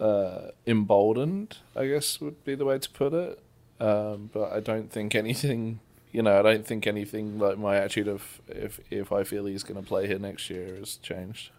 uh, 0.00 0.52
emboldened. 0.66 1.58
I 1.74 1.86
guess 1.86 2.18
would 2.22 2.42
be 2.44 2.54
the 2.54 2.64
way 2.64 2.78
to 2.78 2.90
put 2.90 3.12
it. 3.12 3.42
Um, 3.78 4.30
but 4.32 4.52
I 4.52 4.60
don't 4.60 4.90
think 4.90 5.14
anything 5.14 5.80
you 6.16 6.22
know, 6.22 6.38
I 6.38 6.42
don't 6.42 6.66
think 6.66 6.86
anything 6.86 7.38
like 7.38 7.58
my 7.58 7.76
attitude 7.76 8.08
of 8.08 8.40
if 8.48 8.80
if 8.90 9.12
I 9.12 9.22
feel 9.22 9.44
he's 9.44 9.62
going 9.62 9.78
to 9.78 9.86
play 9.86 10.06
here 10.06 10.18
next 10.18 10.48
year 10.48 10.76
has 10.76 10.96
changed. 10.96 11.50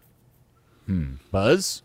Hmm. 0.87 1.17
Buzz. 1.31 1.83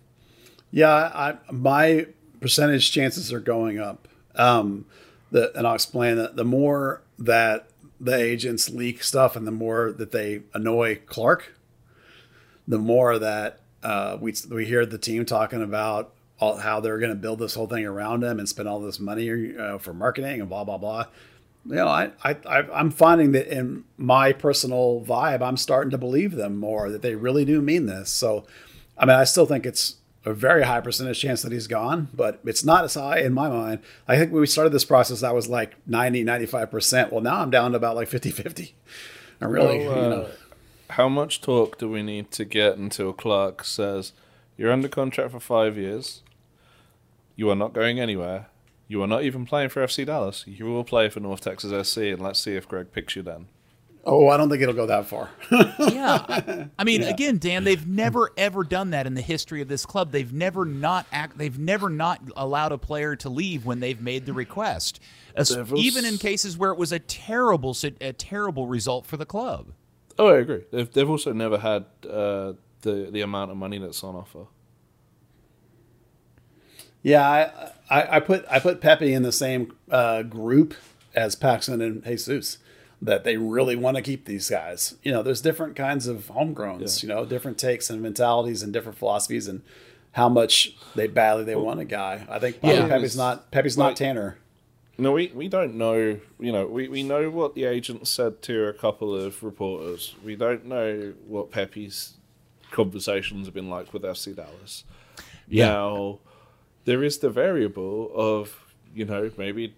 Yeah, 0.71 0.89
I, 0.91 1.37
my 1.51 2.07
percentage 2.41 2.91
chances 2.91 3.31
are 3.31 3.41
going 3.41 3.79
up. 3.79 4.09
Um, 4.37 4.87
the, 5.31 5.55
and 5.55 5.67
I'll 5.67 5.75
explain 5.75 6.17
that 6.17 6.37
the 6.37 6.47
more 6.47 7.03
that 7.19 7.69
the 8.01 8.17
agents 8.17 8.71
leak 8.71 9.03
stuff 9.03 9.37
and 9.37 9.47
the 9.47 9.51
more 9.53 9.93
that 9.93 10.13
they 10.13 10.41
annoy 10.55 11.01
Clark, 11.05 11.53
the 12.67 12.79
more 12.79 13.19
that 13.19 13.61
uh, 13.83 14.17
we 14.19 14.33
we 14.51 14.65
hear 14.65 14.87
the 14.87 14.97
team 14.97 15.27
talking 15.27 15.63
about 15.63 16.15
all, 16.41 16.57
how 16.57 16.81
they're 16.81 16.99
going 16.99 17.13
to 17.13 17.17
build 17.17 17.39
this 17.39 17.53
whole 17.53 17.67
thing 17.67 17.85
around 17.85 18.25
him 18.25 18.39
and 18.39 18.49
spend 18.49 18.67
all 18.67 18.81
this 18.81 18.99
money 18.99 19.55
uh, 19.59 19.77
for 19.77 19.93
marketing 19.93 20.41
and 20.41 20.49
blah 20.49 20.65
blah 20.65 20.79
blah 20.79 21.05
you 21.65 21.77
know, 21.77 21.87
I, 21.87 22.11
I, 22.25 22.37
I'm 22.73 22.91
finding 22.91 23.33
that 23.33 23.47
in 23.47 23.85
my 23.97 24.33
personal 24.33 25.05
vibe, 25.07 25.43
I'm 25.43 25.57
starting 25.57 25.91
to 25.91 25.99
believe 25.99 26.33
them 26.33 26.57
more 26.57 26.91
that 26.91 27.03
they 27.03 27.15
really 27.15 27.45
do 27.45 27.61
mean 27.61 27.87
this. 27.87 28.11
So, 28.11 28.45
I 28.99 29.07
mean, 29.07 29.17
I 29.17 29.25
still 29.25 29.47
think 29.47 29.65
it's 29.65 29.97
a 30.25 30.33
very 30.33 30.63
high 30.65 30.81
percentage 30.81 31.21
chance 31.21 31.43
that 31.43 31.53
he's 31.53 31.67
gone, 31.67 32.09
but 32.15 32.41
it's 32.45 32.65
not 32.65 32.85
as 32.85 32.95
high 32.95 33.19
in 33.19 33.33
my 33.33 33.49
mind. 33.49 33.81
I 34.07 34.17
think 34.17 34.33
when 34.33 34.41
we 34.41 34.47
started 34.47 34.73
this 34.73 34.85
process, 34.85 35.23
I 35.23 35.33
was 35.33 35.49
like 35.49 35.75
90, 35.87 36.25
95%. 36.25 37.13
Well, 37.13 37.21
now 37.21 37.41
I'm 37.41 37.51
down 37.51 37.73
to 37.73 37.77
about 37.77 37.97
like 37.97 38.09
50, 38.09 38.31
50. 38.31 38.75
I 39.41 39.45
really, 39.45 39.87
well, 39.87 39.99
uh, 39.99 40.03
you 40.03 40.09
know. 40.09 40.29
How 40.91 41.09
much 41.09 41.41
talk 41.41 41.79
do 41.79 41.89
we 41.89 42.03
need 42.03 42.31
to 42.33 42.45
get 42.45 42.77
until 42.77 43.13
Clark 43.13 43.65
says, 43.65 44.13
you're 44.57 44.73
under 44.73 44.89
contract 44.89 45.33
for 45.33 45.41
five 45.41 45.77
years, 45.77 46.23
you 47.35 47.51
are 47.51 47.57
not 47.57 47.73
going 47.73 47.99
anywhere, 47.99 48.47
you 48.89 49.03
are 49.03 49.07
not 49.07 49.23
even 49.25 49.47
playing 49.47 49.71
for 49.71 49.85
FC 49.85 50.07
Dallas. 50.07 50.45
You 50.47 50.67
will 50.67 50.85
play 50.85 51.09
for 51.09 51.21
North 51.21 51.41
Texas 51.41 51.89
SC, 51.89 51.99
and 51.99 52.21
let's 52.21 52.41
see 52.41 52.57
if 52.57 52.69
Gregg 52.69 52.93
picks 52.93 53.17
you 53.17 53.23
then. 53.23 53.47
Oh, 54.05 54.29
I 54.29 54.37
don't 54.37 54.51
think 54.51 54.61
it'll 54.61 54.75
go 54.75 54.87
that 54.87 55.07
far. 55.07 55.31
yeah, 55.51 56.67
I 56.77 56.85
mean, 56.85 57.03
yeah. 57.03 57.11
again, 57.11 57.39
Dan, 57.39 57.63
they've 57.63 57.87
never 57.87 58.33
ever 58.37 58.65
done 58.65 58.91
that 58.91 59.07
in 59.07 59.15
the 59.15 59.21
history 59.21 59.63
of 59.63 59.69
this 59.69 59.87
club. 59.87 60.11
They've 60.11 60.33
never 60.33 60.65
not 60.65 61.07
act. 61.13 61.39
They've 61.39 61.57
never 61.57 61.89
not 61.89 62.21
allowed 62.37 62.73
a 62.73 62.79
player 62.79 63.15
to 63.17 63.29
leave 63.29 63.65
when 63.65 63.79
they've 63.79 64.01
made 64.01 64.27
the 64.27 64.33
request, 64.33 64.99
As, 65.37 65.57
even 65.77 66.05
in 66.05 66.19
cases 66.19 66.59
where 66.59 66.73
it 66.73 66.79
was 66.79 66.91
a 66.91 66.99
terrible, 66.99 67.77
a 68.01 68.13
terrible 68.13 68.67
result 68.67 69.07
for 69.07 69.17
the 69.17 69.27
club. 69.27 69.73
Oh, 70.19 70.29
I 70.29 70.39
agree. 70.39 70.65
They've 70.73 70.91
they've 70.93 71.09
also 71.09 71.33
never 71.33 71.59
had 71.59 71.85
uh, 72.09 72.55
the 72.81 73.09
the 73.11 73.21
amount 73.21 73.53
of 73.53 73.57
money 73.57 73.79
that's 73.79 74.03
on 74.03 74.17
offer. 74.17 74.47
Yeah, 77.03 77.29
I, 77.91 78.01
I, 78.01 78.17
I, 78.17 78.21
put 78.21 78.45
I 78.51 78.59
put 78.59 78.81
Pepi 78.81 79.13
in 79.13 79.23
the 79.23 79.33
same 79.33 79.73
uh, 79.91 80.23
group 80.23 80.75
as 81.15 81.35
Paxton 81.35 81.81
and 81.81 82.05
Jesus. 82.05 82.59
That 83.01 83.25
they 83.25 83.37
really 83.37 83.75
want 83.75 83.97
to 83.97 84.03
keep 84.03 84.27
these 84.27 84.49
guys. 84.49 84.95
You 85.03 85.11
know, 85.11 85.25
there's 85.25 85.41
different 85.41 85.75
kinds 85.75 86.07
of 86.07 86.29
homegrowns. 86.29 87.03
Yeah. 87.03 87.09
You 87.09 87.15
know, 87.15 87.27
different 87.27 87.59
takes 87.59 87.91
and 87.91 88.01
mentalities 88.01 88.63
and 88.63 88.73
different 88.73 88.97
philosophies 88.97 89.49
and 89.49 89.63
how 90.13 90.29
much 90.29 90.77
they 90.95 91.09
badly 91.09 91.43
they 91.43 91.57
well, 91.57 91.65
want 91.65 91.81
a 91.81 91.85
guy. 91.85 92.25
I 92.29 92.39
think 92.39 92.59
yeah. 92.63 92.87
Pepi's 92.87 93.17
not 93.17 93.51
Pepi's 93.51 93.77
not 93.77 93.97
Tanner. 93.97 94.39
No, 94.99 95.13
we, 95.13 95.33
we 95.35 95.49
don't 95.49 95.75
know. 95.75 96.21
You 96.39 96.53
know, 96.53 96.67
we, 96.67 96.87
we 96.87 97.03
know 97.03 97.31
what 97.31 97.55
the 97.55 97.65
agent 97.65 98.07
said 98.07 98.43
to 98.43 98.69
a 98.69 98.73
couple 98.73 99.15
of 99.15 99.43
reporters. 99.43 100.15
We 100.23 100.37
don't 100.37 100.67
know 100.67 101.15
what 101.27 101.51
Pepi's 101.51 102.15
conversations 102.71 103.47
have 103.47 103.55
been 103.55 103.71
like 103.71 103.93
with 103.93 104.03
FC 104.03 104.37
Dallas. 104.37 104.85
Yeah. 105.49 105.69
Now, 105.69 106.19
there 106.85 107.03
is 107.03 107.19
the 107.19 107.31
variable 107.31 108.11
of 108.15 108.75
you 108.95 109.05
know 109.05 109.31
maybe 109.37 109.75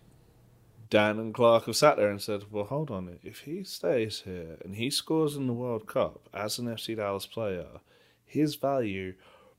Dan 0.90 1.18
and 1.18 1.34
Clark 1.34 1.64
have 1.66 1.76
sat 1.76 1.96
there 1.96 2.10
and 2.10 2.22
said, 2.22 2.52
"Well, 2.52 2.64
hold 2.64 2.90
on. 2.90 3.18
If 3.22 3.40
he 3.40 3.64
stays 3.64 4.20
here 4.20 4.58
and 4.64 4.76
he 4.76 4.90
scores 4.90 5.36
in 5.36 5.46
the 5.46 5.52
World 5.52 5.86
Cup 5.86 6.28
as 6.32 6.58
an 6.58 6.66
FC 6.66 6.94
Dallas 6.96 7.26
player, 7.26 7.80
his 8.24 8.54
value." 8.54 9.14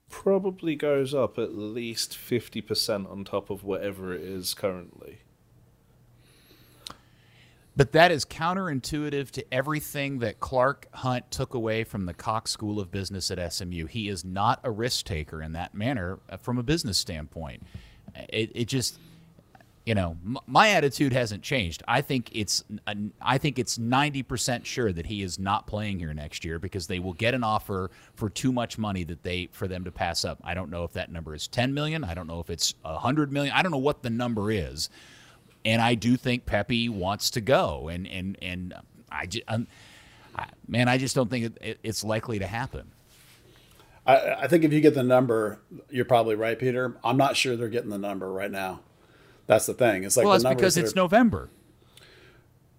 Probably 0.08 0.76
goes 0.76 1.16
up 1.16 1.40
at 1.40 1.56
least 1.56 2.16
50% 2.16 3.10
on 3.10 3.26
top 3.26 3.50
of 3.50 3.64
whatever 3.64 4.14
it 4.14 4.22
is 4.22 4.54
currently. 4.54 5.22
But 7.78 7.92
that 7.92 8.12
is 8.12 8.24
counterintuitive 8.24 9.32
to 9.32 9.54
everything 9.54 10.20
that 10.20 10.40
Clark 10.40 10.88
Hunt 10.94 11.30
took 11.30 11.54
away 11.54 11.84
from 11.84 12.06
the 12.06 12.14
Cox 12.14 12.52
School 12.52 12.80
of 12.80 12.90
Business 12.90 13.30
at 13.32 13.54
SMU. 13.54 13.86
He 13.88 14.08
is 14.08 14.24
not 14.24 14.62
a 14.64 14.72
risk 14.72 15.06
taker 15.06 15.42
in 15.42 15.52
that 15.54 15.74
manner 15.74 16.20
uh, 16.30 16.38
from 16.38 16.58
a 16.58 16.64
business 16.64 16.98
standpoint. 16.98 17.64
It, 18.30 18.52
it 18.56 18.66
just, 18.70 18.98
you 19.86 19.94
know, 19.94 20.16
m- 20.26 20.38
my 20.48 20.70
attitude 20.70 21.12
hasn't 21.12 21.44
changed. 21.44 21.84
I 21.86 22.00
think 22.00 22.30
it's 22.32 22.64
I 23.22 23.38
think 23.38 23.60
it's 23.60 23.78
90% 23.78 24.64
sure 24.64 24.94
that 24.94 25.08
he 25.08 25.22
is 25.22 25.38
not 25.38 25.68
playing 25.68 26.00
here 26.00 26.14
next 26.14 26.46
year 26.46 26.60
because 26.60 26.88
they 26.88 27.00
will 27.00 27.14
get 27.14 27.34
an 27.34 27.44
offer 27.44 27.92
for 28.14 28.30
too 28.30 28.54
much 28.54 28.78
money 28.78 29.04
that 29.04 29.24
they 29.24 29.50
for 29.52 29.68
them 29.68 29.84
to 29.84 29.92
pass 29.92 30.24
up. 30.24 30.40
I 30.46 30.54
don't 30.54 30.70
know 30.70 30.86
if 30.86 30.94
that 30.94 31.12
number 31.12 31.36
is 31.36 31.50
10 31.50 31.74
million, 31.74 32.06
I 32.06 32.14
don't 32.14 32.28
know 32.28 32.40
if 32.40 32.50
it's 32.50 32.74
100 32.84 33.34
million. 33.34 33.54
I 33.54 33.62
don't 33.62 33.74
know 33.74 33.78
what 33.80 34.02
the 34.02 34.10
number 34.10 34.50
is. 34.50 34.90
And 35.66 35.82
I 35.82 35.96
do 35.96 36.16
think 36.16 36.46
Pepi 36.46 36.88
wants 36.90 37.32
to 37.32 37.42
go 37.42 37.90
and 37.90 38.08
and 38.08 38.38
and 38.42 38.74
I 39.12 39.26
just 39.26 39.44
um, 39.48 39.68
I, 40.38 40.46
man, 40.68 40.88
I 40.88 40.98
just 40.98 41.16
don't 41.16 41.30
think 41.30 41.46
it, 41.46 41.58
it, 41.62 41.80
it's 41.84 42.04
likely 42.04 42.40
to 42.40 42.48
happen. 42.48 42.92
I, 44.06 44.44
I 44.44 44.48
think 44.48 44.64
if 44.64 44.72
you 44.72 44.82
get 44.82 44.94
the 44.94 45.04
number, 45.04 45.60
you're 45.90 46.06
probably 46.06 46.36
right, 46.36 46.58
Peter. 46.58 46.96
I'm 47.04 47.18
not 47.18 47.36
sure 47.36 47.56
they're 47.56 47.70
getting 47.70 47.90
the 47.90 47.98
number 47.98 48.32
right 48.32 48.52
now. 48.52 48.82
That's 49.48 49.66
the 49.66 49.74
thing. 49.74 50.04
It's 50.04 50.16
like 50.16 50.26
well, 50.26 50.34
the 50.34 50.38
it's 50.38 50.44
numbers 50.44 50.58
because 50.58 50.78
it's 50.78 50.94
are- 50.94 50.96
November. 50.96 51.50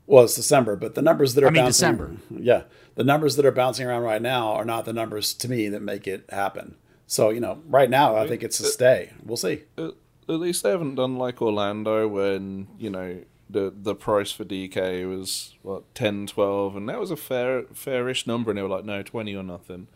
Well, 0.08 0.22
it's 0.22 0.36
December, 0.36 0.76
but 0.76 0.94
the 0.94 1.02
numbers 1.02 1.34
that 1.34 1.42
are 1.42 1.48
I 1.48 1.50
mean, 1.50 1.64
bouncing, 1.64 1.90
December. 1.90 2.16
Yeah, 2.30 2.62
the 2.94 3.02
numbers 3.02 3.34
that 3.34 3.44
are 3.44 3.50
bouncing 3.50 3.88
around 3.88 4.02
right 4.02 4.22
now 4.22 4.52
are 4.52 4.64
not 4.64 4.84
the 4.84 4.92
numbers 4.92 5.34
to 5.34 5.48
me 5.48 5.68
that 5.68 5.82
make 5.82 6.06
it 6.06 6.26
happen. 6.30 6.76
So 7.08 7.30
you 7.30 7.40
know, 7.40 7.60
right 7.66 7.90
now 7.90 8.14
I 8.14 8.24
uh, 8.24 8.28
think 8.28 8.44
it's 8.44 8.60
a 8.60 8.64
uh, 8.64 8.68
stay. 8.68 9.12
We'll 9.24 9.36
see. 9.36 9.62
Uh, 9.76 9.90
At, 10.28 10.40
least 10.40 10.62
they 10.62 10.70
haven't 10.70 10.96
done 10.96 11.16
like 11.16 11.40
Orlando 11.40 12.08
when, 12.08 12.68
you 12.78 12.90
know, 12.90 13.22
the 13.48 13.72
the 13.74 13.94
price 13.94 14.32
for 14.32 14.44
Dike 14.44 14.74
was 14.74 15.54
what 15.62 15.94
10 15.94 16.26
12 16.26 16.74
and 16.74 16.88
that 16.88 16.98
was 16.98 17.12
a 17.12 17.16
fair 17.16 17.62
fairish 17.72 18.26
number 18.26 18.50
and 18.50 18.58
they 18.58 18.62
were 18.62 18.68
like 18.68 18.84
no 18.84 19.04
20 19.04 19.36
or 19.36 19.44
nothing 19.44 19.86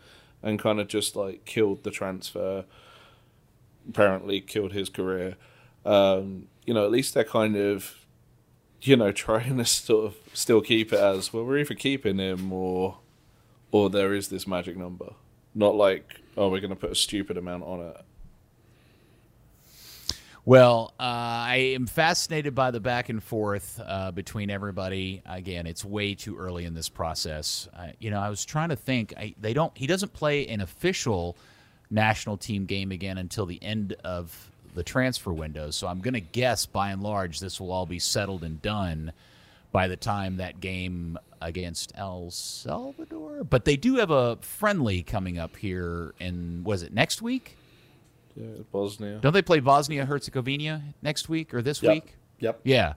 and 0.41 0.57
kind 0.57 0.79
of 0.79 0.87
just 0.87 1.17
like 1.17 1.43
killed 1.43 1.83
the 1.83 1.91
transfer 1.91 2.63
apparently 3.89 4.39
killed 4.39 4.71
his 4.71 4.89
career. 4.89 5.35
Um, 5.85 6.47
you 6.65 6.73
know 6.73 6.85
at 6.85 6.91
least 6.91 7.13
they're 7.13 7.23
kind 7.23 7.57
of 7.57 8.05
you 8.81 8.95
know 8.95 9.11
trying 9.11 9.57
to 9.57 9.65
sort 9.65 10.05
of 10.05 10.15
still 10.33 10.61
keep 10.61 10.93
it 10.93 10.99
as 10.99 11.33
well 11.33 11.43
we're 11.43 11.57
either 11.57 11.75
keeping 11.75 12.19
him 12.19 12.53
or 12.53 12.99
or 13.71 13.89
there 13.89 14.13
is 14.13 14.29
this 14.29 14.47
magic 14.47 14.77
number. 14.77 15.13
Not 15.53 15.75
like 15.75 16.21
oh 16.37 16.49
we're 16.49 16.61
going 16.61 16.69
to 16.69 16.77
put 16.77 16.91
a 16.91 16.95
stupid 16.95 17.37
amount 17.37 17.63
on 17.63 17.81
it 17.81 17.97
Well, 20.43 20.93
uh, 20.99 21.03
I 21.03 21.55
am 21.75 21.85
fascinated 21.85 22.55
by 22.55 22.71
the 22.71 22.79
back 22.79 23.09
and 23.09 23.21
forth 23.21 23.79
uh, 23.85 24.09
between 24.09 24.49
everybody. 24.49 25.21
Again, 25.27 25.67
it's 25.67 25.85
way 25.85 26.15
too 26.15 26.35
early 26.35 26.65
in 26.65 26.73
this 26.73 26.89
process. 26.89 27.69
Uh, 27.77 27.89
you 27.99 28.09
know, 28.09 28.19
I 28.19 28.29
was 28.29 28.43
trying 28.43 28.69
to 28.69 28.75
think. 28.75 29.13
I, 29.15 29.35
they 29.39 29.53
don't. 29.53 29.75
He 29.77 29.85
doesn't 29.85 30.13
play 30.13 30.47
an 30.47 30.61
official 30.61 31.37
national 31.91 32.37
team 32.37 32.65
game 32.65 32.91
again 32.91 33.19
until 33.19 33.45
the 33.45 33.61
end 33.61 33.93
of 34.03 34.49
the 34.73 34.83
transfer 34.83 35.31
window. 35.31 35.69
So 35.69 35.87
I'm 35.87 35.99
going 35.99 36.15
to 36.15 36.21
guess, 36.21 36.65
by 36.65 36.89
and 36.89 37.03
large, 37.03 37.39
this 37.39 37.59
will 37.59 37.71
all 37.71 37.85
be 37.85 37.99
settled 37.99 38.43
and 38.43 38.59
done 38.63 39.13
by 39.71 39.87
the 39.87 39.97
time 39.97 40.37
that 40.37 40.59
game 40.59 41.19
against 41.39 41.91
El 41.95 42.31
Salvador. 42.31 43.43
But 43.43 43.65
they 43.65 43.77
do 43.77 43.97
have 43.97 44.09
a 44.09 44.37
friendly 44.37 45.03
coming 45.03 45.37
up 45.37 45.55
here 45.55 46.15
and 46.19 46.65
was 46.65 46.81
it 46.81 46.93
next 46.93 47.21
week? 47.21 47.57
Yeah 48.35 48.45
Bosnia 48.71 49.19
Don't 49.21 49.33
they 49.33 49.41
play 49.41 49.59
Bosnia 49.59 50.05
Herzegovina 50.05 50.81
next 51.01 51.29
week 51.29 51.53
or 51.53 51.61
this 51.61 51.81
Yep. 51.81 51.93
week? 51.93 52.15
Yep. 52.39 52.61
Yeah. 52.63 52.93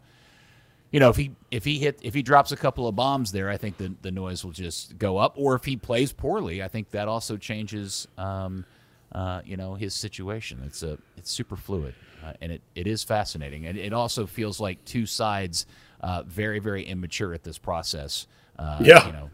You 0.90 1.00
know, 1.00 1.10
if 1.10 1.16
he 1.16 1.32
if 1.50 1.64
he 1.64 1.78
hit 1.78 1.98
if 2.02 2.14
he 2.14 2.22
drops 2.22 2.52
a 2.52 2.56
couple 2.56 2.86
of 2.86 2.94
bombs 2.94 3.32
there, 3.32 3.50
I 3.50 3.56
think 3.56 3.76
the 3.78 3.92
the 4.02 4.10
noise 4.12 4.44
will 4.44 4.52
just 4.52 4.96
go 4.96 5.18
up. 5.18 5.34
Or 5.36 5.54
if 5.56 5.64
he 5.64 5.76
plays 5.76 6.12
poorly, 6.12 6.62
I 6.62 6.68
think 6.68 6.90
that 6.92 7.08
also 7.08 7.36
changes 7.36 8.06
um, 8.16 8.64
uh, 9.12 9.40
you 9.44 9.56
know, 9.56 9.74
his 9.74 9.92
situation. 9.94 10.62
It's 10.64 10.82
a 10.84 10.98
it's 11.16 11.30
super 11.30 11.56
fluid. 11.56 11.94
Uh, 12.24 12.32
and 12.40 12.52
it, 12.52 12.62
it 12.74 12.86
is 12.86 13.02
fascinating. 13.04 13.66
And 13.66 13.76
it 13.76 13.92
also 13.92 14.24
feels 14.26 14.58
like 14.60 14.82
two 14.86 15.04
sides 15.04 15.66
uh, 16.00 16.22
very, 16.22 16.58
very 16.58 16.84
immature 16.84 17.34
at 17.34 17.42
this 17.42 17.58
process. 17.58 18.26
Uh, 18.58 18.78
Yeah. 18.80 19.06
You 19.06 19.12
know, 19.12 19.30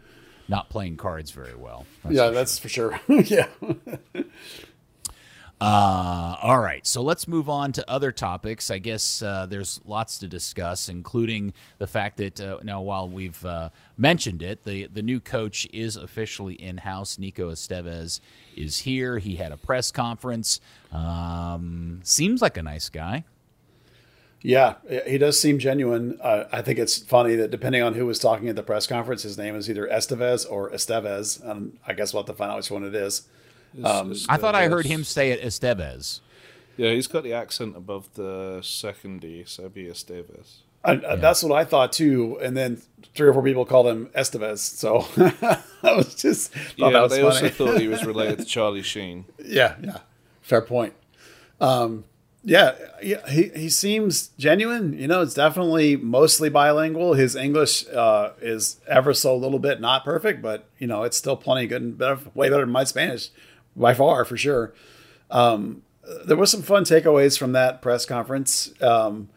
not 0.49 0.71
playing 0.71 0.97
cards 0.97 1.31
very 1.31 1.55
well. 1.55 1.87
That's 2.03 2.17
yeah, 2.17 2.29
for 2.29 2.35
that's 2.35 2.59
for 2.59 2.69
sure. 2.69 3.01
yeah. 3.09 3.47
Uh, 5.61 6.37
all 6.41 6.59
right, 6.59 6.87
so 6.87 7.03
let's 7.03 7.29
move 7.29 7.51
on 7.51 7.71
to 7.73 7.91
other 7.91 8.13
topics. 8.13 8.71
I 8.71 8.79
guess 8.79 9.21
uh, 9.21 9.45
there's 9.45 9.79
lots 9.85 10.17
to 10.19 10.27
discuss, 10.27 10.89
including 10.89 11.53
the 11.77 11.87
fact 11.87 12.17
that 12.17 12.41
uh, 12.41 12.59
now, 12.63 12.81
while 12.81 13.07
we've 13.07 13.45
uh, 13.45 13.69
mentioned 13.99 14.43
it, 14.43 14.65
the 14.65 14.87
the 14.87 15.03
new 15.03 15.21
coach 15.21 15.69
is 15.71 15.97
officially 15.97 16.55
in 16.55 16.79
house. 16.79 17.19
Nico 17.19 17.51
Estevez 17.51 18.21
is 18.57 18.79
here. 18.79 19.19
He 19.19 19.37
had 19.37 19.53
a 19.53 19.59
press 19.59 19.91
conference. 19.91 20.61
Um, 20.93 22.01
seems 22.05 22.41
like 22.41 22.57
a 22.57 22.63
nice 22.63 22.89
guy. 22.89 23.25
Yeah, 24.43 24.77
he 25.07 25.19
does 25.19 25.39
seem 25.39 25.59
genuine. 25.59 26.19
Uh, 26.23 26.45
I 26.51 26.63
think 26.63 26.79
it's 26.79 26.97
funny 26.97 27.37
that 27.37 27.51
depending 27.51 27.83
on 27.83 27.93
who 27.93 28.07
was 28.07 28.19
talking 28.19 28.49
at 28.49 28.57
the 28.57 28.63
press 28.63 28.87
conference, 28.87 29.23
his 29.23 29.37
name 29.37 29.55
is 29.55 29.69
either 29.69 29.87
Estevez 29.87 30.51
or 30.51 30.71
Estevez. 30.71 31.43
And 31.43 31.79
I 31.87 31.93
guess 31.93 32.15
we'll 32.15 32.23
have 32.23 32.29
to 32.29 32.33
find 32.33 32.51
out 32.51 32.57
which 32.57 32.71
one 32.71 32.85
it 32.85 32.95
is. 32.95 33.29
Um, 33.85 34.15
I 34.29 34.37
thought 34.37 34.55
I 34.55 34.69
heard 34.69 34.87
him 34.87 35.05
say 35.05 35.31
it 35.31 35.43
Estevez. 35.43 36.21
Yeah, 36.77 36.91
he's 36.93 37.07
got 37.07 37.23
the 37.25 37.33
accent 37.35 37.77
above 37.77 38.09
the 38.15 38.61
second 38.63 39.21
D, 39.21 39.45
so 39.47 39.63
it'd 39.63 39.75
be 39.75 39.85
Estevez. 39.85 40.59
I, 40.83 40.93
uh, 40.95 41.17
That's 41.17 41.43
what 41.43 41.53
I 41.53 41.65
thought 41.65 41.93
too. 41.93 42.39
And 42.41 42.57
then 42.57 42.81
three 43.15 43.29
or 43.29 43.35
four 43.35 43.43
people 43.43 43.67
called 43.67 43.87
him 43.87 44.07
Estevez. 44.17 44.59
So 44.61 45.07
I 45.83 45.95
was 45.95 46.15
just 46.15 46.53
thought 46.55 46.73
Yeah, 46.77 46.91
that 46.91 47.03
was 47.03 47.13
they 47.13 47.19
funny. 47.19 47.27
also 47.27 47.49
thought 47.51 47.81
he 47.81 47.89
was 47.89 48.05
related 48.07 48.39
to 48.39 48.45
Charlie 48.47 48.83
Sheen. 48.83 49.27
Yeah, 49.45 49.77
yeah. 49.83 49.99
Fair 50.41 50.63
point. 50.63 50.95
Um, 51.61 52.05
yeah, 52.43 52.75
yeah, 53.03 53.29
he, 53.29 53.51
he 53.55 53.69
seems 53.69 54.29
genuine. 54.39 54.99
You 54.99 55.07
know, 55.07 55.21
it's 55.21 55.35
definitely 55.35 55.97
mostly 55.97 56.49
bilingual. 56.49 57.13
His 57.13 57.37
English 57.37 57.87
uh, 57.89 58.31
is 58.41 58.81
ever 58.89 59.13
so 59.13 59.37
little 59.37 59.59
bit 59.59 59.83
not 59.83 60.05
perfect, 60.07 60.41
but 60.41 60.65
you 60.79 60.87
know, 60.87 61.03
it's 61.03 61.19
still 61.19 61.37
plenty 61.37 61.67
good 61.67 61.83
and 61.83 61.99
better, 61.99 62.19
way 62.35 62.49
better 62.49 62.63
than 62.63 62.73
my 62.73 62.85
Spanish, 62.85 63.29
by 63.77 63.95
far 63.95 64.25
for 64.25 64.37
sure. 64.37 64.75
Um, 65.31 65.83
there 66.25 66.37
was 66.37 66.51
some 66.51 66.63
fun 66.63 66.85
takeaways 66.85 67.39
from 67.39 67.53
that 67.53 67.83
press 67.83 68.05
conference. 68.05 68.73
Um, 68.83 69.29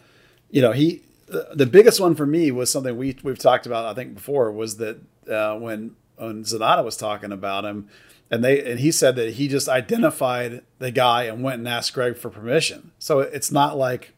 you 0.49 0.61
know, 0.61 0.71
he 0.71 1.03
the, 1.27 1.65
biggest 1.65 1.99
one 1.99 2.15
for 2.15 2.25
me 2.25 2.51
was 2.51 2.71
something 2.71 2.95
we 2.97 3.17
we've 3.23 3.39
talked 3.39 3.65
about 3.65 3.85
I 3.85 3.93
think 3.93 4.13
before 4.13 4.51
was 4.51 4.77
that 4.77 4.99
uh, 5.29 5.57
when 5.57 5.95
when 6.15 6.43
Zanotta 6.43 6.83
was 6.83 6.97
talking 6.97 7.31
about 7.31 7.65
him, 7.65 7.89
and 8.29 8.43
they 8.43 8.69
and 8.69 8.79
he 8.79 8.91
said 8.91 9.15
that 9.15 9.33
he 9.33 9.47
just 9.47 9.67
identified 9.67 10.63
the 10.79 10.91
guy 10.91 11.23
and 11.23 11.43
went 11.43 11.59
and 11.59 11.67
asked 11.67 11.93
Gregg 11.93 12.17
for 12.17 12.29
permission. 12.29 12.91
So 12.99 13.19
it's 13.19 13.51
not 13.51 13.77
like 13.77 14.12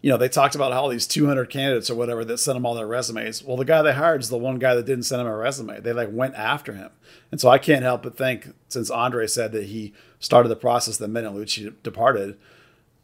you 0.00 0.10
know 0.10 0.16
they 0.16 0.28
talked 0.28 0.54
about 0.54 0.72
all 0.72 0.88
these 0.88 1.06
200 1.06 1.50
candidates 1.50 1.90
or 1.90 1.94
whatever 1.94 2.24
that 2.24 2.38
sent 2.38 2.56
them 2.56 2.66
all 2.66 2.74
their 2.74 2.86
resumes. 2.86 3.42
Well, 3.42 3.56
the 3.56 3.64
guy 3.64 3.82
they 3.82 3.94
hired 3.94 4.20
is 4.20 4.28
the 4.28 4.38
one 4.38 4.58
guy 4.58 4.74
that 4.74 4.86
didn't 4.86 5.04
send 5.04 5.20
him 5.20 5.26
a 5.26 5.36
resume. 5.36 5.80
They 5.80 5.92
like 5.92 6.10
went 6.12 6.34
after 6.34 6.72
him, 6.74 6.90
and 7.30 7.40
so 7.40 7.48
I 7.48 7.58
can't 7.58 7.82
help 7.82 8.02
but 8.02 8.16
think 8.16 8.54
since 8.68 8.90
Andre 8.90 9.26
said 9.26 9.52
that 9.52 9.64
he 9.64 9.92
started 10.20 10.48
the 10.48 10.56
process 10.56 10.96
the 10.96 11.08
minute 11.08 11.32
Luchi 11.32 11.74
departed 11.82 12.36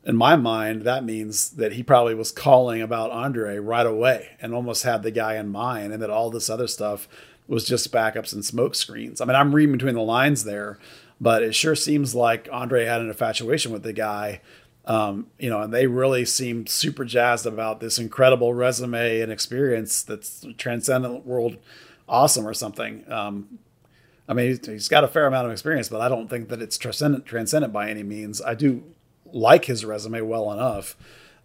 in 0.07 0.17
my 0.17 0.37
mind, 0.37 0.83
that 0.83 1.05
means 1.05 1.51
that 1.53 1.73
he 1.73 1.83
probably 1.83 2.15
was 2.15 2.31
calling 2.31 2.83
about 2.83 3.11
Andre 3.11 3.59
right 3.59 3.87
away 3.87 4.31
and 4.41 4.55
almost 4.55 4.83
had 4.83 5.03
the 5.03 5.11
guy 5.11 5.37
in 5.37 5.49
mind, 5.49 5.93
and 5.93 6.03
that 6.03 6.11
all 6.11 6.31
this 6.31 6.51
other 6.51 6.67
stuff 6.67 7.09
was 7.47 7.65
just 7.65 7.93
backups 7.93 8.33
and 8.33 8.45
smoke 8.45 8.75
screens. 8.75 9.21
I 9.21 9.25
mean, 9.25 9.37
I'm 9.37 9.55
reading 9.55 9.73
between 9.73 9.95
the 9.95 10.03
lines 10.03 10.45
there, 10.45 10.79
but 11.21 11.43
it 11.43 11.55
sure 11.55 11.75
seems 11.75 12.15
like 12.15 12.49
Andre 12.53 12.85
had 12.85 13.01
an 13.01 13.09
infatuation 13.09 13.73
with 13.73 13.83
the 13.83 13.93
guy. 13.93 14.41
Um, 14.87 15.29
you 15.39 15.49
know, 15.49 15.63
and 15.63 15.73
they 15.73 15.87
really 15.87 16.25
seemed 16.27 16.69
super 16.69 17.05
jazzed 17.07 17.47
about 17.47 17.81
this 17.81 17.99
incredible 17.99 18.53
resume 18.53 19.21
and 19.21 19.33
experience 19.33 20.03
that's 20.03 20.47
transcendent 20.59 21.25
world 21.25 21.57
awesome 22.07 22.47
or 22.47 22.53
something. 22.53 23.11
Um, 23.11 23.59
I 24.29 24.35
mean, 24.35 24.59
he's- 24.63 24.89
got 24.89 25.05
a 25.05 25.09
fair 25.09 25.27
amount 25.27 25.47
of 25.47 25.53
experience, 25.53 25.89
but 25.89 26.01
I 26.01 26.09
don't 26.09 26.29
think 26.29 26.49
that 26.51 26.61
it's 26.61 26.77
transcendent, 26.79 27.25
transcendent 27.27 27.73
by 27.73 27.91
any 27.91 28.03
means. 28.03 28.43
I 28.43 28.55
do 28.55 28.83
like 29.33 29.67
his 29.67 29.85
resume 29.85 30.21
well 30.21 30.53
enough. 30.53 30.97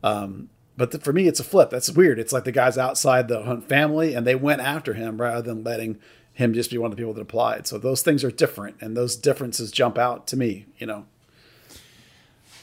Um, 0.04 0.50
but 0.78 0.92
th- 0.92 1.04
for 1.04 1.12
me, 1.12 1.28
it's 1.28 1.40
a 1.40 1.44
flip. 1.44 1.70
That's 1.70 1.92
weird. 1.92 2.20
It's 2.20 2.32
like 2.32 2.46
the 2.46 2.52
guy's 2.52 2.78
outside 2.78 3.28
the 3.28 3.44
Hunt 3.44 3.68
family 3.68 4.14
and 4.14 4.26
they 4.26 4.36
went 4.36 4.62
after 4.62 4.94
him 4.94 5.20
rather 5.20 5.42
than 5.42 5.64
letting 5.64 5.98
him 6.34 6.54
just 6.54 6.72
be 6.72 6.78
one 6.78 6.92
of 6.92 6.96
the 6.96 7.02
people 7.02 7.14
that 7.14 7.22
applied. 7.22 7.68
So 7.68 7.78
those 7.78 8.02
things 8.02 8.24
are 8.24 8.32
different 8.32 8.78
and 8.80 8.96
those 8.96 9.18
differences 9.18 9.72
jump 9.72 9.98
out 9.98 10.26
to 10.28 10.38
me, 10.38 10.68
you 10.78 10.88
know. 10.88 11.06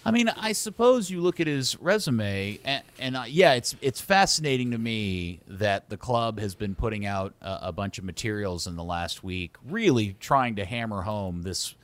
I 0.06 0.12
mean, 0.12 0.28
I 0.28 0.52
suppose 0.52 1.10
you 1.10 1.20
look 1.20 1.40
at 1.40 1.48
his 1.48 1.76
resume, 1.80 2.60
and, 2.64 2.84
and 3.00 3.16
uh, 3.16 3.24
yeah, 3.26 3.54
it's 3.54 3.74
it's 3.80 4.00
fascinating 4.00 4.70
to 4.70 4.78
me 4.78 5.40
that 5.48 5.88
the 5.88 5.96
club 5.96 6.38
has 6.38 6.54
been 6.54 6.76
putting 6.76 7.04
out 7.04 7.34
a, 7.42 7.58
a 7.62 7.72
bunch 7.72 7.98
of 7.98 8.04
materials 8.04 8.68
in 8.68 8.76
the 8.76 8.84
last 8.84 9.24
week, 9.24 9.56
really 9.68 10.14
trying 10.20 10.54
to 10.56 10.64
hammer 10.64 11.02
home 11.02 11.42
this 11.42 11.74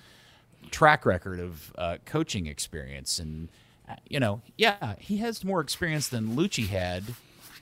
track 0.71 1.05
record 1.05 1.41
of 1.41 1.73
uh, 1.77 1.97
coaching 2.07 2.47
experience. 2.47 3.19
And 3.19 3.49
uh, 3.89 3.95
you 4.09 4.21
know, 4.21 4.41
yeah, 4.57 4.95
he 5.01 5.17
has 5.17 5.43
more 5.43 5.61
experience 5.61 6.07
than 6.07 6.37
Luchi 6.37 6.69
had 6.69 7.03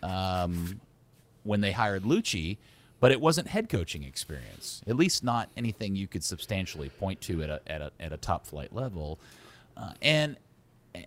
um, 0.03 0.83
when 1.43 1.63
they 1.63 1.73
hired 1.73 2.03
Luchi, 2.03 2.59
but 3.01 3.13
it 3.13 3.21
wasn't 3.23 3.49
head 3.49 3.71
coaching 3.71 4.03
experience. 4.05 4.83
At 4.87 4.97
least 4.97 5.25
not 5.25 5.49
anything 5.57 5.97
you 5.97 6.07
could 6.07 6.23
substantially 6.23 6.91
point 6.91 7.23
to 7.23 7.43
at 7.45 7.49
a 7.49 7.63
at 7.67 7.81
a, 7.81 7.93
at 7.99 8.13
a 8.13 8.19
top 8.19 8.47
flight 8.47 8.75
level. 8.75 9.19
Uh, 9.75 9.93
and 10.03 10.37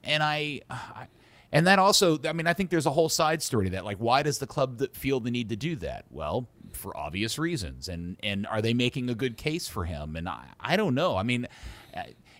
and 0.03 0.23
I, 0.23 0.61
I 0.69 1.07
And 1.53 1.67
that 1.67 1.77
also, 1.77 2.17
I 2.25 2.33
mean, 2.33 2.47
I 2.47 2.53
think 2.53 2.71
there's 2.71 2.87
a 2.87 2.91
whole 2.91 3.09
side 3.09 3.43
story 3.43 3.65
to 3.65 3.71
that. 3.73 3.85
Like, 3.85 3.97
why 3.97 4.23
does 4.23 4.39
the 4.39 4.47
club 4.47 4.81
feel 4.93 5.19
the 5.19 5.29
need 5.29 5.49
to 5.49 5.55
do 5.55 5.75
that? 5.77 6.05
Well, 6.09 6.47
for 6.71 6.97
obvious 6.97 7.37
reasons. 7.37 7.87
And 7.87 8.17
and 8.23 8.47
are 8.47 8.59
they 8.59 8.73
making 8.73 9.07
a 9.09 9.15
good 9.15 9.37
case 9.37 9.67
for 9.67 9.85
him? 9.85 10.15
And 10.15 10.27
I, 10.27 10.45
I 10.59 10.75
don't 10.75 10.95
know. 10.95 11.15
I 11.15 11.21
mean, 11.21 11.47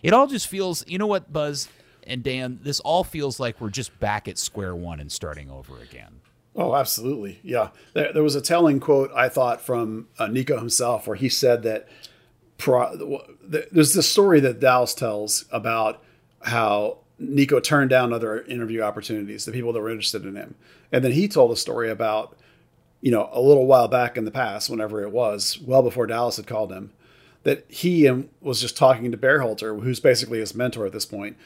it 0.02 0.12
all 0.12 0.26
just 0.26 0.48
feels. 0.48 0.84
You 0.88 0.98
know 0.98 1.06
what, 1.06 1.32
Buzz 1.32 1.68
and 2.04 2.24
Dan? 2.24 2.58
This 2.62 2.80
all 2.80 3.04
feels 3.04 3.38
like 3.38 3.60
we're 3.60 3.70
just 3.70 3.98
back 4.00 4.26
at 4.26 4.36
square 4.36 4.74
one 4.74 4.98
and 4.98 5.12
starting 5.12 5.48
over 5.48 5.78
again. 5.78 6.20
Oh, 6.56 6.74
absolutely. 6.74 7.38
Yeah. 7.44 7.68
There, 7.92 8.12
there 8.12 8.22
was 8.24 8.34
a 8.34 8.40
telling 8.40 8.80
quote 8.80 9.12
I 9.14 9.28
thought 9.28 9.60
from 9.60 10.08
uh, 10.18 10.26
Nico 10.26 10.58
himself 10.58 11.06
where 11.06 11.16
he 11.16 11.28
said 11.28 11.62
that 11.62 11.88
pro, 12.58 13.22
there's 13.44 13.94
this 13.94 14.10
story 14.10 14.40
that 14.40 14.58
Dallas 14.58 14.94
tells 14.94 15.44
about 15.52 16.02
how 16.42 16.98
Nico 17.18 17.60
turned 17.60 17.90
down 17.90 18.12
other 18.12 18.42
interview 18.42 18.80
opportunities, 18.80 19.44
the 19.44 19.52
people 19.52 19.72
that 19.72 19.80
were 19.80 19.90
interested 19.90 20.24
in 20.24 20.36
him. 20.36 20.54
And 20.90 21.04
then 21.04 21.12
he 21.12 21.28
told 21.28 21.52
a 21.52 21.56
story 21.56 21.90
about, 21.90 22.36
you 23.00 23.10
know, 23.10 23.28
a 23.32 23.40
little 23.40 23.66
while 23.66 23.88
back 23.88 24.16
in 24.16 24.24
the 24.24 24.30
past, 24.30 24.68
whenever 24.68 25.02
it 25.02 25.12
was, 25.12 25.58
well 25.60 25.82
before 25.82 26.06
Dallas 26.06 26.36
had 26.36 26.46
called 26.46 26.72
him, 26.72 26.92
that 27.44 27.64
he 27.68 28.10
was 28.40 28.60
just 28.60 28.76
talking 28.76 29.12
to 29.12 29.18
Berhalter, 29.18 29.82
who's 29.82 30.00
basically 30.00 30.40
his 30.40 30.54
mentor 30.54 30.86
at 30.86 30.92
this 30.92 31.06
point, 31.06 31.36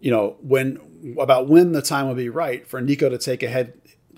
you 0.00 0.10
know, 0.10 0.36
when 0.42 1.16
about 1.18 1.48
when 1.48 1.72
the 1.72 1.82
time 1.82 2.08
would 2.08 2.16
be 2.16 2.28
right 2.28 2.66
for 2.66 2.80
Nico 2.80 3.08
to 3.08 3.18
take 3.18 3.42
a 3.42 3.48
head 3.48 3.72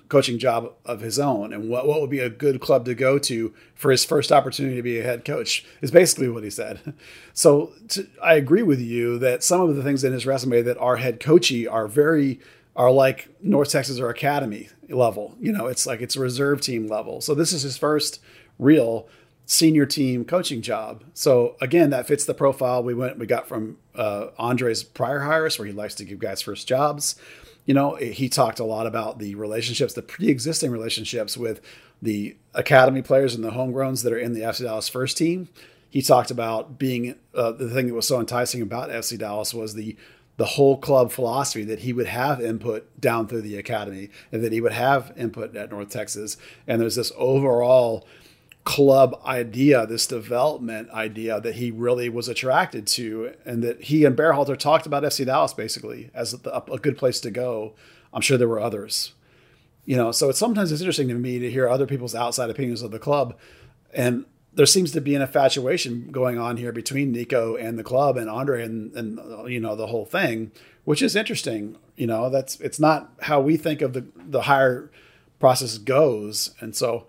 coaching 0.08 0.38
job 0.38 0.72
of 0.84 1.00
his 1.00 1.18
own 1.18 1.52
and 1.52 1.68
what, 1.68 1.86
what 1.86 2.00
would 2.00 2.10
be 2.10 2.20
a 2.20 2.30
good 2.30 2.60
club 2.60 2.84
to 2.86 2.94
go 2.94 3.18
to 3.18 3.52
for 3.74 3.90
his 3.90 4.04
first 4.04 4.32
opportunity 4.32 4.76
to 4.76 4.82
be 4.82 4.98
a 4.98 5.02
head 5.02 5.24
coach 5.24 5.64
is 5.80 5.90
basically 5.90 6.28
what 6.28 6.44
he 6.44 6.50
said. 6.50 6.94
So 7.34 7.72
to, 7.90 8.08
I 8.20 8.34
agree 8.34 8.64
with 8.64 8.80
you 8.80 9.16
that 9.20 9.44
some 9.44 9.60
of 9.60 9.76
the 9.76 9.82
things 9.84 10.02
in 10.02 10.12
his 10.12 10.26
resume 10.26 10.60
that 10.62 10.76
are 10.78 10.96
head 10.96 11.20
coachy 11.20 11.68
are 11.68 11.86
very 11.86 12.40
are 12.74 12.90
like 12.90 13.28
North 13.40 13.70
Texas 13.70 14.00
or 14.00 14.10
Academy 14.10 14.70
level. 14.88 15.36
You 15.38 15.52
know, 15.52 15.66
it's 15.66 15.86
like 15.86 16.00
it's 16.00 16.16
reserve 16.16 16.60
team 16.60 16.88
level. 16.88 17.20
So 17.20 17.36
this 17.36 17.52
is 17.52 17.62
his 17.62 17.78
first 17.78 18.20
real 18.58 19.06
senior 19.46 19.86
team 19.86 20.24
coaching 20.24 20.62
job. 20.62 21.04
So 21.14 21.54
again, 21.60 21.90
that 21.90 22.08
fits 22.08 22.24
the 22.24 22.34
profile 22.34 22.82
we 22.82 22.92
went 22.92 23.20
we 23.20 23.26
got 23.26 23.46
from 23.46 23.78
uh, 23.94 24.28
Andre's 24.36 24.82
prior 24.82 25.20
hires, 25.20 25.60
where 25.60 25.66
he 25.66 25.72
likes 25.72 25.94
to 25.96 26.04
give 26.04 26.18
guys 26.18 26.42
first 26.42 26.66
jobs 26.66 27.14
you 27.68 27.74
know, 27.74 27.96
he 27.96 28.30
talked 28.30 28.60
a 28.60 28.64
lot 28.64 28.86
about 28.86 29.18
the 29.18 29.34
relationships, 29.34 29.92
the 29.92 30.00
pre-existing 30.00 30.70
relationships 30.70 31.36
with 31.36 31.60
the 32.00 32.34
academy 32.54 33.02
players 33.02 33.34
and 33.34 33.44
the 33.44 33.50
homegrowns 33.50 34.02
that 34.04 34.12
are 34.12 34.18
in 34.18 34.32
the 34.32 34.40
FC 34.40 34.62
Dallas 34.62 34.88
first 34.88 35.18
team. 35.18 35.50
He 35.90 36.00
talked 36.00 36.30
about 36.30 36.78
being 36.78 37.16
uh, 37.34 37.52
the 37.52 37.68
thing 37.68 37.88
that 37.88 37.94
was 37.94 38.08
so 38.08 38.20
enticing 38.20 38.62
about 38.62 38.88
FC 38.88 39.18
Dallas 39.18 39.52
was 39.52 39.74
the 39.74 39.96
the 40.38 40.46
whole 40.46 40.78
club 40.78 41.12
philosophy 41.12 41.64
that 41.64 41.80
he 41.80 41.92
would 41.92 42.06
have 42.06 42.40
input 42.40 42.88
down 43.00 43.26
through 43.26 43.42
the 43.42 43.56
academy 43.56 44.08
and 44.30 44.42
that 44.42 44.52
he 44.52 44.60
would 44.60 44.72
have 44.72 45.12
input 45.16 45.54
at 45.56 45.70
North 45.70 45.90
Texas. 45.90 46.36
And 46.66 46.80
there's 46.80 46.94
this 46.94 47.10
overall 47.16 48.06
club 48.68 49.18
idea, 49.24 49.86
this 49.86 50.06
development 50.06 50.90
idea 50.90 51.40
that 51.40 51.54
he 51.54 51.70
really 51.70 52.10
was 52.10 52.28
attracted 52.28 52.86
to, 52.86 53.32
and 53.46 53.64
that 53.64 53.84
he 53.84 54.04
and 54.04 54.14
Berhalter 54.14 54.58
talked 54.58 54.84
about 54.84 55.04
FC 55.04 55.24
Dallas 55.24 55.54
basically 55.54 56.10
as 56.12 56.34
a, 56.44 56.62
a 56.70 56.78
good 56.78 56.98
place 56.98 57.18
to 57.20 57.30
go. 57.30 57.72
I'm 58.12 58.20
sure 58.20 58.36
there 58.36 58.46
were 58.46 58.60
others, 58.60 59.14
you 59.86 59.96
know. 59.96 60.12
So 60.12 60.28
it's 60.28 60.38
sometimes 60.38 60.70
it's 60.70 60.82
interesting 60.82 61.08
to 61.08 61.14
me 61.14 61.38
to 61.38 61.50
hear 61.50 61.66
other 61.66 61.86
people's 61.86 62.14
outside 62.14 62.50
opinions 62.50 62.82
of 62.82 62.90
the 62.90 62.98
club, 62.98 63.38
and 63.94 64.26
there 64.52 64.66
seems 64.66 64.92
to 64.92 65.00
be 65.00 65.14
an 65.14 65.22
infatuation 65.22 66.10
going 66.10 66.38
on 66.38 66.58
here 66.58 66.70
between 66.72 67.10
Nico 67.10 67.56
and 67.56 67.78
the 67.78 67.84
club 67.84 68.18
and 68.18 68.28
Andre 68.28 68.64
and, 68.64 68.92
and 68.94 69.18
uh, 69.18 69.44
you 69.46 69.60
know 69.60 69.76
the 69.76 69.86
whole 69.86 70.04
thing, 70.04 70.52
which 70.84 71.00
is 71.00 71.16
interesting. 71.16 71.78
You 71.96 72.06
know, 72.06 72.28
that's 72.28 72.60
it's 72.60 72.78
not 72.78 73.14
how 73.22 73.40
we 73.40 73.56
think 73.56 73.80
of 73.80 73.94
the 73.94 74.04
the 74.14 74.42
hire 74.42 74.90
process 75.40 75.78
goes, 75.78 76.54
and 76.60 76.76
so 76.76 77.06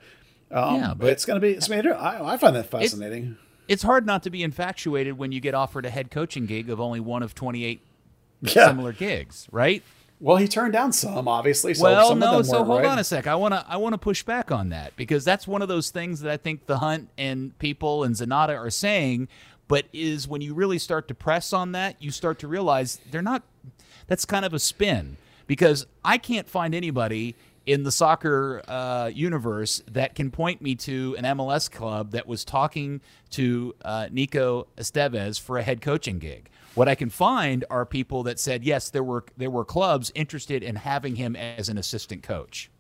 um, 0.52 0.76
yeah, 0.76 0.94
but 0.96 1.10
it's 1.10 1.26
going 1.26 1.40
to 1.40 1.46
be. 1.46 1.54
It's 1.54 1.70
made. 1.70 1.86
I, 1.88 2.34
I 2.34 2.38
find 2.38 2.56
that 2.56 2.70
fascinating. 2.70 3.38
It, 3.68 3.74
it's 3.74 3.84
hard 3.84 4.06
not 4.06 4.24
to 4.24 4.30
be 4.30 4.44
infatuated 4.44 5.18
when 5.18 5.32
you 5.32 5.40
get 5.40 5.54
offered 5.54 5.86
a 5.86 5.90
head 5.90 6.12
coaching 6.12 6.46
gig 6.46 6.70
of 6.70 6.80
only 6.80 7.00
one 7.00 7.24
of 7.24 7.36
twenty 7.36 7.64
eight 7.64 7.82
yeah. 8.42 8.68
similar 8.68 8.94
gigs, 8.94 9.48
right? 9.52 9.84
Well, 10.22 10.36
he 10.36 10.50
turned 10.50 10.74
down 10.74 10.92
some, 10.92 11.28
obviously. 11.30 11.74
So 11.74 11.84
well, 11.84 12.16
no. 12.16 12.42
so 12.42 12.64
hold 12.64 12.82
right. 12.82 12.90
on 12.90 13.00
a 13.00 13.04
sec. 13.04 13.26
I 13.26 13.36
want 13.36 13.54
to 13.54 13.66
I 13.68 13.78
want 13.78 13.94
to 13.94 13.98
push 13.98 14.24
back 14.24 14.52
on 14.52 14.70
that 14.70 14.96
because 14.98 15.24
that's 15.24 15.48
one 15.48 15.62
of 15.62 15.70
those 15.70 15.92
things 15.92 16.22
that 16.22 16.32
I 16.32 16.38
think 16.38 16.66
the 16.66 16.80
Hunt 16.80 17.10
and 17.18 17.58
people 17.60 18.04
and 18.04 18.16
Zanotta 18.16 18.58
are 18.58 18.70
saying, 18.70 19.30
but 19.68 19.86
is 19.94 20.28
when 20.28 20.42
you 20.42 20.54
really 20.54 20.78
start 20.78 21.08
to 21.08 21.16
press 21.16 21.54
on 21.54 21.72
that, 21.72 21.96
you 22.00 22.12
start 22.12 22.40
to 22.40 22.48
realize 22.48 23.00
they're 23.12 23.22
not. 23.22 23.44
That's 24.08 24.26
kind 24.26 24.44
of 24.44 24.54
a 24.54 24.60
spin 24.60 25.18
because 25.48 25.86
I 26.04 26.18
can't 26.18 26.50
find 26.50 26.76
anybody 26.76 27.36
in 27.70 27.84
the 27.84 27.92
soccer 27.92 28.64
uh, 28.68 29.12
universe 29.14 29.84
that 29.92 30.16
can 30.16 30.32
point 30.32 30.60
me 30.60 30.74
to 30.74 31.16
an 31.20 31.24
MLS 31.38 31.70
club 31.70 32.14
that 32.14 32.26
was 32.26 32.44
talking 32.44 33.00
to 33.30 33.76
uh, 33.86 34.08
Nico 34.12 34.66
Estevez 34.76 35.40
for 35.40 35.60
a 35.60 35.62
head 35.62 35.80
coaching 35.80 36.18
gig. 36.18 36.50
What 36.74 36.90
I 36.90 36.96
can 36.96 37.12
find 37.12 37.64
are 37.70 37.86
people 37.86 38.24
that 38.24 38.40
said 38.40 38.64
yes, 38.64 38.90
there 38.90 39.04
were 39.04 39.24
there 39.38 39.52
were 39.52 39.64
clubs 39.64 40.12
interested 40.16 40.64
in 40.64 40.78
having 40.78 41.18
him 41.18 41.36
as 41.36 41.70
an 41.70 41.78
assistant 41.78 42.24
coach. 42.24 42.72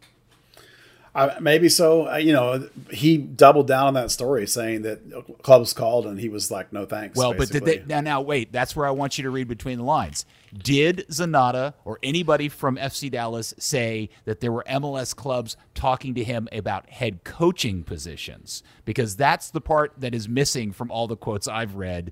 Uh, 1.14 1.36
maybe 1.40 1.70
so. 1.70 2.10
Uh, 2.10 2.18
you 2.18 2.34
know, 2.34 2.68
he 2.92 3.18
doubled 3.18 3.68
down 3.68 3.88
on 3.88 3.94
that 3.94 4.10
story, 4.10 4.48
saying 4.48 4.82
that 4.84 5.44
clubs 5.44 5.72
called 5.72 6.08
and 6.08 6.20
he 6.20 6.30
was 6.30 6.50
like, 6.50 6.74
"No 6.74 6.88
thanks." 6.88 7.16
Well, 7.16 7.34
basically. 7.34 7.60
but 7.60 7.66
did 7.66 7.88
they, 7.88 7.94
now, 7.94 8.02
now 8.02 8.22
wait. 8.22 8.52
That's 8.52 8.76
where 8.76 8.88
I 8.88 8.92
want 8.92 9.20
you 9.20 9.24
to 9.24 9.30
read 9.30 9.48
between 9.48 9.78
the 9.78 9.84
lines. 9.84 10.26
Did 10.58 11.06
Zanotta 11.10 11.74
or 11.86 12.00
anybody 12.02 12.50
from 12.50 12.78
FC 12.78 13.12
Dallas 13.12 13.54
say 13.58 14.10
that 14.26 14.40
there 14.40 14.52
were 14.52 14.64
MLS 14.70 15.16
clubs 15.16 15.58
talking 15.76 16.16
to 16.16 16.24
him 16.24 16.48
about 16.52 16.90
head 16.90 17.24
coaching 17.24 17.84
positions? 17.84 18.64
Because 18.86 19.16
that's 19.16 19.52
the 19.52 19.62
part 19.62 19.94
that 19.98 20.16
is 20.16 20.28
missing 20.28 20.72
from 20.72 20.92
all 20.92 21.08
the 21.08 21.18
quotes 21.18 21.48
I've 21.48 21.76
read 21.76 22.12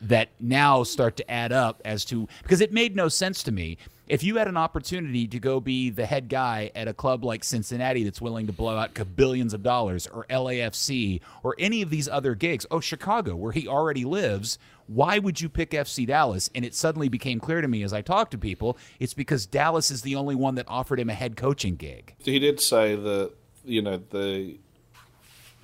that 0.00 0.28
now 0.38 0.82
start 0.82 1.16
to 1.16 1.30
add 1.30 1.52
up 1.52 1.82
as 1.84 2.04
to 2.04 2.28
because 2.42 2.60
it 2.60 2.72
made 2.72 2.94
no 2.94 3.08
sense 3.08 3.42
to 3.42 3.52
me 3.52 3.78
if 4.08 4.22
you 4.22 4.36
had 4.36 4.48
an 4.48 4.56
opportunity 4.56 5.26
to 5.28 5.38
go 5.38 5.60
be 5.60 5.90
the 5.90 6.06
head 6.06 6.28
guy 6.28 6.70
at 6.74 6.88
a 6.88 6.94
club 6.94 7.24
like 7.24 7.44
Cincinnati 7.44 8.04
that's 8.04 8.20
willing 8.20 8.46
to 8.46 8.52
blow 8.52 8.76
out 8.76 8.98
billions 9.16 9.54
of 9.54 9.62
dollars, 9.62 10.06
or 10.06 10.24
LAFC, 10.30 11.20
or 11.42 11.54
any 11.58 11.82
of 11.82 11.90
these 11.90 12.08
other 12.08 12.34
gigs, 12.34 12.66
oh, 12.70 12.80
Chicago, 12.80 13.36
where 13.36 13.52
he 13.52 13.68
already 13.68 14.04
lives, 14.04 14.58
why 14.86 15.18
would 15.18 15.40
you 15.40 15.48
pick 15.48 15.70
FC 15.70 16.06
Dallas? 16.06 16.50
And 16.54 16.64
it 16.64 16.74
suddenly 16.74 17.08
became 17.08 17.38
clear 17.40 17.60
to 17.60 17.68
me 17.68 17.82
as 17.82 17.92
I 17.92 18.00
talked 18.00 18.30
to 18.32 18.38
people, 18.38 18.78
it's 18.98 19.14
because 19.14 19.46
Dallas 19.46 19.90
is 19.90 20.02
the 20.02 20.16
only 20.16 20.34
one 20.34 20.54
that 20.54 20.66
offered 20.68 20.98
him 20.98 21.10
a 21.10 21.14
head 21.14 21.36
coaching 21.36 21.76
gig. 21.76 22.14
He 22.18 22.38
did 22.38 22.60
say 22.60 22.96
that, 22.96 23.32
you 23.64 23.82
know, 23.82 24.00
the. 24.10 24.56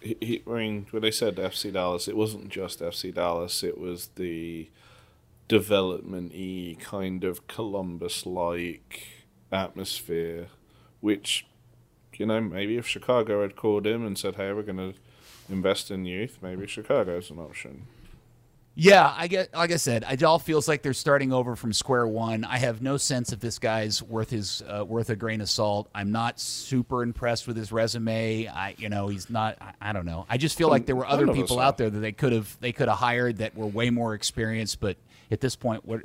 He, 0.00 0.42
I 0.46 0.50
mean, 0.50 0.86
when 0.90 1.00
they 1.00 1.10
said 1.10 1.36
FC 1.36 1.72
Dallas, 1.72 2.08
it 2.08 2.16
wasn't 2.16 2.50
just 2.50 2.80
FC 2.80 3.14
Dallas, 3.14 3.62
it 3.62 3.78
was 3.78 4.08
the 4.16 4.68
development 5.48 6.32
y 6.34 6.76
kind 6.80 7.24
of 7.24 7.46
Columbus 7.46 8.26
like 8.26 9.06
atmosphere, 9.52 10.48
which, 11.00 11.46
you 12.14 12.26
know, 12.26 12.40
maybe 12.40 12.76
if 12.76 12.86
Chicago 12.86 13.42
had 13.42 13.56
called 13.56 13.86
him 13.86 14.06
and 14.06 14.18
said, 14.18 14.36
hey, 14.36 14.52
we're 14.52 14.62
going 14.62 14.92
to 14.92 14.94
invest 15.48 15.90
in 15.90 16.04
youth, 16.04 16.38
maybe 16.42 16.66
Chicago's 16.66 17.30
an 17.30 17.38
option. 17.38 17.86
Yeah, 18.76 19.14
I 19.16 19.28
get. 19.28 19.54
Like 19.54 19.70
I 19.70 19.76
said, 19.76 20.04
it 20.10 20.24
all 20.24 20.40
feels 20.40 20.66
like 20.66 20.82
they're 20.82 20.94
starting 20.94 21.32
over 21.32 21.54
from 21.54 21.72
square 21.72 22.08
one. 22.08 22.44
I 22.44 22.58
have 22.58 22.82
no 22.82 22.96
sense 22.96 23.32
if 23.32 23.38
this 23.38 23.60
guy's 23.60 24.02
worth 24.02 24.30
his 24.30 24.64
uh, 24.68 24.84
worth 24.84 25.10
a 25.10 25.16
grain 25.16 25.40
of 25.40 25.48
salt. 25.48 25.88
I'm 25.94 26.10
not 26.10 26.40
super 26.40 27.04
impressed 27.04 27.46
with 27.46 27.56
his 27.56 27.70
resume. 27.70 28.48
I, 28.48 28.74
you 28.76 28.88
know, 28.88 29.06
he's 29.06 29.30
not. 29.30 29.58
I, 29.60 29.74
I 29.80 29.92
don't 29.92 30.06
know. 30.06 30.26
I 30.28 30.38
just 30.38 30.58
feel 30.58 30.70
like 30.70 30.86
there 30.86 30.96
were 30.96 31.06
other 31.06 31.28
people 31.28 31.60
out 31.60 31.78
there 31.78 31.88
that 31.88 32.00
they 32.00 32.10
could 32.10 32.32
have 32.32 32.56
they 32.60 32.72
could 32.72 32.88
have 32.88 32.98
hired 32.98 33.36
that 33.36 33.56
were 33.56 33.66
way 33.66 33.90
more 33.90 34.12
experienced, 34.12 34.80
but 34.80 34.96
at 35.30 35.40
this 35.40 35.56
point. 35.56 35.84
What 35.84 36.02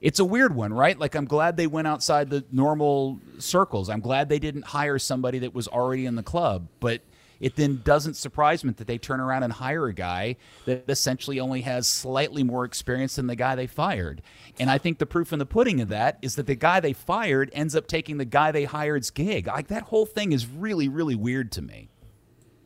it's 0.00 0.18
a 0.18 0.24
weird 0.24 0.54
one, 0.54 0.72
right? 0.72 0.98
Like 0.98 1.14
I'm 1.14 1.24
glad 1.24 1.56
they 1.56 1.66
went 1.66 1.88
outside 1.88 2.30
the 2.30 2.44
normal 2.52 3.18
circles. 3.38 3.88
I'm 3.88 4.00
glad 4.00 4.28
they 4.28 4.38
didn't 4.38 4.66
hire 4.66 4.98
somebody 4.98 5.38
that 5.40 5.54
was 5.54 5.68
already 5.68 6.06
in 6.06 6.14
the 6.16 6.22
club, 6.22 6.68
but 6.80 7.00
it 7.40 7.56
then 7.56 7.82
doesn't 7.84 8.14
surprise 8.14 8.64
me 8.64 8.72
that 8.72 8.86
they 8.86 8.98
turn 8.98 9.20
around 9.20 9.42
and 9.42 9.52
hire 9.52 9.86
a 9.86 9.92
guy 9.92 10.36
that 10.64 10.84
essentially 10.88 11.38
only 11.38 11.62
has 11.62 11.86
slightly 11.86 12.42
more 12.42 12.64
experience 12.64 13.16
than 13.16 13.26
the 13.26 13.36
guy 13.36 13.54
they 13.54 13.66
fired. 13.66 14.22
And 14.58 14.70
I 14.70 14.78
think 14.78 14.98
the 14.98 15.06
proof 15.06 15.32
in 15.32 15.38
the 15.38 15.46
pudding 15.46 15.80
of 15.80 15.88
that 15.88 16.18
is 16.22 16.36
that 16.36 16.46
the 16.46 16.54
guy 16.54 16.80
they 16.80 16.92
fired 16.92 17.50
ends 17.52 17.76
up 17.76 17.86
taking 17.86 18.16
the 18.16 18.24
guy 18.24 18.52
they 18.52 18.64
hired's 18.64 19.10
gig. 19.10 19.46
Like 19.48 19.68
that 19.68 19.84
whole 19.84 20.06
thing 20.06 20.32
is 20.32 20.46
really, 20.46 20.88
really 20.88 21.14
weird 21.14 21.52
to 21.52 21.62
me. 21.62 21.88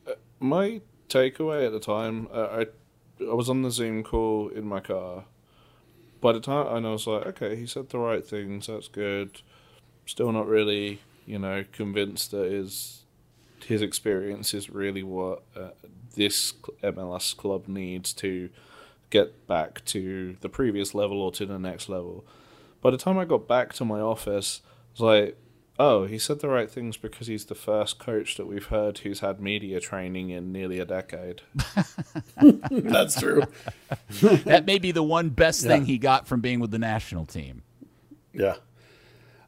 Uh, 0.06 0.12
my 0.38 0.80
takeaway 1.08 1.66
at 1.66 1.72
the 1.72 1.80
time, 1.80 2.28
uh, 2.32 2.64
I 2.64 2.66
I 3.20 3.34
was 3.34 3.50
on 3.50 3.62
the 3.62 3.70
Zoom 3.70 4.02
call 4.02 4.48
in 4.48 4.66
my 4.66 4.80
car 4.80 5.24
by 6.20 6.32
the 6.32 6.40
time 6.40 6.66
and 6.76 6.86
I 6.86 6.90
was 6.90 7.06
like, 7.06 7.26
okay, 7.26 7.56
he 7.56 7.66
said 7.66 7.88
the 7.88 7.98
right 7.98 8.26
things. 8.26 8.66
That's 8.66 8.88
good. 8.88 9.42
Still 10.06 10.32
not 10.32 10.46
really, 10.46 11.00
you 11.26 11.38
know, 11.38 11.64
convinced 11.72 12.30
that 12.32 12.50
his 12.50 13.04
his 13.64 13.82
experience 13.82 14.54
is 14.54 14.70
really 14.70 15.02
what 15.02 15.42
uh, 15.56 15.70
this 16.14 16.52
MLS 16.82 17.36
club 17.36 17.68
needs 17.68 18.12
to 18.14 18.48
get 19.10 19.46
back 19.46 19.84
to 19.84 20.36
the 20.40 20.48
previous 20.48 20.94
level 20.94 21.20
or 21.20 21.30
to 21.32 21.46
the 21.46 21.58
next 21.58 21.88
level. 21.88 22.24
By 22.80 22.90
the 22.90 22.96
time 22.96 23.18
I 23.18 23.24
got 23.24 23.46
back 23.46 23.72
to 23.74 23.84
my 23.84 24.00
office, 24.00 24.62
I 24.64 24.92
was 24.92 25.00
like, 25.00 25.38
Oh, 25.82 26.04
he 26.04 26.18
said 26.18 26.40
the 26.40 26.48
right 26.48 26.70
things 26.70 26.98
because 26.98 27.26
he's 27.26 27.46
the 27.46 27.54
first 27.54 27.98
coach 27.98 28.36
that 28.36 28.44
we've 28.46 28.66
heard 28.66 28.98
who's 28.98 29.20
had 29.20 29.40
media 29.40 29.80
training 29.80 30.28
in 30.28 30.52
nearly 30.52 30.78
a 30.78 30.84
decade. 30.84 31.40
That's 32.70 33.18
true. 33.18 33.44
that 34.44 34.64
may 34.66 34.78
be 34.78 34.92
the 34.92 35.02
one 35.02 35.30
best 35.30 35.64
thing 35.64 35.86
he 35.86 35.96
got 35.96 36.26
from 36.28 36.42
being 36.42 36.60
with 36.60 36.70
the 36.70 36.78
national 36.78 37.24
team. 37.24 37.62
Yeah. 38.34 38.56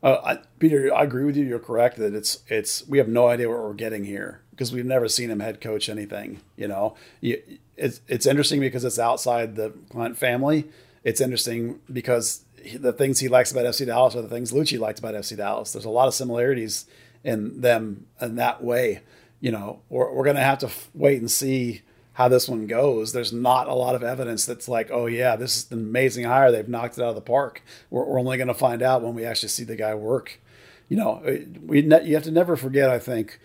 Uh, 0.02 0.16
I, 0.24 0.38
Peter, 0.58 0.92
I 0.94 1.02
agree 1.04 1.24
with 1.24 1.36
you. 1.36 1.44
You're 1.44 1.58
correct 1.58 1.98
that 1.98 2.14
it's 2.14 2.38
it's 2.48 2.88
we 2.88 2.96
have 2.96 3.08
no 3.08 3.28
idea 3.28 3.50
what 3.50 3.58
we're 3.58 3.74
getting 3.74 4.04
here 4.04 4.40
because 4.52 4.72
we've 4.72 4.86
never 4.86 5.08
seen 5.08 5.30
him 5.30 5.40
head 5.40 5.60
coach 5.60 5.88
anything. 5.90 6.40
You 6.56 6.66
know, 6.68 6.94
You- 7.20 7.42
it's 7.76 8.00
it's 8.08 8.24
interesting 8.26 8.58
because 8.60 8.84
it's 8.84 8.98
outside 8.98 9.54
the 9.56 9.72
Clint 9.90 10.16
family. 10.16 10.64
It's 11.04 11.20
interesting 11.20 11.80
because 11.92 12.44
he, 12.51 12.51
the 12.78 12.92
things 12.92 13.20
he 13.20 13.28
likes 13.28 13.52
about 13.52 13.64
FC 13.64 13.86
Dallas 13.86 14.14
are 14.14 14.22
the 14.22 14.28
things 14.28 14.52
Luchi 14.52 14.78
liked 14.78 14.98
about 14.98 15.14
FC 15.14 15.36
Dallas. 15.36 15.72
There's 15.72 15.84
a 15.84 15.90
lot 15.90 16.08
of 16.08 16.14
similarities 16.14 16.86
in 17.24 17.60
them 17.60 18.06
in 18.20 18.36
that 18.36 18.62
way. 18.62 19.02
You 19.40 19.50
know, 19.50 19.80
we're, 19.88 20.12
we're 20.12 20.24
going 20.24 20.36
to 20.36 20.42
have 20.42 20.58
to 20.58 20.66
f- 20.66 20.88
wait 20.94 21.20
and 21.20 21.30
see 21.30 21.82
how 22.14 22.28
this 22.28 22.48
one 22.48 22.66
goes. 22.66 23.12
There's 23.12 23.32
not 23.32 23.68
a 23.68 23.74
lot 23.74 23.94
of 23.94 24.02
evidence 24.02 24.44
that's 24.44 24.68
like, 24.68 24.90
oh 24.90 25.06
yeah, 25.06 25.36
this 25.36 25.56
is 25.56 25.72
an 25.72 25.78
amazing 25.78 26.24
hire. 26.24 26.52
They've 26.52 26.68
knocked 26.68 26.98
it 26.98 27.02
out 27.02 27.10
of 27.10 27.14
the 27.14 27.20
park. 27.20 27.62
We're, 27.90 28.04
we're 28.04 28.20
only 28.20 28.36
going 28.36 28.48
to 28.48 28.54
find 28.54 28.82
out 28.82 29.02
when 29.02 29.14
we 29.14 29.24
actually 29.24 29.48
see 29.48 29.64
the 29.64 29.76
guy 29.76 29.94
work. 29.94 30.40
You 30.88 30.96
know, 30.98 31.22
we 31.64 31.82
ne- 31.82 32.04
you 32.04 32.14
have 32.14 32.24
to 32.24 32.30
never 32.30 32.56
forget. 32.56 32.90
I 32.90 32.98
think, 32.98 33.40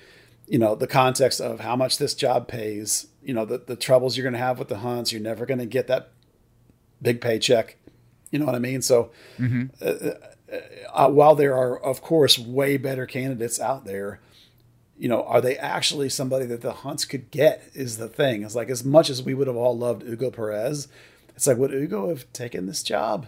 you 0.47 0.59
know, 0.59 0.75
the 0.75 0.87
context 0.87 1.39
of 1.39 1.61
how 1.61 1.75
much 1.75 1.97
this 1.97 2.13
job 2.13 2.47
pays. 2.47 3.07
You 3.23 3.33
know, 3.33 3.45
the 3.45 3.57
the 3.57 3.77
troubles 3.77 4.17
you're 4.17 4.23
going 4.25 4.33
to 4.33 4.39
have 4.39 4.59
with 4.59 4.67
the 4.67 4.79
hunts. 4.79 5.13
You're 5.13 5.21
never 5.21 5.45
going 5.45 5.59
to 5.59 5.65
get 5.65 5.87
that 5.87 6.11
big 7.01 7.21
paycheck. 7.21 7.77
You 8.31 8.39
know 8.39 8.45
what 8.45 8.55
I 8.55 8.59
mean? 8.59 8.81
So, 8.81 9.11
uh, 9.81 10.11
uh, 10.93 11.09
while 11.09 11.35
there 11.35 11.55
are, 11.55 11.77
of 11.77 12.01
course, 12.01 12.37
way 12.37 12.77
better 12.77 13.05
candidates 13.05 13.59
out 13.59 13.85
there, 13.85 14.19
you 14.97 15.07
know, 15.07 15.23
are 15.23 15.41
they 15.41 15.57
actually 15.57 16.09
somebody 16.09 16.45
that 16.47 16.61
the 16.61 16.73
Hunts 16.73 17.05
could 17.05 17.29
get? 17.31 17.69
Is 17.73 17.97
the 17.97 18.07
thing. 18.07 18.43
It's 18.43 18.55
like 18.55 18.69
as 18.69 18.83
much 18.83 19.09
as 19.09 19.21
we 19.21 19.33
would 19.33 19.47
have 19.47 19.55
all 19.55 19.77
loved 19.77 20.03
Hugo 20.03 20.31
Perez, 20.31 20.87
it's 21.35 21.47
like 21.47 21.57
would 21.57 21.71
Hugo 21.71 22.09
have 22.09 22.31
taken 22.33 22.65
this 22.65 22.83
job? 22.83 23.27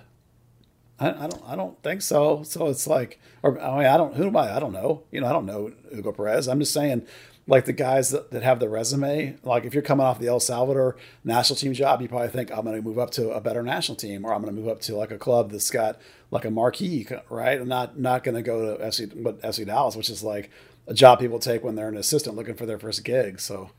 I, 0.99 1.09
I 1.11 1.27
don't. 1.27 1.43
I 1.45 1.55
don't 1.55 1.81
think 1.83 2.01
so. 2.01 2.43
So 2.43 2.67
it's 2.67 2.87
like, 2.87 3.19
or 3.43 3.59
I 3.61 3.77
mean, 3.77 3.87
I 3.87 3.97
don't. 3.97 4.15
Who 4.15 4.27
am 4.27 4.35
I? 4.35 4.55
I 4.55 4.59
don't 4.59 4.73
know. 4.73 5.03
You 5.11 5.21
know, 5.21 5.27
I 5.27 5.31
don't 5.31 5.45
know 5.45 5.71
Hugo 5.91 6.11
Perez. 6.11 6.47
I'm 6.47 6.59
just 6.59 6.73
saying, 6.73 7.05
like 7.49 7.65
the 7.65 7.73
guys 7.73 8.11
that, 8.11 8.29
that 8.29 8.43
have 8.43 8.59
the 8.59 8.69
resume. 8.69 9.35
Like 9.43 9.65
if 9.65 9.73
you're 9.73 9.83
coming 9.83 10.05
off 10.05 10.19
the 10.19 10.27
El 10.27 10.39
Salvador 10.39 10.95
national 11.23 11.57
team 11.57 11.73
job, 11.73 11.99
you 11.99 12.07
probably 12.07 12.29
think 12.29 12.51
I'm 12.51 12.63
going 12.63 12.75
to 12.75 12.87
move 12.87 12.99
up 12.99 13.09
to 13.11 13.31
a 13.31 13.41
better 13.41 13.63
national 13.63 13.95
team, 13.95 14.23
or 14.23 14.33
I'm 14.33 14.41
going 14.41 14.53
to 14.55 14.61
move 14.61 14.69
up 14.69 14.81
to 14.81 14.95
like 14.95 15.09
a 15.09 15.17
club 15.17 15.49
that's 15.49 15.71
got 15.71 15.99
like 16.29 16.45
a 16.45 16.51
marquee, 16.51 17.07
right? 17.29 17.59
I'm 17.59 17.67
not 17.67 17.97
not 17.97 18.23
going 18.23 18.35
to 18.35 18.43
go 18.43 18.77
to 18.77 18.85
FC, 18.85 19.11
but 19.23 19.41
FC 19.41 19.65
Dallas, 19.65 19.95
which 19.95 20.11
is 20.11 20.23
like 20.23 20.51
a 20.87 20.93
job 20.93 21.19
people 21.19 21.39
take 21.39 21.63
when 21.63 21.73
they're 21.73 21.89
an 21.89 21.97
assistant 21.97 22.35
looking 22.35 22.55
for 22.55 22.67
their 22.67 22.79
first 22.79 23.03
gig. 23.03 23.39
So 23.39 23.71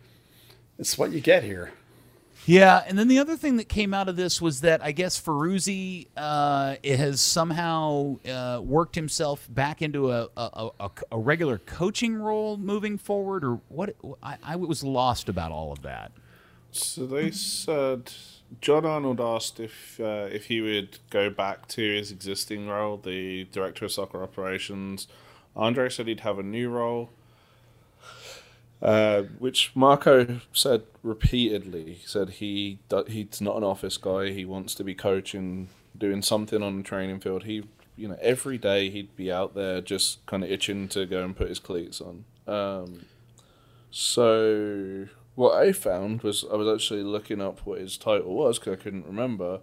it's 0.76 0.98
what 0.98 1.12
you 1.12 1.20
get 1.20 1.44
here. 1.44 1.72
Yeah, 2.50 2.82
and 2.84 2.98
then 2.98 3.06
the 3.06 3.20
other 3.20 3.36
thing 3.36 3.58
that 3.58 3.68
came 3.68 3.94
out 3.94 4.08
of 4.08 4.16
this 4.16 4.42
was 4.42 4.62
that 4.62 4.82
I 4.82 4.90
guess 4.90 5.20
Ferruzzi 5.20 6.08
uh, 6.16 6.74
has 6.82 7.20
somehow 7.20 8.18
uh, 8.28 8.60
worked 8.60 8.96
himself 8.96 9.46
back 9.48 9.82
into 9.82 10.10
a, 10.10 10.26
a, 10.36 10.70
a, 10.80 10.90
a 11.12 11.18
regular 11.18 11.58
coaching 11.58 12.16
role 12.16 12.56
moving 12.56 12.98
forward, 12.98 13.44
or 13.44 13.60
what? 13.68 13.94
I, 14.20 14.36
I 14.42 14.56
was 14.56 14.82
lost 14.82 15.28
about 15.28 15.52
all 15.52 15.70
of 15.70 15.82
that. 15.82 16.10
So 16.72 17.06
they 17.06 17.30
said 17.30 18.10
John 18.60 18.84
Arnold 18.84 19.20
asked 19.20 19.60
if 19.60 20.00
uh, 20.00 20.26
if 20.32 20.46
he 20.46 20.60
would 20.60 20.98
go 21.08 21.30
back 21.30 21.68
to 21.68 21.82
his 21.82 22.10
existing 22.10 22.66
role, 22.66 22.96
the 22.96 23.44
director 23.52 23.84
of 23.84 23.92
soccer 23.92 24.24
operations. 24.24 25.06
Andre 25.54 25.88
said 25.88 26.08
he'd 26.08 26.20
have 26.20 26.40
a 26.40 26.42
new 26.42 26.68
role, 26.68 27.10
uh, 28.82 29.22
which 29.38 29.72
Marco 29.74 30.40
said 30.52 30.82
repeatedly. 31.02 31.94
He 31.94 32.06
said 32.06 32.30
he 32.30 32.78
he's 33.08 33.40
not 33.40 33.56
an 33.56 33.64
office 33.64 33.96
guy. 33.96 34.30
He 34.30 34.44
wants 34.44 34.74
to 34.76 34.84
be 34.84 34.94
coaching, 34.94 35.68
doing 35.96 36.22
something 36.22 36.62
on 36.62 36.78
the 36.78 36.82
training 36.82 37.20
field. 37.20 37.44
He 37.44 37.64
you 37.96 38.08
know 38.08 38.18
every 38.20 38.56
day 38.56 38.88
he'd 38.88 39.14
be 39.16 39.30
out 39.30 39.54
there 39.54 39.80
just 39.80 40.24
kind 40.26 40.42
of 40.42 40.50
itching 40.50 40.88
to 40.88 41.04
go 41.06 41.22
and 41.22 41.36
put 41.36 41.48
his 41.48 41.58
cleats 41.58 42.00
on. 42.00 42.24
Um, 42.46 43.04
so 43.90 45.06
what 45.34 45.56
I 45.56 45.72
found 45.72 46.22
was 46.22 46.44
I 46.50 46.56
was 46.56 46.68
actually 46.68 47.02
looking 47.02 47.40
up 47.40 47.60
what 47.66 47.80
his 47.80 47.98
title 47.98 48.34
was 48.34 48.58
because 48.58 48.78
I 48.78 48.82
couldn't 48.82 49.06
remember, 49.06 49.60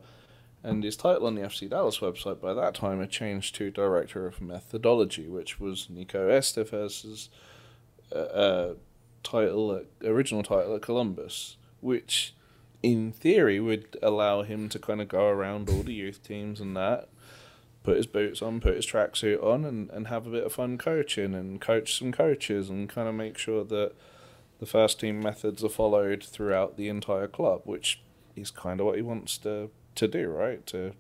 and 0.63 0.83
his 0.83 0.95
title 0.95 1.25
on 1.25 1.33
the 1.33 1.41
FC 1.41 1.67
Dallas 1.67 1.99
website 1.99 2.39
by 2.39 2.53
that 2.53 2.75
time 2.75 2.99
had 2.99 3.09
changed 3.09 3.55
to 3.55 3.71
Director 3.71 4.27
of 4.27 4.41
Methodology, 4.41 5.27
which 5.27 5.59
was 5.59 5.89
Nico 5.89 6.29
Estevez's 6.29 7.29
uh, 8.11 8.15
uh, 8.15 8.73
title, 9.27 9.71
at, 9.75 10.07
original 10.07 10.43
title 10.43 10.75
at 10.75 10.81
Columbus, 10.81 11.57
which 11.81 12.33
in 12.81 13.11
theory 13.11 13.59
would 13.59 13.97
allow 14.01 14.43
him 14.43 14.69
to 14.69 14.79
kind 14.79 15.01
of 15.01 15.07
go 15.07 15.27
around 15.27 15.69
all 15.69 15.83
the 15.83 15.93
youth 15.93 16.23
teams 16.23 16.61
and 16.61 16.75
that. 16.75 17.09
Put 17.83 17.97
his 17.97 18.07
boots 18.07 18.41
on, 18.41 18.59
put 18.59 18.75
his 18.75 18.85
tracksuit 18.85 19.41
on, 19.43 19.63
and, 19.63 19.89
and 19.91 20.07
have 20.07 20.27
a 20.27 20.31
bit 20.31 20.43
of 20.43 20.53
fun 20.53 20.77
coaching 20.77 21.33
and 21.33 21.61
coach 21.61 21.97
some 21.97 22.11
coaches 22.11 22.69
and 22.69 22.89
kind 22.89 23.07
of 23.07 23.15
make 23.15 23.37
sure 23.37 23.63
that 23.63 23.93
the 24.59 24.65
first 24.65 24.99
team 24.99 25.19
methods 25.21 25.63
are 25.63 25.69
followed 25.69 26.23
throughout 26.23 26.77
the 26.77 26.89
entire 26.89 27.27
club, 27.27 27.61
which 27.65 28.01
is 28.35 28.51
kind 28.51 28.79
of 28.79 28.85
what 28.85 28.95
he 28.95 29.01
wants 29.01 29.37
to 29.39 29.69
to 29.95 30.07
do, 30.07 30.29
right? 30.29 30.65
To 30.67 30.93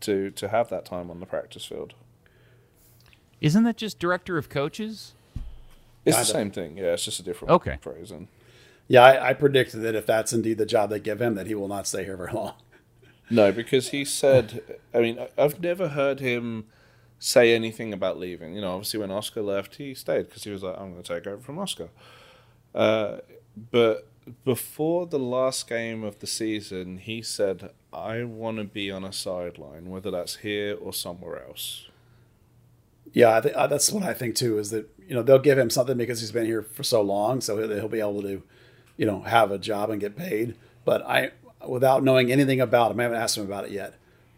to 0.00 0.30
to 0.30 0.48
have 0.48 0.70
that 0.70 0.84
time 0.84 1.10
on 1.10 1.20
the 1.20 1.26
practice 1.26 1.64
field. 1.64 1.94
Isn't 3.40 3.64
that 3.64 3.76
just 3.76 3.98
director 3.98 4.38
of 4.38 4.48
coaches? 4.48 5.14
It's 6.04 6.16
Kinda. 6.16 6.26
the 6.26 6.32
same 6.32 6.50
thing. 6.50 6.76
Yeah, 6.78 6.92
it's 6.94 7.04
just 7.04 7.20
a 7.20 7.22
different 7.22 7.52
Okay. 7.52 7.78
phrasing. 7.80 8.28
Yeah, 8.88 9.02
I, 9.04 9.30
I 9.30 9.34
predict 9.34 9.72
that 9.72 9.94
if 9.94 10.06
that's 10.06 10.32
indeed 10.32 10.58
the 10.58 10.66
job 10.66 10.90
they 10.90 10.98
give 11.00 11.20
him, 11.22 11.34
that 11.36 11.46
he 11.46 11.54
will 11.54 11.68
not 11.68 11.86
stay 11.86 12.04
here 12.04 12.16
very 12.16 12.32
long. 12.32 12.54
No, 13.32 13.52
because 13.52 13.90
he 13.90 14.04
said. 14.04 14.60
I 14.92 14.98
mean, 14.98 15.16
I- 15.20 15.28
I've 15.38 15.60
never 15.60 15.86
heard 15.90 16.18
him 16.18 16.64
say 17.20 17.54
anything 17.54 17.92
about 17.92 18.18
leaving. 18.18 18.56
You 18.56 18.60
know, 18.62 18.72
obviously 18.72 18.98
when 18.98 19.12
Oscar 19.12 19.40
left, 19.40 19.76
he 19.76 19.94
stayed 19.94 20.26
because 20.26 20.42
he 20.42 20.50
was 20.50 20.64
like, 20.64 20.76
"I'm 20.76 20.90
going 20.90 21.02
to 21.04 21.14
take 21.14 21.28
over 21.28 21.40
from 21.40 21.60
Oscar." 21.60 21.90
Uh, 22.74 23.18
but 23.70 24.08
before 24.44 25.06
the 25.06 25.18
last 25.20 25.68
game 25.68 26.02
of 26.02 26.18
the 26.18 26.26
season, 26.26 26.96
he 26.98 27.22
said, 27.22 27.70
"I 27.92 28.24
want 28.24 28.56
to 28.58 28.64
be 28.64 28.90
on 28.90 29.04
a 29.04 29.12
sideline, 29.12 29.90
whether 29.90 30.10
that's 30.10 30.36
here 30.38 30.76
or 30.80 30.92
somewhere 30.92 31.40
else." 31.46 31.86
Yeah, 33.12 33.36
I 33.36 33.40
think 33.42 33.54
uh, 33.56 33.68
that's 33.68 33.92
what 33.92 34.02
I 34.02 34.12
think 34.12 34.34
too. 34.34 34.58
Is 34.58 34.70
that 34.70 34.88
you 35.10 35.16
know 35.16 35.24
they'll 35.24 35.40
give 35.40 35.58
him 35.58 35.70
something 35.70 35.98
because 35.98 36.20
he's 36.20 36.30
been 36.30 36.46
here 36.46 36.62
for 36.62 36.84
so 36.84 37.02
long, 37.02 37.40
so 37.40 37.58
he'll, 37.58 37.68
he'll 37.68 37.88
be 37.88 37.98
able 37.98 38.22
to, 38.22 38.44
you 38.96 39.04
know, 39.04 39.22
have 39.22 39.50
a 39.50 39.58
job 39.58 39.90
and 39.90 40.00
get 40.00 40.16
paid. 40.16 40.54
But 40.84 41.02
I, 41.02 41.32
without 41.66 42.04
knowing 42.04 42.30
anything 42.30 42.60
about 42.60 42.92
him, 42.92 43.00
I 43.00 43.02
haven't 43.02 43.18
asked 43.18 43.36
him 43.36 43.44
about 43.44 43.64
it 43.64 43.72
yet. 43.72 43.94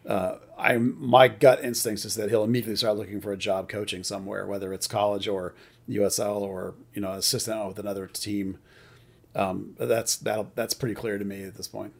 Uh, 0.07 0.37
I 0.57 0.79
my 0.79 1.29
gut 1.29 1.63
instincts 1.63 2.07
is 2.07 2.15
that 2.15 2.31
he'll 2.31 2.43
immediately 2.43 2.77
start 2.77 2.97
looking 2.97 3.21
for 3.21 3.33
a 3.33 3.37
job 3.37 3.69
coaching 3.69 4.03
somewhere, 4.03 4.47
whether 4.47 4.73
it's 4.73 4.87
college 4.87 5.29
or 5.29 5.53
USL 5.91 6.41
or 6.41 6.73
you 6.95 7.03
know 7.03 7.13
assistant 7.13 7.69
with 7.69 7.79
another 7.79 8.07
team. 8.07 8.57
Um, 9.35 9.75
that's 9.79 10.17
that 10.17 10.57
that's 10.57 10.73
pretty 10.73 10.95
clear 10.95 11.19
to 11.19 11.25
me 11.25 11.43
at 11.45 11.55
this 11.55 11.69
point. 11.69 11.93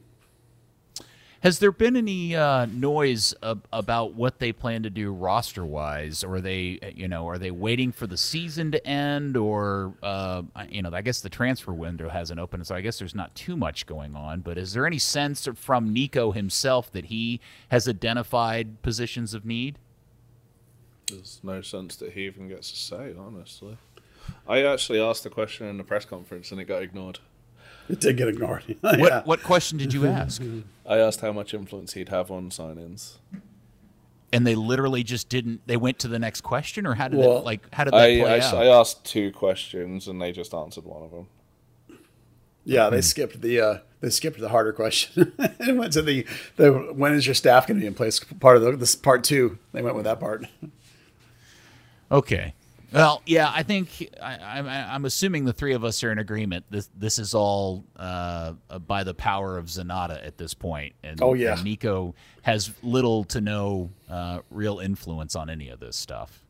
Has 1.43 1.59
there 1.59 1.73
been 1.73 1.97
any 1.97 2.37
uh, 2.37 2.67
noise 2.67 3.35
ab- 3.43 3.67
about 3.73 4.15
what 4.15 4.39
they 4.39 4.53
plan 4.53 4.85
to 4.85 4.91
do 4.91 5.13
roster 5.13 5.67
wise, 5.67 6.23
or 6.23 6.37
are 6.37 6.41
they, 6.41 6.79
you 6.95 7.09
know, 7.09 7.27
are 7.27 7.37
they 7.37 7.51
waiting 7.51 7.91
for 7.91 8.07
the 8.07 8.17
season 8.17 8.71
to 8.71 8.87
end, 8.87 9.37
or 9.37 9.93
uh, 10.05 10.43
you 10.69 10.83
know, 10.83 10.91
I 10.93 11.03
guess 11.03 11.21
the 11.21 11.29
transfer 11.29 11.73
window 11.73 12.09
hasn't 12.09 12.39
opened, 12.39 12.69
so 12.69 12.77
I 12.77 12.81
guess 12.81 13.01
there's 13.01 13.17
not 13.17 13.35
too 13.35 13.57
much 13.57 13.87
going 13.87 14.15
on. 14.15 14.43
But 14.43 14.57
is 14.57 14.73
there 14.73 14.87
any 14.87 15.01
sense 15.01 15.49
from 15.57 15.93
Nico 15.93 16.31
himself 16.31 16.93
that 16.93 17.07
he 17.07 17.41
has 17.71 17.89
identified 17.89 18.81
positions 18.83 19.35
of 19.35 19.45
need? 19.45 19.79
There's 21.09 21.41
no 21.43 21.61
sense 21.61 21.97
that 21.97 22.13
he 22.13 22.27
even 22.27 22.49
gets 22.49 22.73
a 22.73 22.77
say, 22.77 23.15
honestly. 23.19 23.79
I 24.47 24.63
actually 24.63 25.01
asked 25.01 25.25
the 25.25 25.31
question 25.31 25.67
in 25.67 25.77
the 25.77 25.83
press 25.83 26.05
conference 26.05 26.53
and 26.53 26.61
it 26.61 26.67
got 26.67 26.83
ignored. 26.83 27.19
It 27.89 28.01
did 28.01 28.17
get 28.17 28.29
ignored. 28.29 28.77
What 28.81 28.99
yeah. 28.99 29.23
what 29.25 29.43
question 29.43 29.79
did 29.79 29.93
you 29.93 30.07
ask? 30.21 30.43
I 30.87 30.99
asked 30.99 31.21
how 31.21 31.33
much 31.33 31.53
influence 31.55 31.93
he'd 31.95 32.09
have 32.11 32.31
on 32.31 32.51
sign-ins. 32.51 33.19
and 34.33 34.47
they 34.47 34.55
literally 34.55 35.03
just 35.03 35.29
didn't. 35.29 35.61
They 35.67 35.77
went 35.77 35.99
to 36.01 36.09
the 36.09 36.19
next 36.19 36.41
question, 36.43 36.87
or 36.87 36.95
how 36.95 37.09
did 37.09 37.19
Well, 37.19 37.39
it 37.39 37.45
like? 37.45 37.61
How 37.75 37.85
did 37.85 37.93
that 37.93 38.01
I, 38.01 38.21
play 38.21 38.25
I, 38.25 38.39
out? 38.41 38.55
I 38.55 38.67
asked 38.67 39.05
two 39.05 39.31
questions 39.33 40.09
and 40.09 40.21
they 40.23 40.33
just 40.33 40.55
answered 40.55 40.85
one 40.85 41.03
of 41.03 41.11
them. 41.11 41.27
Yeah, 42.65 42.91
they 42.91 43.01
skipped 43.01 43.41
the 43.43 43.61
uh, 43.61 43.79
they 44.01 44.11
skipped 44.11 44.39
the 44.39 44.49
harder 44.49 44.73
question 44.73 45.33
and 45.59 45.79
went 45.79 45.93
to 45.95 46.03
the 46.03 46.25
the 46.57 46.71
when 46.95 47.13
is 47.13 47.27
your 47.27 47.35
staff 47.35 47.67
going 47.67 47.77
to 47.79 47.81
be 47.81 47.87
in 47.89 47.95
place 47.95 48.21
part 48.21 48.57
of 48.57 48.63
the, 48.63 48.77
this 48.77 48.95
part 48.95 49.25
two. 49.25 49.59
They 49.73 49.83
went 49.83 49.97
with 49.97 50.05
that 50.05 50.21
part. 50.21 50.47
Okay. 52.11 52.55
Well, 52.93 53.23
yeah, 53.27 53.51
I 53.55 53.63
think 53.63 54.09
I, 54.23 54.35
I'm, 54.37 54.67
I'm 54.69 55.05
assuming 55.05 55.45
the 55.47 55.53
three 55.53 55.73
of 55.73 55.83
us 55.85 56.05
are 56.05 56.13
in 56.13 56.19
agreement. 56.19 56.67
This 56.71 56.91
this 56.97 57.19
is 57.19 57.35
all 57.35 57.85
uh, 57.97 58.53
by 58.87 59.03
the 59.05 59.15
power 59.15 59.57
of 59.57 59.67
Zanotta 59.67 60.25
at 60.27 60.37
this 60.37 60.53
point, 60.55 60.95
and, 61.03 61.21
Oh, 61.23 61.35
yeah. 61.35 61.55
and 61.55 61.65
Nico 61.65 62.15
has 62.43 62.71
little 62.83 63.25
to 63.25 63.41
no 63.41 63.91
uh, 64.11 64.41
real 64.51 64.79
influence 64.79 65.35
on 65.35 65.49
any 65.49 65.69
of 65.71 65.81
this 65.81 65.97
stuff. 65.97 66.43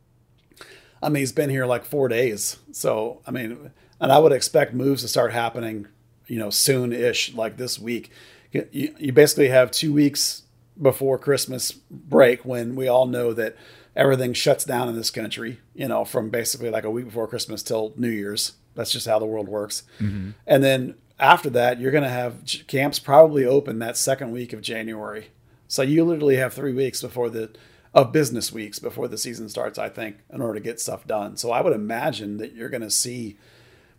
I 1.02 1.08
mean, 1.08 1.20
he's 1.20 1.32
been 1.32 1.50
here 1.50 1.66
like 1.66 1.84
four 1.84 2.08
days. 2.08 2.58
So, 2.72 3.20
I 3.26 3.30
mean, 3.32 3.70
and 4.00 4.12
I 4.12 4.18
would 4.18 4.32
expect 4.32 4.72
moves 4.72 5.02
to 5.02 5.08
start 5.08 5.32
happening, 5.32 5.86
you 6.26 6.38
know, 6.38 6.50
soon 6.50 6.92
ish, 6.92 7.34
like 7.34 7.56
this 7.56 7.78
week. 7.78 8.10
You, 8.52 8.94
you 8.98 9.12
basically 9.12 9.48
have 9.48 9.70
two 9.70 9.92
weeks 9.92 10.42
before 10.80 11.18
Christmas 11.18 11.72
break 11.72 12.44
when 12.44 12.76
we 12.76 12.86
all 12.88 13.06
know 13.06 13.32
that 13.32 13.56
everything 13.94 14.32
shuts 14.32 14.64
down 14.64 14.88
in 14.88 14.96
this 14.96 15.10
country, 15.10 15.60
you 15.74 15.88
know, 15.88 16.04
from 16.04 16.30
basically 16.30 16.70
like 16.70 16.84
a 16.84 16.90
week 16.90 17.06
before 17.06 17.28
Christmas 17.28 17.62
till 17.62 17.92
New 17.96 18.08
Year's. 18.08 18.52
That's 18.74 18.90
just 18.90 19.06
how 19.06 19.18
the 19.18 19.26
world 19.26 19.48
works. 19.48 19.82
Mm-hmm. 20.00 20.30
And 20.46 20.64
then 20.64 20.94
after 21.18 21.50
that, 21.50 21.78
you're 21.78 21.90
going 21.92 22.04
to 22.04 22.10
have 22.10 22.42
camps 22.66 22.98
probably 22.98 23.44
open 23.44 23.78
that 23.78 23.96
second 23.96 24.32
week 24.32 24.52
of 24.52 24.62
January. 24.62 25.28
So 25.68 25.82
you 25.82 26.04
literally 26.04 26.36
have 26.36 26.52
three 26.52 26.72
weeks 26.72 27.00
before 27.00 27.30
the 27.30 27.50
of 27.94 28.10
business 28.10 28.50
weeks 28.50 28.78
before 28.78 29.06
the 29.06 29.18
season 29.18 29.48
starts. 29.48 29.78
I 29.78 29.88
think 29.88 30.16
in 30.32 30.40
order 30.40 30.54
to 30.54 30.60
get 30.60 30.80
stuff 30.80 31.06
done. 31.06 31.36
So 31.36 31.50
I 31.50 31.60
would 31.60 31.74
imagine 31.74 32.38
that 32.38 32.54
you're 32.54 32.70
going 32.70 32.82
to 32.82 32.90
see 32.90 33.36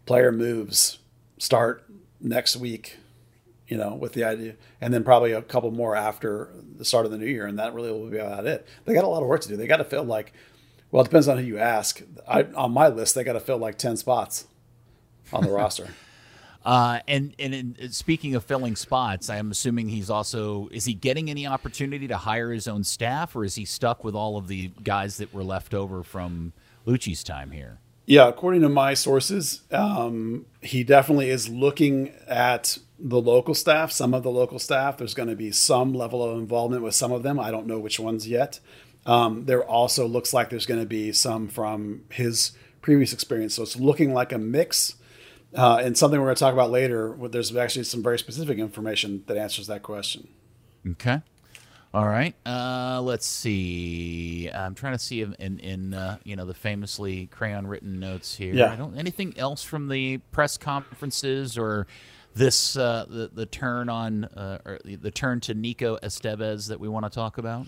player 0.05 0.31
moves 0.31 0.97
start 1.37 1.85
next 2.19 2.55
week. 2.55 2.97
You 3.67 3.77
know, 3.77 3.95
with 3.95 4.13
the 4.13 4.25
idea, 4.25 4.55
and 4.81 4.93
then 4.93 5.03
probably 5.03 5.31
a 5.31 5.41
couple 5.41 5.71
more 5.71 5.95
after 5.95 6.49
the 6.77 6.83
start 6.83 7.05
of 7.05 7.11
the 7.11 7.17
new 7.17 7.25
year, 7.25 7.45
and 7.45 7.57
that 7.59 7.73
really 7.73 7.91
will 7.91 8.09
be 8.09 8.17
about 8.17 8.45
it. 8.45 8.67
They 8.85 8.93
got 8.93 9.05
a 9.05 9.07
lot 9.07 9.21
of 9.21 9.27
work 9.27 9.41
to 9.41 9.47
do. 9.47 9.55
They 9.55 9.67
got 9.67 9.77
to 9.77 9.85
fill 9.85 10.03
like, 10.03 10.33
well, 10.91 11.01
it 11.01 11.05
depends 11.05 11.27
on 11.27 11.37
who 11.37 11.43
you 11.43 11.57
ask. 11.57 12.01
I, 12.27 12.43
on 12.43 12.73
my 12.73 12.89
list, 12.89 13.15
they 13.15 13.23
got 13.23 13.33
to 13.33 13.39
fill 13.39 13.57
like 13.57 13.77
ten 13.77 13.95
spots 13.95 14.47
on 15.31 15.43
the 15.43 15.51
roster. 15.51 15.87
Uh, 16.65 16.99
and 17.07 17.35
and 17.39 17.53
in, 17.53 17.91
speaking 17.91 18.35
of 18.35 18.43
filling 18.43 18.75
spots, 18.75 19.29
I'm 19.29 19.51
assuming 19.51 19.89
he's 19.89 20.09
also 20.09 20.69
is 20.71 20.85
he 20.85 20.93
getting 20.93 21.29
any 21.29 21.45
opportunity 21.45 22.07
to 22.07 22.17
hire 22.17 22.51
his 22.51 22.67
own 22.67 22.83
staff, 22.83 23.35
or 23.35 23.43
is 23.43 23.55
he 23.55 23.65
stuck 23.65 24.03
with 24.03 24.15
all 24.15 24.37
of 24.37 24.47
the 24.47 24.71
guys 24.83 25.17
that 25.17 25.33
were 25.33 25.43
left 25.43 25.73
over 25.73 26.03
from 26.03 26.53
Luchi's 26.87 27.23
time 27.23 27.51
here? 27.51 27.79
Yeah, 28.05 28.27
according 28.27 28.61
to 28.61 28.69
my 28.69 28.93
sources, 28.93 29.61
um, 29.71 30.45
he 30.61 30.83
definitely 30.83 31.29
is 31.29 31.47
looking 31.49 32.13
at 32.27 32.77
the 33.03 33.21
local 33.21 33.53
staff. 33.53 33.91
Some 33.91 34.13
of 34.13 34.23
the 34.23 34.31
local 34.31 34.57
staff, 34.57 34.97
there's 34.97 35.13
going 35.13 35.29
to 35.29 35.35
be 35.35 35.51
some 35.51 35.93
level 35.93 36.23
of 36.23 36.39
involvement 36.39 36.81
with 36.81 36.95
some 36.95 37.11
of 37.11 37.21
them. 37.21 37.39
I 37.39 37.51
don't 37.51 37.67
know 37.67 37.77
which 37.77 37.99
ones 37.99 38.27
yet. 38.27 38.59
Um, 39.05 39.45
there 39.45 39.63
also 39.63 40.07
looks 40.07 40.33
like 40.33 40.49
there's 40.49 40.65
going 40.65 40.79
to 40.79 40.87
be 40.87 41.11
some 41.11 41.49
from 41.49 42.05
his 42.09 42.53
previous 42.81 43.13
experience. 43.13 43.55
So 43.55 43.63
it's 43.63 43.75
looking 43.75 44.13
like 44.13 44.31
a 44.31 44.37
mix 44.37 44.95
uh, 45.55 45.81
and 45.83 45.97
something 45.97 46.19
we're 46.19 46.27
going 46.27 46.35
to 46.35 46.39
talk 46.39 46.53
about 46.53 46.71
later, 46.71 47.15
there's 47.29 47.55
actually 47.55 47.83
some 47.83 48.01
very 48.01 48.17
specific 48.17 48.57
information 48.57 49.23
that 49.27 49.37
answers 49.37 49.67
that 49.67 49.83
question. 49.83 50.27
Okay. 50.87 51.21
All 51.93 52.07
right. 52.07 52.33
Uh, 52.43 53.01
let's 53.03 53.27
see. 53.27 54.49
I'm 54.51 54.73
trying 54.73 54.93
to 54.93 54.99
see 54.99 55.21
in 55.21 55.59
in 55.59 55.93
uh, 55.93 56.17
you 56.23 56.35
know 56.35 56.45
the 56.45 56.55
famously 56.55 57.27
crayon 57.27 57.67
written 57.67 57.99
notes 57.99 58.33
here. 58.35 58.53
Yeah. 58.55 58.71
I 58.71 58.75
don't 58.75 58.97
anything 58.97 59.37
else 59.37 59.63
from 59.63 59.89
the 59.89 60.17
press 60.31 60.57
conferences 60.57 61.55
or 61.55 61.85
this 62.35 62.75
uh, 62.75 63.05
the 63.07 63.29
the 63.33 63.45
turn 63.45 63.89
on 63.89 64.25
uh, 64.25 64.59
or 64.65 64.79
the 64.83 65.11
turn 65.11 65.39
to 65.41 65.53
Nico 65.53 65.97
Estevez 65.97 66.67
that 66.67 66.79
we 66.79 66.87
want 66.87 67.05
to 67.05 67.09
talk 67.09 67.37
about. 67.37 67.67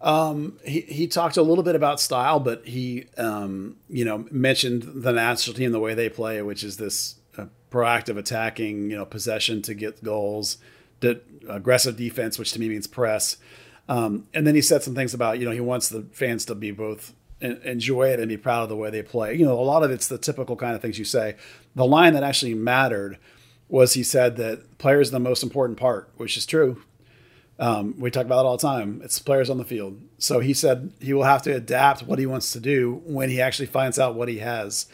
Um, 0.00 0.58
he, 0.64 0.80
he 0.80 1.06
talked 1.06 1.36
a 1.36 1.42
little 1.42 1.62
bit 1.62 1.74
about 1.74 2.00
style, 2.00 2.40
but 2.40 2.66
he, 2.66 3.04
um, 3.18 3.76
you 3.88 4.04
know, 4.04 4.26
mentioned 4.30 5.02
the 5.02 5.12
national 5.12 5.54
team, 5.54 5.72
the 5.72 5.80
way 5.80 5.92
they 5.92 6.08
play, 6.08 6.40
which 6.40 6.64
is 6.64 6.78
this 6.78 7.16
uh, 7.36 7.46
proactive 7.70 8.16
attacking, 8.16 8.90
you 8.90 8.96
know, 8.96 9.04
possession 9.04 9.60
to 9.62 9.74
get 9.74 10.02
goals, 10.02 10.56
aggressive 11.48 11.96
defense, 11.96 12.38
which 12.38 12.52
to 12.52 12.60
me 12.60 12.70
means 12.70 12.86
press. 12.86 13.36
Um, 13.90 14.26
and 14.32 14.46
then 14.46 14.54
he 14.54 14.62
said 14.62 14.82
some 14.82 14.94
things 14.94 15.12
about, 15.12 15.38
you 15.38 15.44
know, 15.44 15.50
he 15.50 15.60
wants 15.60 15.90
the 15.90 16.06
fans 16.12 16.46
to 16.46 16.54
be 16.54 16.70
both 16.70 17.12
enjoy 17.42 18.08
it 18.08 18.20
and 18.20 18.28
be 18.28 18.36
proud 18.36 18.62
of 18.62 18.68
the 18.68 18.76
way 18.76 18.90
they 18.90 19.02
play. 19.02 19.34
You 19.34 19.46
know, 19.46 19.58
a 19.58 19.62
lot 19.62 19.82
of 19.82 19.90
it's 19.90 20.08
the 20.08 20.18
typical 20.18 20.56
kind 20.56 20.74
of 20.74 20.82
things 20.82 20.98
you 20.98 21.04
say. 21.04 21.36
The 21.74 21.86
line 21.86 22.12
that 22.12 22.22
actually 22.22 22.54
mattered 22.54 23.18
was 23.70 23.94
he 23.94 24.02
said 24.02 24.36
that 24.36 24.78
players 24.78 25.08
are 25.08 25.12
the 25.12 25.20
most 25.20 25.42
important 25.42 25.78
part, 25.78 26.10
which 26.16 26.36
is 26.36 26.44
true. 26.44 26.82
Um, 27.58 27.94
we 27.98 28.10
talk 28.10 28.26
about 28.26 28.44
it 28.44 28.46
all 28.46 28.56
the 28.56 28.66
time. 28.66 29.00
It's 29.04 29.18
players 29.18 29.50
on 29.50 29.58
the 29.58 29.64
field. 29.64 30.00
So 30.18 30.40
he 30.40 30.54
said 30.54 30.92
he 31.00 31.12
will 31.12 31.24
have 31.24 31.42
to 31.42 31.54
adapt 31.54 32.02
what 32.02 32.18
he 32.18 32.26
wants 32.26 32.52
to 32.52 32.60
do 32.60 33.02
when 33.04 33.28
he 33.28 33.40
actually 33.40 33.66
finds 33.66 33.98
out 33.98 34.14
what 34.14 34.28
he 34.28 34.38
has. 34.38 34.86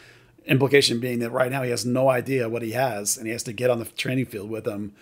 Implication 0.45 0.99
being 0.99 1.19
that 1.19 1.31
right 1.31 1.51
now 1.51 1.63
he 1.63 1.71
has 1.71 1.85
no 1.85 2.09
idea 2.09 2.49
what 2.49 2.61
he 2.61 2.71
has, 2.71 3.17
and 3.17 3.25
he 3.25 3.31
has 3.33 3.43
to 3.43 3.53
get 3.53 3.69
on 3.69 3.79
the 3.79 3.85
training 3.85 4.25
field 4.25 4.49
with 4.49 4.65
them 4.65 4.93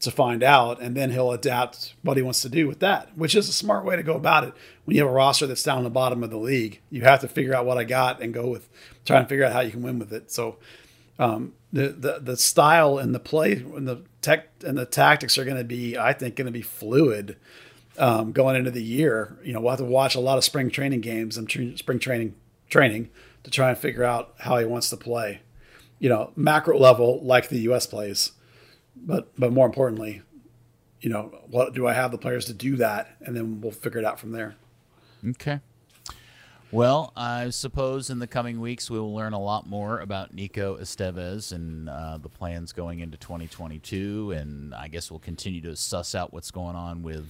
to 0.00 0.10
find 0.10 0.42
out, 0.42 0.80
and 0.80 0.96
then 0.96 1.12
he'll 1.12 1.30
adapt 1.30 1.94
what 2.02 2.16
he 2.16 2.22
wants 2.24 2.42
to 2.42 2.48
do 2.48 2.66
with 2.66 2.80
that, 2.80 3.16
which 3.16 3.36
is 3.36 3.48
a 3.48 3.52
smart 3.52 3.84
way 3.84 3.94
to 3.94 4.02
go 4.02 4.14
about 4.14 4.42
it. 4.42 4.52
When 4.84 4.96
you 4.96 5.02
have 5.02 5.10
a 5.10 5.14
roster 5.14 5.46
that's 5.46 5.62
down 5.62 5.84
the 5.84 5.90
bottom 5.90 6.24
of 6.24 6.30
the 6.30 6.38
league, 6.38 6.80
you 6.90 7.02
have 7.02 7.20
to 7.20 7.28
figure 7.28 7.54
out 7.54 7.66
what 7.66 7.78
I 7.78 7.84
got 7.84 8.20
and 8.20 8.34
go 8.34 8.48
with 8.48 8.68
try 9.04 9.20
and 9.20 9.28
figure 9.28 9.44
out 9.44 9.52
how 9.52 9.60
you 9.60 9.70
can 9.70 9.82
win 9.82 10.00
with 10.00 10.12
it. 10.12 10.32
So 10.32 10.56
um, 11.18 11.54
the, 11.72 11.88
the 11.88 12.18
the 12.20 12.36
style 12.36 12.98
and 12.98 13.14
the 13.14 13.20
play 13.20 13.52
and 13.52 13.88
the 13.88 14.02
tech 14.20 14.48
and 14.64 14.76
the 14.76 14.86
tactics 14.86 15.38
are 15.38 15.44
going 15.44 15.56
to 15.56 15.64
be, 15.64 15.96
I 15.96 16.12
think, 16.12 16.36
going 16.36 16.46
to 16.46 16.52
be 16.52 16.62
fluid 16.62 17.36
um, 17.98 18.32
going 18.32 18.56
into 18.56 18.70
the 18.70 18.82
year. 18.82 19.38
You 19.42 19.52
know, 19.52 19.60
we'll 19.60 19.70
have 19.70 19.78
to 19.78 19.84
watch 19.84 20.14
a 20.14 20.20
lot 20.20 20.38
of 20.38 20.44
spring 20.44 20.70
training 20.70 21.00
games 21.00 21.36
and 21.36 21.48
tra- 21.48 21.76
spring 21.76 21.98
training 21.98 22.34
training 22.68 23.10
to 23.44 23.50
try 23.50 23.70
and 23.70 23.78
figure 23.78 24.04
out 24.04 24.34
how 24.40 24.58
he 24.58 24.64
wants 24.64 24.90
to 24.90 24.96
play. 24.96 25.40
You 25.98 26.08
know, 26.08 26.32
macro 26.34 26.78
level 26.78 27.22
like 27.22 27.48
the 27.48 27.60
U.S. 27.60 27.86
plays, 27.86 28.32
but 28.96 29.28
but 29.38 29.52
more 29.52 29.66
importantly, 29.66 30.22
you 31.00 31.10
know, 31.10 31.38
what 31.48 31.74
do 31.74 31.86
I 31.86 31.92
have 31.92 32.10
the 32.10 32.18
players 32.18 32.46
to 32.46 32.52
do 32.52 32.76
that, 32.76 33.16
and 33.20 33.36
then 33.36 33.60
we'll 33.60 33.72
figure 33.72 34.00
it 34.00 34.04
out 34.04 34.18
from 34.18 34.32
there. 34.32 34.56
Okay. 35.26 35.60
Well, 36.72 37.12
I 37.14 37.50
suppose 37.50 38.08
in 38.08 38.18
the 38.18 38.26
coming 38.26 38.58
weeks 38.58 38.90
we 38.90 38.98
will 38.98 39.14
learn 39.14 39.34
a 39.34 39.38
lot 39.38 39.68
more 39.68 40.00
about 40.00 40.32
Nico 40.32 40.78
Estevez 40.78 41.52
and 41.52 41.86
uh, 41.86 42.16
the 42.16 42.30
plans 42.30 42.72
going 42.72 43.00
into 43.00 43.18
2022, 43.18 44.32
and 44.32 44.74
I 44.74 44.88
guess 44.88 45.10
we'll 45.10 45.20
continue 45.20 45.60
to 45.60 45.76
suss 45.76 46.14
out 46.14 46.32
what's 46.32 46.50
going 46.50 46.74
on 46.74 47.02
with 47.02 47.28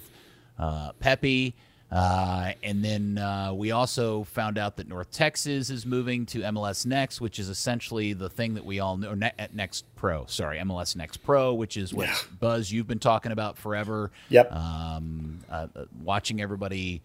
uh, 0.61 0.93
Pepi. 1.01 1.57
Uh, 1.90 2.53
and 2.62 2.84
then 2.84 3.18
uh, 3.18 3.53
we 3.53 3.72
also 3.72 4.22
found 4.22 4.59
out 4.59 4.76
that 4.76 4.86
North 4.86 5.11
Texas 5.11 5.70
is 5.70 5.84
moving 5.84 6.24
to 6.26 6.43
MLS 6.43 6.86
Next, 6.86 7.20
which 7.20 7.40
is 7.40 7.49
essentially 7.49 8.12
the 8.12 8.30
thing 8.30 8.55
that 8.55 8.64
we 8.64 8.78
all 8.78 8.97
know. 8.97 9.12
Ne- 9.12 9.32
Next 9.53 9.84
Pro, 9.97 10.24
sorry, 10.26 10.59
MLS 10.59 10.95
Next 10.95 11.16
Pro, 11.16 11.53
which 11.53 11.76
is 11.76 11.93
what 11.93 12.07
yeah. 12.07 12.16
Buzz 12.38 12.70
you've 12.70 12.86
been 12.86 13.01
talking 13.01 13.32
about 13.32 13.59
forever. 13.59 14.12
Yep. 14.28 14.53
Um, 14.53 15.40
uh, 15.51 15.66
watching 16.03 16.40
everybody 16.40 17.03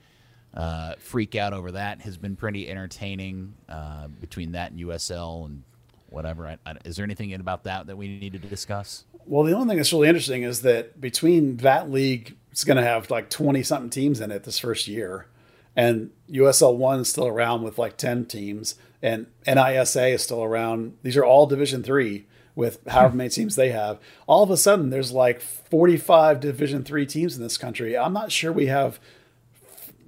uh, 0.57 0.95
freak 0.97 1.35
out 1.35 1.53
over 1.53 1.71
that 1.71 2.01
has 2.01 2.17
been 2.17 2.35
pretty 2.35 2.67
entertaining 2.67 3.53
uh, 3.69 4.07
between 4.07 4.53
that 4.53 4.71
and 4.71 4.79
USL 4.81 5.45
and 5.45 5.61
whatever. 6.09 6.47
I, 6.47 6.57
I, 6.65 6.75
is 6.83 6.95
there 6.95 7.05
anything 7.05 7.31
about 7.35 7.63
that 7.65 7.85
that 7.87 7.95
we 7.95 8.07
need 8.07 8.33
to 8.33 8.39
discuss? 8.39 9.05
Well, 9.27 9.43
the 9.43 9.53
only 9.53 9.67
thing 9.67 9.77
that's 9.77 9.93
really 9.93 10.07
interesting 10.07 10.41
is 10.41 10.63
that 10.63 10.99
between 10.99 11.57
that 11.57 11.91
league, 11.91 12.35
it's 12.51 12.63
going 12.63 12.77
to 12.77 12.83
have 12.83 13.11
like 13.11 13.29
20 13.29 13.61
something 13.61 13.91
teams 13.91 14.19
in 14.19 14.31
it 14.31 14.45
this 14.45 14.57
first 14.57 14.87
year. 14.87 15.27
And 15.75 16.09
USL 16.31 16.75
1 16.75 17.01
is 17.01 17.09
still 17.09 17.27
around 17.27 17.61
with 17.61 17.77
like 17.77 17.97
10 17.97 18.25
teams. 18.25 18.75
And 18.99 19.27
NISA 19.45 20.07
is 20.07 20.23
still 20.23 20.43
around. 20.43 20.97
These 21.03 21.17
are 21.17 21.25
all 21.25 21.45
Division 21.45 21.83
3 21.83 22.25
with 22.55 22.79
however 22.87 23.15
many 23.15 23.29
teams 23.29 23.55
they 23.55 23.69
have. 23.69 23.99
All 24.25 24.41
of 24.41 24.49
a 24.49 24.57
sudden, 24.57 24.89
there's 24.89 25.11
like 25.11 25.39
45 25.39 26.39
Division 26.39 26.83
3 26.83 27.05
teams 27.05 27.37
in 27.37 27.43
this 27.43 27.59
country. 27.59 27.95
I'm 27.95 28.13
not 28.13 28.31
sure 28.31 28.51
we 28.51 28.65
have 28.65 28.99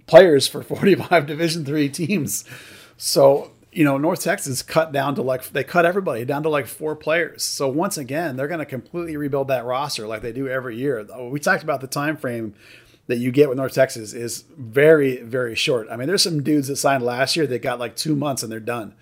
players 0.09 0.47
for 0.47 0.63
45 0.63 1.25
Division 1.25 1.63
three 1.63 1.89
teams. 1.89 2.43
So 2.97 3.51
you 3.71 3.83
know, 3.83 3.99
North 3.99 4.23
Texas 4.23 4.63
cut 4.63 4.91
down 4.91 5.15
to 5.15 5.21
like 5.21 5.47
they 5.49 5.63
cut 5.63 5.85
everybody 5.85 6.25
down 6.25 6.43
to 6.43 6.49
like 6.49 6.65
four 6.65 6.95
players. 6.95 7.43
So 7.43 7.67
once 7.67 7.97
again, 7.97 8.35
they're 8.35 8.47
going 8.47 8.59
to 8.59 8.65
completely 8.65 9.15
rebuild 9.15 9.47
that 9.49 9.63
roster 9.63 10.07
like 10.07 10.21
they 10.21 10.31
do 10.31 10.47
every 10.47 10.75
year. 10.75 11.05
Oh, 11.13 11.29
we 11.29 11.39
talked 11.39 11.63
about 11.63 11.79
the 11.81 11.87
time 11.87 12.17
frame 12.17 12.55
that 13.07 13.17
you 13.17 13.31
get 13.31 13.47
with 13.47 13.57
North 13.57 13.73
Texas 13.73 14.13
is 14.13 14.43
very 14.57 15.21
very 15.21 15.55
short. 15.55 15.87
I 15.91 15.97
mean, 15.97 16.07
there's 16.07 16.23
some 16.23 16.41
dudes 16.41 16.67
that 16.67 16.77
signed 16.77 17.03
last 17.03 17.35
year 17.35 17.45
that 17.47 17.61
got 17.61 17.79
like 17.79 17.95
two 17.95 18.15
months 18.15 18.41
and 18.41 18.51
they're 18.51 18.59
done. 18.59 18.95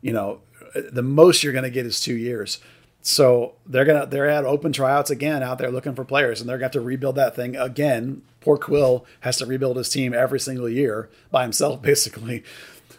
You 0.00 0.12
know, 0.12 0.40
the 0.74 1.02
most 1.02 1.44
you're 1.44 1.52
going 1.52 1.64
to 1.64 1.70
get 1.70 1.86
is 1.86 2.00
two 2.00 2.16
years. 2.16 2.60
So 3.06 3.52
they're 3.66 3.84
gonna 3.84 4.06
they're 4.06 4.30
at 4.30 4.46
open 4.46 4.72
tryouts 4.72 5.10
again 5.10 5.42
out 5.42 5.58
there 5.58 5.70
looking 5.70 5.94
for 5.94 6.06
players, 6.06 6.40
and 6.40 6.48
they're 6.48 6.58
have 6.60 6.70
to 6.70 6.80
rebuild 6.80 7.16
that 7.16 7.36
thing 7.36 7.54
again. 7.54 8.22
Poor 8.44 8.58
Quill 8.58 9.06
has 9.20 9.38
to 9.38 9.46
rebuild 9.46 9.78
his 9.78 9.88
team 9.88 10.12
every 10.12 10.38
single 10.38 10.68
year 10.68 11.08
by 11.30 11.42
himself, 11.42 11.80
basically. 11.90 12.44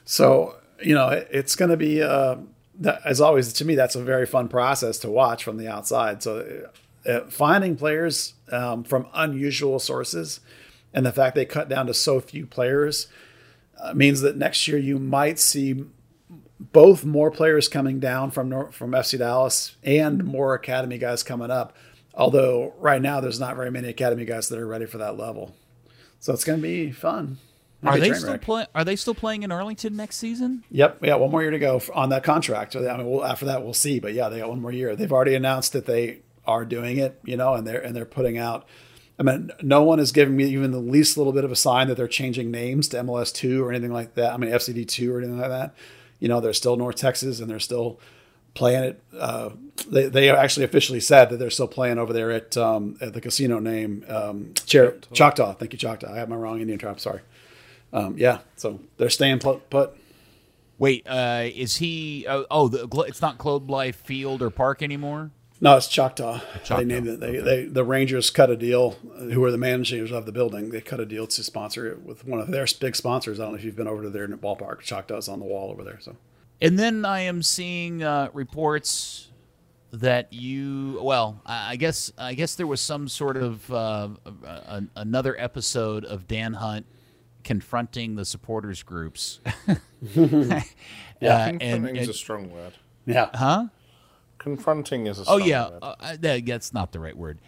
So 0.03 0.55
you 0.81 0.95
know 0.95 1.09
it's 1.29 1.55
gonna 1.55 1.77
be 1.77 2.01
uh, 2.01 2.37
that, 2.79 3.01
as 3.05 3.21
always 3.21 3.53
to 3.53 3.65
me 3.65 3.75
that's 3.75 3.95
a 3.95 4.03
very 4.03 4.25
fun 4.25 4.47
process 4.47 4.97
to 4.99 5.09
watch 5.09 5.43
from 5.43 5.57
the 5.57 5.67
outside. 5.67 6.23
So 6.23 6.67
uh, 7.05 7.19
finding 7.29 7.75
players 7.75 8.33
um, 8.51 8.83
from 8.83 9.05
unusual 9.13 9.77
sources, 9.77 10.39
and 10.93 11.05
the 11.05 11.11
fact 11.11 11.35
they 11.35 11.45
cut 11.45 11.69
down 11.69 11.85
to 11.85 11.93
so 11.93 12.19
few 12.19 12.47
players 12.47 13.07
uh, 13.79 13.93
means 13.93 14.21
that 14.21 14.37
next 14.37 14.67
year 14.67 14.79
you 14.79 14.97
might 14.97 15.37
see 15.37 15.85
both 16.59 17.05
more 17.05 17.29
players 17.29 17.67
coming 17.67 17.99
down 17.99 18.31
from 18.31 18.71
from 18.71 18.91
FC 18.91 19.19
Dallas 19.19 19.75
and 19.83 20.23
more 20.23 20.55
academy 20.55 20.97
guys 20.97 21.21
coming 21.21 21.51
up. 21.51 21.75
Although 22.15 22.73
right 22.79 23.01
now 23.01 23.19
there's 23.19 23.39
not 23.39 23.55
very 23.55 23.71
many 23.71 23.89
academy 23.89 24.25
guys 24.25 24.47
that 24.49 24.59
are 24.59 24.67
ready 24.67 24.85
for 24.85 24.97
that 24.99 25.17
level, 25.17 25.55
so 26.19 26.33
it's 26.33 26.43
going 26.43 26.59
to 26.59 26.63
be 26.63 26.91
fun. 26.91 27.37
Might 27.81 27.91
Are 27.91 28.01
be 28.01 28.09
they 28.09 28.15
still 28.15 28.37
playing? 28.37 28.67
Are 28.73 28.83
they 28.83 28.95
still 28.95 29.13
playing 29.13 29.43
in 29.43 29.51
Arlington 29.51 29.95
next 29.95 30.15
season? 30.15 30.63
Yep, 30.71 30.99
yeah, 31.03 31.15
one 31.15 31.29
more 31.29 31.41
year 31.41 31.51
to 31.51 31.59
go 31.59 31.81
on 31.93 32.09
that 32.09 32.23
contract. 32.23 32.75
I 32.75 32.97
mean, 32.97 33.09
we'll, 33.09 33.23
after 33.23 33.45
that, 33.45 33.63
we'll 33.63 33.73
see. 33.73 33.99
But 33.99 34.13
yeah, 34.13 34.29
they 34.29 34.39
got 34.39 34.49
one 34.49 34.61
more 34.61 34.71
year. 34.71 34.95
They've 34.95 35.11
already 35.11 35.35
announced 35.35 35.73
that 35.73 35.85
they 35.85 36.21
are 36.47 36.65
doing 36.65 36.97
it, 36.97 37.19
you 37.23 37.37
know, 37.37 37.53
and 37.53 37.67
they're 37.67 37.81
and 37.81 37.95
they're 37.95 38.05
putting 38.05 38.37
out. 38.37 38.67
I 39.19 39.23
mean, 39.23 39.51
no 39.61 39.83
one 39.83 39.99
is 39.99 40.11
giving 40.11 40.35
me 40.35 40.45
even 40.45 40.71
the 40.71 40.79
least 40.79 41.17
little 41.17 41.31
bit 41.31 41.43
of 41.43 41.51
a 41.51 41.55
sign 41.55 41.87
that 41.87 41.95
they're 41.95 42.07
changing 42.07 42.51
names 42.51 42.87
to 42.89 42.97
MLS 42.97 43.33
two 43.33 43.63
or 43.63 43.71
anything 43.71 43.93
like 43.93 44.15
that. 44.15 44.33
I 44.33 44.37
mean, 44.37 44.49
FCD 44.49 44.87
two 44.87 45.13
or 45.13 45.19
anything 45.19 45.39
like 45.39 45.49
that. 45.49 45.75
You 46.19 46.27
know, 46.27 46.41
they're 46.41 46.53
still 46.53 46.75
North 46.75 46.95
Texas 46.95 47.39
and 47.39 47.49
they're 47.49 47.59
still 47.59 47.99
playing 48.55 48.83
it. 48.83 49.03
Uh, 49.15 49.51
they 49.87 50.07
they 50.07 50.29
actually 50.29 50.65
officially 50.65 50.99
said 50.99 51.29
that 51.29 51.37
they're 51.37 51.51
still 51.51 51.67
playing 51.67 51.99
over 51.99 52.11
there 52.11 52.31
at 52.31 52.57
um, 52.57 52.97
at 52.99 53.13
the 53.13 53.21
casino 53.21 53.59
name 53.59 54.03
um, 54.07 54.53
Cher- 54.65 54.97
Choctaw. 55.13 55.53
Thank 55.53 55.73
you, 55.73 55.77
Choctaw. 55.79 56.11
I 56.11 56.17
have 56.17 56.29
my 56.29 56.35
wrong 56.35 56.59
Indian 56.59 56.79
tribe. 56.79 56.99
Sorry. 56.99 57.21
Um, 57.93 58.17
yeah, 58.17 58.39
so 58.55 58.79
they're 58.97 59.09
staying 59.09 59.39
put. 59.39 59.69
put. 59.69 59.95
Wait, 60.77 61.07
uh, 61.07 61.43
is 61.45 61.75
he? 61.77 62.25
Oh, 62.27 62.45
oh 62.49 62.67
the, 62.67 62.87
it's 63.03 63.21
not 63.21 63.37
Globe 63.37 63.69
Life 63.69 63.97
Field 63.97 64.41
or 64.41 64.49
Park 64.49 64.81
anymore. 64.81 65.31
No, 65.61 65.77
it's 65.77 65.87
Choctaw. 65.87 66.39
Choctaw, 66.65 66.77
They 66.77 66.83
named 66.83 67.07
it. 67.07 67.19
They, 67.21 67.37
they 67.37 67.65
the 67.65 67.85
Rangers 67.85 68.29
cut 68.29 68.49
a 68.49 68.57
deal. 68.57 68.91
Who 69.17 69.41
are 69.45 69.51
the 69.51 69.57
managers 69.57 70.11
of 70.11 70.25
the 70.25 70.33
building? 70.33 70.69
They 70.71 70.81
cut 70.81 70.99
a 70.99 71.05
deal 71.05 71.27
to 71.27 71.43
sponsor 71.43 71.87
it 71.87 72.03
with 72.03 72.25
one 72.25 72.41
of 72.41 72.47
their 72.47 72.67
big 72.79 72.95
sponsors. 72.95 73.39
I 73.39 73.43
don't 73.43 73.53
know 73.53 73.57
if 73.57 73.63
you've 73.63 73.77
been 73.77 73.87
over 73.87 74.03
to 74.03 74.09
their 74.09 74.27
ballpark. 74.27 74.81
Choctaw's 74.81 75.29
on 75.29 75.39
the 75.39 75.45
wall 75.45 75.71
over 75.71 75.83
there. 75.83 75.99
So 76.01 76.17
And 76.65 76.79
then 76.79 77.05
I 77.05 77.21
am 77.21 77.41
seeing 77.43 78.03
uh, 78.03 78.29
reports 78.33 79.31
that 79.91 80.33
you. 80.33 80.99
Well, 81.01 81.41
I 81.45 81.71
I 81.71 81.75
guess 81.75 82.11
I 82.17 82.33
guess 82.33 82.55
there 82.55 82.67
was 82.67 82.81
some 82.81 83.07
sort 83.07 83.37
of 83.37 83.71
uh, 83.71 84.09
a, 84.43 84.83
another 84.95 85.39
episode 85.39 86.03
of 86.05 86.27
Dan 86.27 86.53
Hunt 86.53 86.85
confronting 87.43 88.15
the 88.15 88.25
supporters 88.25 88.83
groups. 88.83 89.39
yeah, 90.15 90.61
and, 91.47 91.59
Confronting 91.61 91.95
is 91.95 92.07
and- 92.07 92.09
a 92.09 92.13
strong 92.13 92.49
word. 92.51 92.73
yeah, 93.05 93.29
huh? 93.33 93.67
Confronting 94.45 95.07
is 95.07 95.19
a 95.19 95.23
Oh 95.27 95.37
yeah, 95.37 95.63
uh, 95.81 95.95
uh, 95.99 96.17
that, 96.19 96.45
that's 96.45 96.71
not 96.71 96.91
the 96.91 96.99
right 96.99 97.17
word. 97.17 97.39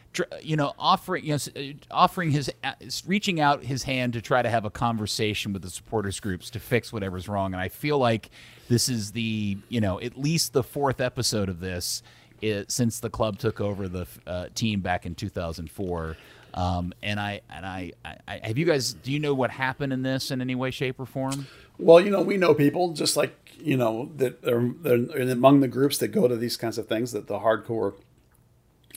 You 0.41 0.56
know, 0.56 0.74
offering 0.80 1.24
you 1.24 1.34
know, 1.34 1.39
uh, 1.56 1.74
offering 1.91 2.32
his 2.32 2.52
uh, 2.64 2.74
reaching 3.06 3.39
out 3.39 3.64
his 3.64 3.84
hand 3.84 4.14
to 4.14 4.22
try 4.22 4.41
to 4.41 4.50
have 4.50 4.66
a 4.66 4.72
conversation 4.72 5.54
with 5.54 5.62
the 5.62 5.70
supporters 5.70 6.20
groups 6.20 6.50
to 6.50 6.60
fix 6.60 6.91
whatever's 6.91 7.30
wrong. 7.30 7.54
And 7.54 7.62
I 7.62 7.70
feel 7.70 8.00
like 8.00 8.32
this 8.68 8.89
is 8.89 9.12
the 9.12 9.60
you 9.70 9.80
know 9.80 10.02
at 10.02 10.18
least 10.18 10.54
the 10.54 10.64
fourth 10.64 11.00
episode 11.00 11.50
of 11.50 11.60
this 11.60 12.02
i 12.41 12.66
since 12.68 13.00
the 13.00 13.12
club 13.12 13.38
took 13.38 13.62
over 13.62 13.88
the 13.88 14.08
uh, 14.26 14.48
team 14.56 14.80
back 14.82 15.06
in 15.06 15.14
2004. 15.14 16.18
Um, 16.56 16.93
and 17.04 17.20
I 17.20 17.41
and 17.52 17.64
I, 17.64 17.91
I, 18.04 18.18
I 18.28 18.48
have 18.48 18.58
you 18.58 18.66
guys. 18.66 18.93
Do 18.93 19.12
you 19.12 19.20
know 19.20 19.36
what 19.36 19.52
happened 19.52 19.93
in 19.93 20.02
this 20.02 20.32
in 20.32 20.41
any 20.41 20.56
way, 20.56 20.72
shape, 20.72 21.00
or 21.00 21.06
form? 21.06 21.45
Well, 21.80 22.00
you 22.02 22.10
know, 22.10 22.22
we 22.22 22.38
know 22.38 22.54
people 22.54 22.94
just 22.94 23.16
like 23.18 23.36
you 23.60 23.78
know 23.78 24.12
that 24.18 24.44
are 24.46 24.70
they're 24.82 25.30
among 25.32 25.60
the 25.62 25.68
groups 25.68 25.98
that 26.00 26.10
go 26.10 26.28
to 26.28 26.36
these 26.36 26.58
kinds 26.58 26.78
of 26.78 26.88
things. 26.88 27.12
That 27.12 27.28
the 27.28 27.40
hardcore 27.40 27.94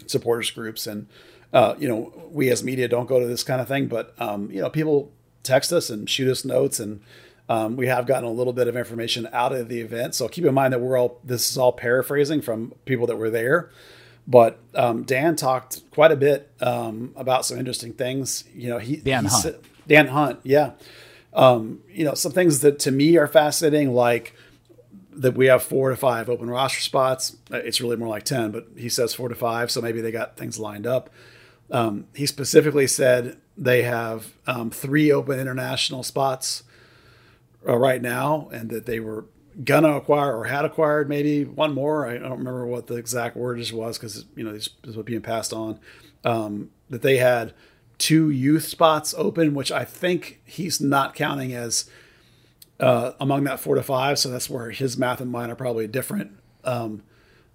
supporters 0.06 0.50
groups 0.50 0.86
and 0.86 1.06
uh, 1.52 1.74
you 1.78 1.88
know 1.88 2.12
we 2.30 2.50
as 2.50 2.62
media 2.64 2.88
don't 2.88 3.06
go 3.08 3.20
to 3.20 3.26
this 3.26 3.42
kind 3.42 3.60
of 3.60 3.68
thing, 3.68 3.86
but 3.86 4.14
um, 4.20 4.50
you 4.50 4.60
know 4.60 4.70
people 4.70 5.10
text 5.42 5.72
us 5.72 5.90
and 5.90 6.08
shoot 6.08 6.30
us 6.30 6.44
notes 6.44 6.80
and. 6.80 7.00
Um, 7.48 7.74
we 7.76 7.88
have 7.88 8.06
gotten 8.06 8.22
a 8.28 8.30
little 8.30 8.52
bit 8.52 8.68
of 8.68 8.76
information 8.76 9.28
out 9.32 9.52
of 9.52 9.68
the 9.68 9.80
event, 9.80 10.14
so 10.14 10.28
keep 10.28 10.44
in 10.44 10.54
mind 10.54 10.72
that 10.72 10.78
we're 10.80 10.96
all 10.96 11.18
this 11.24 11.50
is 11.50 11.58
all 11.58 11.72
paraphrasing 11.72 12.42
from 12.42 12.72
people 12.84 13.08
that 13.08 13.16
were 13.16 13.28
there. 13.28 13.70
But 14.24 14.60
um, 14.76 15.02
Dan 15.02 15.34
talked 15.34 15.82
quite 15.90 16.12
a 16.12 16.16
bit 16.16 16.48
um, 16.60 17.12
about 17.16 17.44
some 17.44 17.58
interesting 17.58 17.92
things. 17.92 18.44
You 18.54 18.68
know, 18.68 18.78
he 18.78 18.98
Dan 18.98 19.24
he 19.24 19.30
Hunt. 19.30 19.42
said- 19.42 19.58
Dan 19.88 20.06
Hunt, 20.06 20.38
yeah. 20.44 20.74
Um, 21.32 21.80
you 21.88 22.04
know, 22.04 22.14
some 22.14 22.32
things 22.32 22.60
that 22.60 22.78
to 22.80 22.90
me 22.90 23.16
are 23.16 23.28
fascinating, 23.28 23.94
like 23.94 24.34
that 25.12 25.34
we 25.34 25.46
have 25.46 25.62
four 25.62 25.90
to 25.90 25.96
five 25.96 26.28
open 26.28 26.48
roster 26.48 26.80
spots. 26.80 27.36
Uh, 27.52 27.56
It's 27.58 27.80
really 27.80 27.96
more 27.96 28.08
like 28.08 28.24
ten, 28.24 28.50
but 28.50 28.68
he 28.76 28.88
says 28.88 29.14
four 29.14 29.28
to 29.28 29.34
five, 29.34 29.70
so 29.70 29.80
maybe 29.80 30.00
they 30.00 30.10
got 30.10 30.36
things 30.36 30.58
lined 30.58 30.86
up. 30.86 31.10
Um, 31.70 32.06
he 32.14 32.26
specifically 32.26 32.86
said 32.86 33.36
they 33.56 33.82
have 33.82 34.32
um, 34.46 34.70
three 34.70 35.12
open 35.12 35.38
international 35.38 36.02
spots 36.02 36.64
uh, 37.68 37.76
right 37.76 38.02
now, 38.02 38.48
and 38.52 38.70
that 38.70 38.86
they 38.86 38.98
were 38.98 39.26
gonna 39.64 39.96
acquire 39.96 40.36
or 40.36 40.44
had 40.44 40.64
acquired 40.64 41.08
maybe 41.08 41.44
one 41.44 41.74
more. 41.74 42.06
I 42.06 42.18
don't 42.18 42.38
remember 42.38 42.66
what 42.66 42.86
the 42.86 42.94
exact 42.96 43.36
word 43.36 43.58
was 43.72 43.98
because 43.98 44.24
you 44.34 44.44
know 44.44 44.52
this 44.52 44.70
was 44.84 44.96
being 44.96 45.22
passed 45.22 45.52
on. 45.52 45.78
Um, 46.24 46.70
that 46.88 47.02
they 47.02 47.16
had 47.18 47.54
two 48.00 48.30
youth 48.30 48.64
spots 48.64 49.14
open, 49.16 49.54
which 49.54 49.70
I 49.70 49.84
think 49.84 50.40
he's 50.44 50.80
not 50.80 51.14
counting 51.14 51.52
as 51.52 51.88
uh, 52.80 53.12
among 53.20 53.44
that 53.44 53.60
four 53.60 53.74
to 53.76 53.82
five. 53.82 54.18
So 54.18 54.30
that's 54.30 54.50
where 54.50 54.70
his 54.70 54.96
math 54.96 55.20
and 55.20 55.30
mine 55.30 55.50
are 55.50 55.54
probably 55.54 55.86
different. 55.86 56.32
Um, 56.64 57.02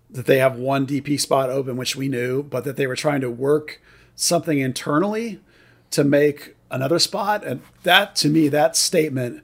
that 0.10 0.28
they 0.28 0.38
have 0.38 0.56
one 0.56 0.86
DP 0.86 1.20
spot 1.20 1.50
open, 1.50 1.76
which 1.76 1.96
we 1.96 2.08
knew, 2.08 2.44
but 2.44 2.64
that 2.64 2.78
they 2.78 2.88
were 2.88 2.96
trying 2.96 3.22
to 3.22 3.30
work 3.30 3.82
something 4.16 4.60
internally 4.60 5.42
to 5.92 6.04
make 6.04 6.56
another 6.70 7.00
spot. 7.00 7.44
And 7.44 7.62
that, 7.84 8.16
to 8.18 8.30
me, 8.30 8.48
that 8.50 8.78
statement, 8.78 9.44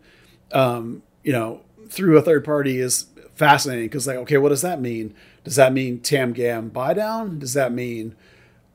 um, 0.52 1.02
you 1.24 1.34
know, 1.34 1.62
through 1.90 2.18
a 2.18 2.22
third 2.22 2.46
party 2.46 2.80
is 2.80 3.08
fascinating 3.34 3.86
because, 3.86 4.06
like, 4.06 4.18
okay, 4.18 4.38
what 4.38 4.50
does 4.50 4.62
that 4.62 4.80
mean? 4.80 5.16
Does 5.44 5.56
that 5.56 5.74
mean 5.74 6.00
Tam 6.00 6.32
Gam 6.32 6.70
buy 6.70 6.94
down? 6.94 7.40
Does 7.40 7.54
that 7.56 7.74
mean 7.74 8.16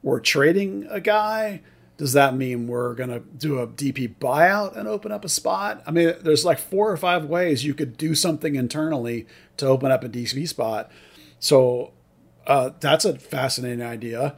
we're 0.03 0.20
trading 0.20 0.89
a 0.91 1.01
guy? 1.01 1.62
Does 1.97 2.12
that 2.12 2.36
mean 2.36 2.66
we're 2.66 2.94
going 2.94 3.09
to 3.09 3.20
do 3.20 3.59
a 3.59 3.66
DP 3.66 4.16
buyout 4.16 4.76
and 4.76 4.86
open 4.86 5.12
up 5.12 5.24
a 5.24 5.28
spot? 5.28 5.82
I 5.86 5.90
mean, 5.90 6.14
there's 6.20 6.44
like 6.44 6.59
four 6.59 6.90
or 6.90 6.97
five 6.97 7.24
ways 7.24 7.64
you 7.64 7.72
could 7.72 7.97
do 7.97 8.14
something 8.14 8.55
internally 8.55 9.26
to 9.57 9.66
open 9.66 9.90
up 9.90 10.05
a 10.05 10.09
DP 10.09 10.47
spot. 10.47 10.90
So 11.38 11.92
uh, 12.47 12.70
that's 12.80 13.05
a 13.05 13.18
fascinating 13.18 13.82
idea. 13.82 14.36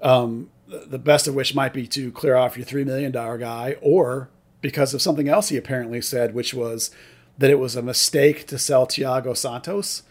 Um, 0.00 0.50
the 0.68 0.98
best 0.98 1.26
of 1.26 1.34
which 1.34 1.54
might 1.54 1.72
be 1.72 1.86
to 1.88 2.12
clear 2.12 2.36
off 2.36 2.56
your 2.56 2.64
$3 2.64 2.86
million 2.86 3.10
guy, 3.10 3.76
or 3.80 4.30
because 4.60 4.94
of 4.94 5.02
something 5.02 5.28
else 5.28 5.48
he 5.48 5.56
apparently 5.56 6.00
said, 6.00 6.34
which 6.34 6.54
was 6.54 6.90
that 7.38 7.50
it 7.50 7.58
was 7.58 7.74
a 7.74 7.82
mistake 7.82 8.46
to 8.46 8.58
sell 8.58 8.86
Thiago 8.86 9.36
Santos 9.36 10.02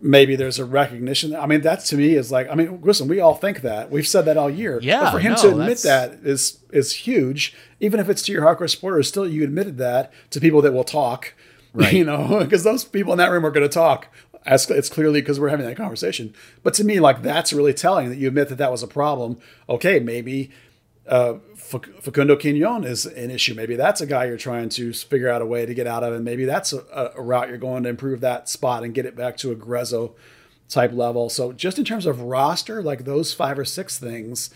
maybe 0.00 0.36
there's 0.36 0.58
a 0.58 0.64
recognition. 0.64 1.34
I 1.34 1.46
mean, 1.46 1.62
that 1.62 1.80
to 1.86 1.96
me 1.96 2.14
is 2.14 2.30
like, 2.30 2.48
I 2.50 2.54
mean, 2.54 2.80
listen, 2.82 3.08
we 3.08 3.20
all 3.20 3.34
think 3.34 3.62
that. 3.62 3.90
We've 3.90 4.06
said 4.06 4.22
that 4.26 4.36
all 4.36 4.48
year. 4.50 4.78
Yeah, 4.82 5.00
But 5.02 5.10
for 5.12 5.18
him 5.18 5.32
no, 5.32 5.38
to 5.42 5.48
admit 5.50 5.78
that's- 5.78 5.82
that 5.82 6.18
is 6.26 6.58
is 6.72 6.92
huge. 6.92 7.54
Even 7.80 8.00
if 8.00 8.08
it's 8.08 8.22
to 8.22 8.32
your 8.32 8.42
hardcore 8.42 8.70
supporters, 8.70 9.08
still 9.08 9.26
you 9.28 9.44
admitted 9.44 9.78
that 9.78 10.12
to 10.30 10.40
people 10.40 10.62
that 10.62 10.72
will 10.72 10.84
talk. 10.84 11.34
Right. 11.74 11.92
You 11.92 12.04
know, 12.04 12.38
because 12.40 12.64
those 12.64 12.82
people 12.82 13.12
in 13.12 13.18
that 13.18 13.30
room 13.30 13.44
are 13.44 13.50
going 13.50 13.68
to 13.68 13.72
talk. 13.72 14.08
As 14.46 14.68
it's 14.70 14.88
clearly 14.88 15.20
because 15.20 15.38
we're 15.38 15.50
having 15.50 15.66
that 15.66 15.76
conversation. 15.76 16.32
But 16.62 16.72
to 16.74 16.84
me, 16.84 16.98
like 16.98 17.22
that's 17.22 17.52
really 17.52 17.74
telling 17.74 18.08
that 18.08 18.16
you 18.16 18.26
admit 18.26 18.48
that 18.48 18.56
that 18.56 18.72
was 18.72 18.82
a 18.82 18.86
problem. 18.88 19.36
Okay, 19.68 20.00
maybe 20.00 20.50
uh, 21.08 21.34
Fac- 21.54 22.00
Facundo 22.00 22.36
Quignon 22.36 22.84
is 22.84 23.06
an 23.06 23.30
issue. 23.30 23.54
Maybe 23.54 23.76
that's 23.76 24.00
a 24.00 24.06
guy 24.06 24.26
you're 24.26 24.36
trying 24.36 24.68
to 24.70 24.92
figure 24.92 25.28
out 25.28 25.42
a 25.42 25.46
way 25.46 25.66
to 25.66 25.74
get 25.74 25.86
out 25.86 26.02
of, 26.02 26.12
and 26.12 26.24
maybe 26.24 26.44
that's 26.44 26.72
a, 26.72 27.12
a 27.16 27.22
route 27.22 27.48
you're 27.48 27.58
going 27.58 27.82
to 27.82 27.88
improve 27.88 28.20
that 28.20 28.48
spot 28.48 28.84
and 28.84 28.94
get 28.94 29.06
it 29.06 29.16
back 29.16 29.36
to 29.38 29.50
a 29.50 29.56
Gruezo 29.56 30.14
type 30.68 30.92
level. 30.92 31.28
So 31.28 31.52
just 31.52 31.78
in 31.78 31.84
terms 31.84 32.06
of 32.06 32.20
roster, 32.20 32.82
like 32.82 33.04
those 33.04 33.32
five 33.32 33.58
or 33.58 33.64
six 33.64 33.98
things 33.98 34.50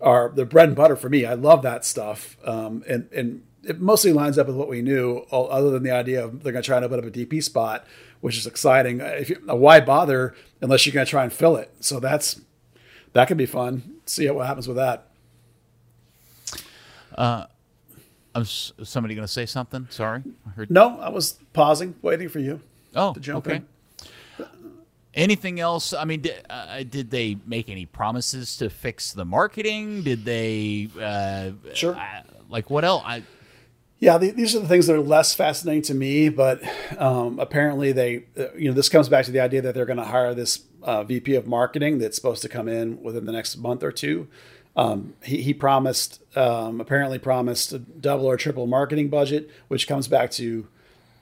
are 0.00 0.30
the 0.34 0.44
bread 0.44 0.68
and 0.68 0.76
butter 0.76 0.96
for 0.96 1.08
me. 1.08 1.24
I 1.24 1.34
love 1.34 1.62
that 1.62 1.84
stuff, 1.84 2.36
um, 2.44 2.84
and 2.88 3.08
and 3.12 3.42
it 3.62 3.80
mostly 3.80 4.12
lines 4.12 4.38
up 4.38 4.46
with 4.46 4.56
what 4.56 4.68
we 4.68 4.80
knew, 4.80 5.26
other 5.32 5.70
than 5.70 5.82
the 5.82 5.90
idea 5.90 6.24
of 6.24 6.42
they're 6.42 6.52
going 6.52 6.62
to 6.62 6.66
try 6.66 6.76
and 6.76 6.84
open 6.84 7.00
up 7.00 7.04
a 7.04 7.10
DP 7.10 7.42
spot, 7.42 7.84
which 8.20 8.36
is 8.36 8.46
exciting. 8.46 9.00
If 9.00 9.30
you, 9.30 9.36
why 9.46 9.80
bother 9.80 10.34
unless 10.60 10.86
you're 10.86 10.92
going 10.92 11.06
to 11.06 11.10
try 11.10 11.24
and 11.24 11.32
fill 11.32 11.56
it? 11.56 11.74
So 11.80 11.98
that's 11.98 12.40
that 13.12 13.26
could 13.26 13.38
be 13.38 13.46
fun. 13.46 14.00
See 14.06 14.28
what 14.30 14.46
happens 14.46 14.68
with 14.68 14.76
that. 14.76 15.05
Was 17.16 18.72
somebody 18.82 19.14
going 19.14 19.26
to 19.26 19.32
say 19.32 19.46
something? 19.46 19.86
Sorry, 19.90 20.22
I 20.46 20.50
heard. 20.50 20.70
No, 20.70 21.00
I 21.00 21.08
was 21.08 21.38
pausing, 21.54 21.94
waiting 22.02 22.28
for 22.28 22.38
you. 22.38 22.60
Oh, 22.94 23.14
to 23.14 23.20
jump 23.20 23.46
okay. 23.46 23.56
in. 23.56 23.66
Anything 25.14 25.60
else? 25.60 25.94
I 25.94 26.04
mean, 26.04 26.20
did, 26.20 26.44
uh, 26.50 26.82
did 26.82 27.10
they 27.10 27.38
make 27.46 27.70
any 27.70 27.86
promises 27.86 28.58
to 28.58 28.68
fix 28.68 29.14
the 29.14 29.24
marketing? 29.24 30.02
Did 30.02 30.26
they? 30.26 30.90
Uh, 31.00 31.52
Sure. 31.74 31.94
uh, 31.94 32.22
like 32.50 32.68
what 32.68 32.84
else? 32.84 33.02
I, 33.06 33.22
Yeah, 33.98 34.18
the, 34.18 34.30
these 34.32 34.54
are 34.54 34.60
the 34.60 34.68
things 34.68 34.86
that 34.88 34.96
are 34.96 35.00
less 35.00 35.34
fascinating 35.34 35.80
to 35.84 35.94
me, 35.94 36.28
but 36.28 36.60
um, 36.98 37.38
apparently 37.38 37.92
they, 37.92 38.26
uh, 38.38 38.52
you 38.54 38.68
know, 38.68 38.74
this 38.74 38.90
comes 38.90 39.08
back 39.08 39.24
to 39.24 39.30
the 39.30 39.40
idea 39.40 39.62
that 39.62 39.74
they're 39.74 39.86
going 39.86 39.96
to 39.96 40.04
hire 40.04 40.34
this 40.34 40.64
uh, 40.82 41.02
VP 41.02 41.34
of 41.34 41.46
marketing 41.46 41.96
that's 41.98 42.16
supposed 42.16 42.42
to 42.42 42.48
come 42.50 42.68
in 42.68 43.02
within 43.02 43.24
the 43.24 43.32
next 43.32 43.56
month 43.56 43.82
or 43.82 43.90
two. 43.90 44.28
Um, 44.76 45.14
he, 45.22 45.42
he 45.42 45.54
promised, 45.54 46.22
um, 46.36 46.80
apparently 46.80 47.18
promised 47.18 47.72
a 47.72 47.78
double 47.78 48.26
or 48.26 48.36
triple 48.36 48.66
marketing 48.66 49.08
budget, 49.08 49.50
which 49.68 49.88
comes 49.88 50.06
back 50.06 50.30
to 50.32 50.68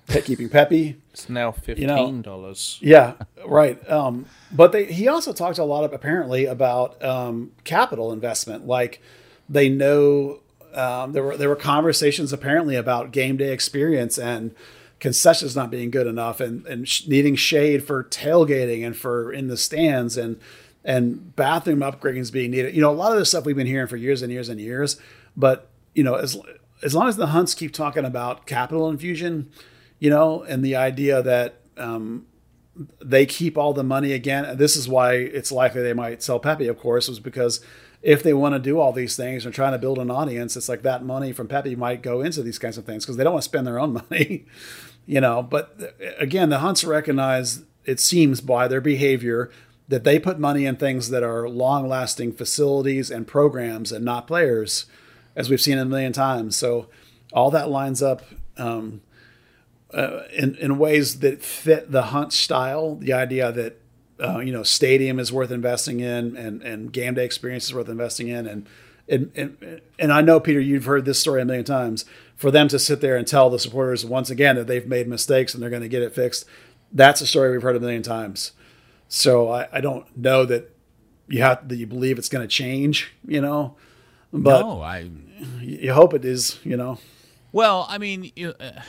pet 0.09 0.25
keeping 0.25 0.49
Pepi. 0.49 0.97
It's 1.13 1.29
now 1.29 1.47
know- 1.47 1.53
fifteen 1.53 2.23
dollars. 2.23 2.79
Yeah, 2.83 3.15
right. 3.47 3.89
Um, 3.89 4.27
but 4.53 4.73
they, 4.73 4.87
he 4.87 5.07
also 5.09 5.33
talked 5.33 5.59
a 5.59 5.65
lot 5.65 5.85
of 5.85 5.93
apparently 5.93 6.47
about 6.47 7.03
um, 7.03 7.53
capital 7.63 8.13
investment. 8.13 8.67
Like 8.67 9.01
they 9.49 9.69
know 9.69 10.41
um, 10.75 11.13
there 11.13 11.23
were 11.23 11.37
there 11.37 11.49
were 11.49 11.57
conversations 11.57 12.33
apparently 12.33 12.75
about 12.75 13.13
game 13.13 13.37
day 13.37 13.53
experience 13.53 14.19
and 14.19 14.55
concessions 15.01 15.55
not 15.55 15.71
being 15.71 15.91
good 15.91 16.07
enough 16.07 16.41
and 16.41 16.67
and 16.67 16.89
sh- 16.89 17.07
needing 17.07 17.37
shade 17.37 17.85
for 17.85 18.03
tailgating 18.05 18.85
and 18.85 18.97
for 18.97 19.33
in 19.33 19.49
the 19.49 19.57
stands 19.57 20.17
and 20.17 20.41
and 20.85 21.35
bathroom 21.35 21.81
upgrades 21.81 22.31
being 22.33 22.51
needed. 22.51 22.75
You 22.75 22.83
know, 22.83 22.91
a 22.91 22.93
lot 22.93 23.13
of 23.13 23.19
this 23.19 23.31
stuff 23.31 23.45
we've 23.45 23.57
been 23.57 23.67
hearing 23.67 23.89
for 23.89 23.97
years 23.97 24.23
and 24.23 24.31
years 24.31 24.49
and 24.49 24.61
years. 24.61 25.01
But 25.37 25.71
you 25.95 26.03
know, 26.03 26.15
as 26.15 26.37
as 26.83 26.95
long 26.95 27.09
as 27.09 27.17
the 27.17 27.29
Hunts 27.29 27.55
keep 27.55 27.73
talking 27.73 28.05
about 28.05 28.47
capital 28.47 28.89
infusion, 28.89 29.51
you 29.99 30.11
know, 30.11 30.43
and 30.43 30.65
the 30.65 30.77
idea 30.77 31.23
that 31.23 31.61
um, 31.77 32.27
they 33.03 33.27
keep 33.27 33.57
all 33.57 33.73
the 33.73 33.85
money 33.85 34.13
again. 34.13 34.57
This 34.57 34.77
is 34.77 34.89
why 34.89 35.15
it's 35.15 35.53
likely 35.53 35.83
they 35.83 35.93
might 35.93 36.23
sell 36.23 36.39
Pepi, 36.39 36.67
of 36.67 36.79
course, 36.79 37.09
was 37.09 37.21
because 37.21 37.61
if 38.03 38.23
they 38.23 38.35
want 38.35 38.55
to 38.55 38.59
do 38.59 38.79
all 38.79 38.93
these 38.93 39.17
things 39.17 39.47
and 39.47 39.55
trying 39.55 39.73
to 39.73 39.79
build 39.79 39.99
an 39.99 40.11
audience, 40.11 40.57
it's 40.57 40.69
like 40.69 40.83
that 40.83 41.05
money 41.05 41.33
from 41.33 41.49
Pepi 41.49 41.75
might 41.77 42.03
go 42.03 42.21
into 42.21 42.43
these 42.43 42.59
kinds 42.59 42.77
of 42.77 42.85
things 42.85 43.05
because 43.05 43.17
they 43.17 43.25
don't 43.25 43.33
want 43.33 43.43
to 43.43 43.49
spend 43.49 43.67
their 43.67 43.79
own 43.79 43.93
money, 44.11 44.45
you 45.07 45.21
know. 45.21 45.43
But 45.43 45.97
again, 46.19 46.51
the 46.51 46.59
Hunts 46.59 46.85
recognize 46.85 47.63
it 47.85 48.01
seems 48.01 48.41
by 48.41 48.69
their 48.69 48.81
behavior 48.81 49.51
that 49.89 50.05
they 50.05 50.19
put 50.19 50.39
money 50.39 50.65
in 50.65 50.77
things 50.77 51.11
that 51.11 51.23
are 51.23 51.49
long 51.49 51.89
lasting 51.89 52.33
facilities 52.33 53.11
and 53.11 53.27
programs 53.27 53.93
and 53.93 54.05
not 54.05 54.27
players, 54.27 54.87
as 55.37 55.51
we've 55.51 55.61
seen 55.61 55.79
a 55.79 55.85
million 55.85 56.13
times. 56.13 56.57
So 56.57 56.89
all 57.33 57.51
that 57.51 57.69
lines 57.69 58.03
up 58.03 58.23
um, 58.57 59.03
uh, 59.93 60.23
in, 60.33 60.55
in 60.57 60.79
ways 60.79 61.21
that 61.21 61.43
fit 61.43 61.93
the 61.93 62.03
hunt 62.03 62.33
style, 62.33 62.97
the 62.97 63.13
idea 63.13 63.53
that, 63.53 63.81
uh, 64.21 64.39
you 64.39 64.53
know, 64.53 64.63
stadium 64.63 65.19
is 65.19 65.33
worth 65.33 65.51
investing 65.51 66.01
in 66.01 66.37
and, 66.37 66.63
and 66.63 66.93
game 66.93 67.15
day 67.15 67.25
experience 67.25 67.65
is 67.65 67.75
worth 67.75 67.89
investing 67.89 68.29
in. 68.29 68.47
And, 68.47 68.67
and, 69.09 69.31
and, 69.35 69.81
and 69.99 70.13
I 70.13 70.23
know, 70.23 70.41
Peter, 70.41 70.61
you've 70.61 70.87
heard 70.87 71.05
this 71.05 71.19
story 71.19 71.43
a 71.43 71.45
million 71.45 71.65
times. 71.65 72.05
For 72.37 72.51
them 72.51 72.69
to 72.69 72.79
sit 72.79 73.01
there 73.01 73.17
and 73.17 73.27
tell 73.27 73.51
the 73.51 73.59
supporters 73.59 74.05
once 74.05 74.31
again 74.31 74.57
that 74.57 74.67
they've 74.67 74.87
made 74.87 75.07
mistakes 75.07 75.55
and 75.55 75.63
they're 75.63 75.71
going 75.71 75.83
to 75.83 75.89
get 75.89 76.03
it 76.03 76.15
fixed, 76.15 76.47
that's 76.91 77.21
a 77.21 77.27
story 77.27 77.53
we've 77.53 77.63
heard 77.63 77.77
a 77.77 77.81
million 77.81 78.03
times. 78.03 78.53
So 79.09 79.51
I, 79.51 79.69
I 79.73 79.81
don't 79.81 80.17
know 80.17 80.45
that 80.45 80.75
you 81.29 81.43
have 81.43 81.69
that 81.69 81.77
you 81.77 81.87
believe 81.87 82.19
it's 82.19 82.29
going 82.29 82.47
to 82.47 82.49
change, 82.49 83.13
you 83.27 83.41
know. 83.41 83.77
But 84.33 84.61
no, 84.61 84.81
I. 84.83 85.11
You 85.61 85.93
hope 85.93 86.15
it 86.15 86.25
is, 86.25 86.59
you 86.65 86.77
know. 86.77 86.99
Well, 87.53 87.87
I 87.89 87.99
mean, 87.99 88.33
you, 88.35 88.55
uh, 88.59 88.81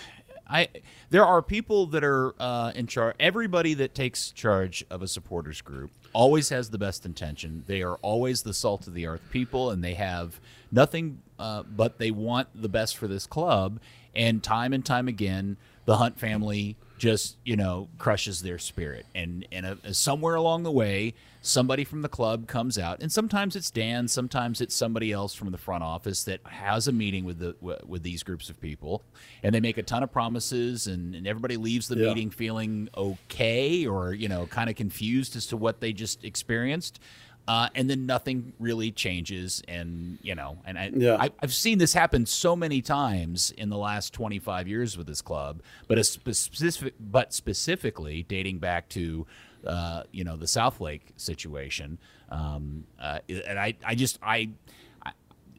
I 0.47 0.70
there 1.09 1.26
are 1.26 1.41
people 1.41 1.88
that 1.88 2.03
are 2.03 2.34
uh, 2.39 2.72
in 2.76 2.88
charge. 2.88 3.16
Everybody 3.20 3.74
that 3.76 3.93
takes 3.95 4.32
charge 4.32 4.86
of 4.89 5.01
a 5.01 5.07
supporters 5.07 5.61
group 5.61 5.91
always 6.13 6.49
has 6.49 6.70
the 6.70 6.78
best 6.78 7.05
intention. 7.05 7.63
They 7.68 7.82
are 7.82 7.95
always 7.97 8.43
the 8.43 8.53
salt 8.53 8.88
of 8.88 8.93
the 8.93 9.05
earth 9.07 9.22
people, 9.32 9.70
and 9.70 9.84
they 9.84 9.95
have 9.95 10.39
nothing 10.72 11.22
uh, 11.39 11.63
but 11.63 11.99
they 11.99 12.11
want 12.11 12.49
the 12.59 12.70
best 12.70 12.97
for 12.97 13.07
this 13.07 13.26
club. 13.28 13.80
And 14.16 14.41
time 14.41 14.72
and 14.72 14.86
time 14.86 15.07
again, 15.07 15.57
the 15.86 15.97
Hunt 15.97 16.18
family 16.20 16.78
just 16.98 17.38
you 17.43 17.56
know 17.56 17.89
crushes 17.98 18.41
their 18.41 18.58
spirit. 18.58 19.06
And 19.14 19.46
and 19.52 19.66
a, 19.66 19.93
somewhere 19.93 20.36
along 20.36 20.64
the 20.64 20.72
way 20.72 21.14
somebody 21.41 21.84
from 21.84 22.02
the 22.02 22.10
club 22.10 22.48
comes 22.48 22.78
out. 22.78 23.02
And 23.02 23.12
sometimes 23.12 23.56
it's 23.56 23.70
Dan 23.70 24.08
sometimes 24.08 24.62
it's 24.62 24.76
somebody 24.76 25.12
else 25.12 25.36
from 25.36 25.52
the 25.52 25.58
front 25.58 25.84
office 25.84 26.24
that 26.24 26.39
has 26.46 26.88
a 26.88 26.91
meeting 26.91 27.24
with 27.24 27.39
the 27.39 27.56
with 27.62 28.04
these 28.04 28.24
groups 28.24 28.50
of 28.50 28.60
people. 28.60 29.04
And 29.43 29.54
they 29.54 29.60
make 29.60 29.78
a 29.78 29.84
ton 29.84 30.04
of 30.04 30.12
promises 30.12 30.88
and, 30.88 31.16
and 31.16 31.28
everybody 31.28 31.58
leaves 31.58 31.88
the 31.88 31.98
yeah. 31.98 32.10
meeting 32.10 32.30
feeling 32.30 32.89
okay 32.96 33.86
or 33.86 34.14
you 34.14 34.28
know 34.28 34.46
kind 34.48 34.70
of 34.70 34.76
confused 34.76 35.36
as 35.36 35.46
to 35.48 35.58
what 35.58 35.80
they 35.82 35.93
just 35.93 36.24
experienced 36.24 37.00
uh, 37.48 37.70
and 37.76 37.89
then 37.89 38.06
nothing 38.06 38.54
really 38.60 38.91
changes. 38.91 39.62
And 39.68 40.18
you 40.22 40.36
know, 40.36 40.58
and 40.66 40.78
I, 40.78 40.91
yeah. 40.93 41.18
I, 41.20 41.32
have 41.41 41.54
seen 41.54 41.78
this 41.78 41.93
happen 41.93 42.26
so 42.26 42.56
many 42.56 42.82
times 42.82 43.52
in 43.52 43.70
the 43.70 43.78
last 43.78 44.14
25 44.14 44.68
years 44.68 44.98
with 44.98 45.08
this 45.08 45.22
club, 45.22 45.62
but 45.88 45.98
a 45.98 46.04
specific, 46.04 46.96
but 47.00 47.34
specifically 47.34 48.24
dating 48.24 48.60
back 48.60 48.89
to. 48.89 49.26
Uh, 49.66 50.04
you 50.12 50.24
know 50.24 50.38
the 50.38 50.46
Southlake 50.46 51.02
situation, 51.18 51.98
um, 52.30 52.84
uh, 53.02 53.18
and 53.28 53.58
I, 53.58 53.74
I 53.84 53.96
just, 53.96 54.20
I, 54.22 54.50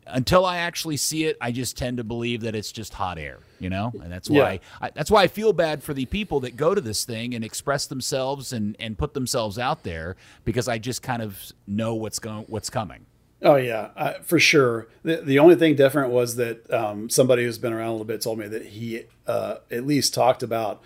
until 0.07 0.45
I 0.45 0.59
actually 0.59 0.97
see 0.97 1.25
it, 1.25 1.37
I 1.41 1.53
just 1.53 1.77
tend 1.77 1.97
to 1.99 2.05
believe 2.05 2.43
that 2.43 2.55
it's 2.55 2.73
just 2.73 2.95
hot 2.95 3.19
air, 3.19 3.39
you 3.59 3.71
know, 3.71 3.93
and 4.03 4.11
that's 4.13 4.31
why 4.31 4.53
yeah. 4.53 4.59
I, 4.81 4.91
that's 4.91 5.11
why 5.11 5.23
I 5.23 5.27
feel 5.29 5.53
bad 5.53 5.83
for 5.83 5.95
the 5.95 6.07
people 6.07 6.41
that 6.41 6.57
go 6.57 6.75
to 6.75 6.81
this 6.81 7.05
thing 7.05 7.35
and 7.35 7.45
express 7.45 7.87
themselves 7.87 8.53
and 8.53 8.77
and 8.79 8.97
put 8.97 9.15
themselves 9.15 9.59
out 9.59 9.83
there 9.83 10.17
because 10.45 10.69
I 10.69 10.79
just 10.79 11.03
kind 11.03 11.23
of 11.23 11.53
know 11.67 11.95
what's 11.95 12.19
going 12.19 12.45
what's 12.49 12.71
coming. 12.71 13.07
Oh 13.43 13.57
yeah, 13.57 13.91
uh, 13.97 14.15
for 14.23 14.39
sure. 14.39 14.89
The, 15.03 15.17
the 15.17 15.39
only 15.39 15.57
thing 15.57 15.77
different 15.77 16.11
was 16.11 16.37
that 16.37 16.73
um, 16.73 17.11
somebody 17.11 17.45
who's 17.45 17.59
been 17.59 17.73
around 17.73 17.89
a 17.89 17.93
little 17.93 18.07
bit 18.07 18.23
told 18.23 18.39
me 18.39 18.49
that 18.49 18.67
he 18.67 19.05
uh, 19.27 19.57
at 19.71 19.87
least 19.87 20.15
talked 20.15 20.43
about 20.43 20.83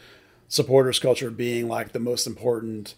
supporters 0.48 0.98
culture 0.98 1.30
being 1.30 1.68
like 1.68 1.92
the 1.92 2.00
most 2.00 2.26
important 2.26 2.94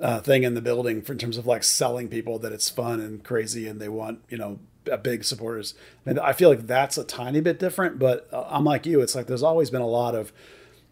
uh, 0.00 0.20
thing 0.20 0.44
in 0.44 0.54
the 0.54 0.60
building 0.60 1.02
for, 1.02 1.12
in 1.12 1.18
terms 1.18 1.36
of 1.36 1.46
like 1.46 1.64
selling 1.64 2.08
people 2.08 2.38
that 2.38 2.52
it's 2.52 2.70
fun 2.70 3.00
and 3.00 3.24
crazy 3.24 3.66
and 3.66 3.80
they 3.80 3.88
want 3.88 4.20
you 4.28 4.38
know 4.38 4.58
big 5.02 5.24
supporters. 5.24 5.74
And 6.06 6.18
I 6.18 6.32
feel 6.32 6.48
like 6.48 6.66
that's 6.66 6.98
a 6.98 7.04
tiny 7.04 7.40
bit 7.40 7.58
different, 7.58 7.98
but 7.98 8.28
uh, 8.32 8.44
I'm 8.48 8.64
like 8.64 8.86
you. 8.86 9.00
It's 9.00 9.14
like 9.14 9.26
there's 9.26 9.42
always 9.42 9.70
been 9.70 9.80
a 9.80 9.86
lot 9.86 10.14
of 10.14 10.32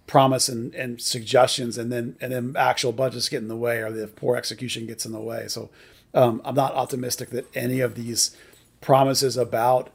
promise 0.06 0.48
and, 0.48 0.74
and 0.74 1.00
suggestions, 1.00 1.78
and 1.78 1.92
then 1.92 2.16
and 2.20 2.32
then 2.32 2.54
actual 2.56 2.92
budgets 2.92 3.28
get 3.28 3.42
in 3.42 3.48
the 3.48 3.56
way, 3.56 3.80
or 3.80 3.90
the 3.90 4.06
poor 4.06 4.36
execution 4.36 4.86
gets 4.86 5.06
in 5.06 5.12
the 5.12 5.20
way. 5.20 5.46
So 5.48 5.70
um, 6.14 6.40
I'm 6.44 6.54
not 6.54 6.74
optimistic 6.74 7.30
that 7.30 7.46
any 7.54 7.80
of 7.80 7.94
these 7.94 8.36
promises 8.80 9.36
about. 9.36 9.90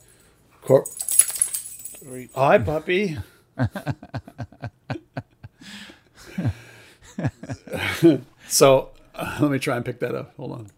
Cor- 0.62 0.86
Hi, 2.36 2.58
puppy. 2.60 3.18
so 8.48 8.92
uh, 9.16 9.38
let 9.42 9.52
me 9.52 9.60
try 9.60 9.76
and 9.76 9.86
pick 9.86 10.00
that 10.00 10.16
up. 10.16 10.34
Hold 10.38 10.52
on. 10.54 10.72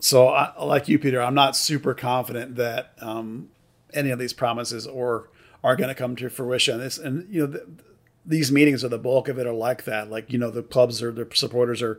So, 0.00 0.28
I, 0.28 0.52
like 0.64 0.88
you, 0.88 0.98
Peter, 0.98 1.20
I'm 1.20 1.34
not 1.34 1.56
super 1.56 1.92
confident 1.94 2.56
that 2.56 2.92
um, 3.00 3.48
any 3.92 4.10
of 4.10 4.18
these 4.18 4.32
promises 4.32 4.86
or 4.86 5.30
are 5.62 5.76
going 5.76 5.88
to 5.88 5.94
come 5.94 6.16
to 6.16 6.30
fruition. 6.30 6.78
This 6.78 6.98
and 6.98 7.32
you 7.32 7.40
know 7.40 7.46
the, 7.46 7.66
these 8.24 8.52
meetings 8.52 8.84
are 8.84 8.88
the 8.88 8.98
bulk 8.98 9.28
of 9.28 9.38
it 9.38 9.46
are 9.46 9.52
like 9.52 9.84
that. 9.84 10.10
Like 10.10 10.32
you 10.32 10.38
know 10.38 10.50
the 10.50 10.62
clubs 10.62 11.02
or 11.02 11.12
the 11.12 11.28
supporters 11.34 11.82
are 11.82 11.98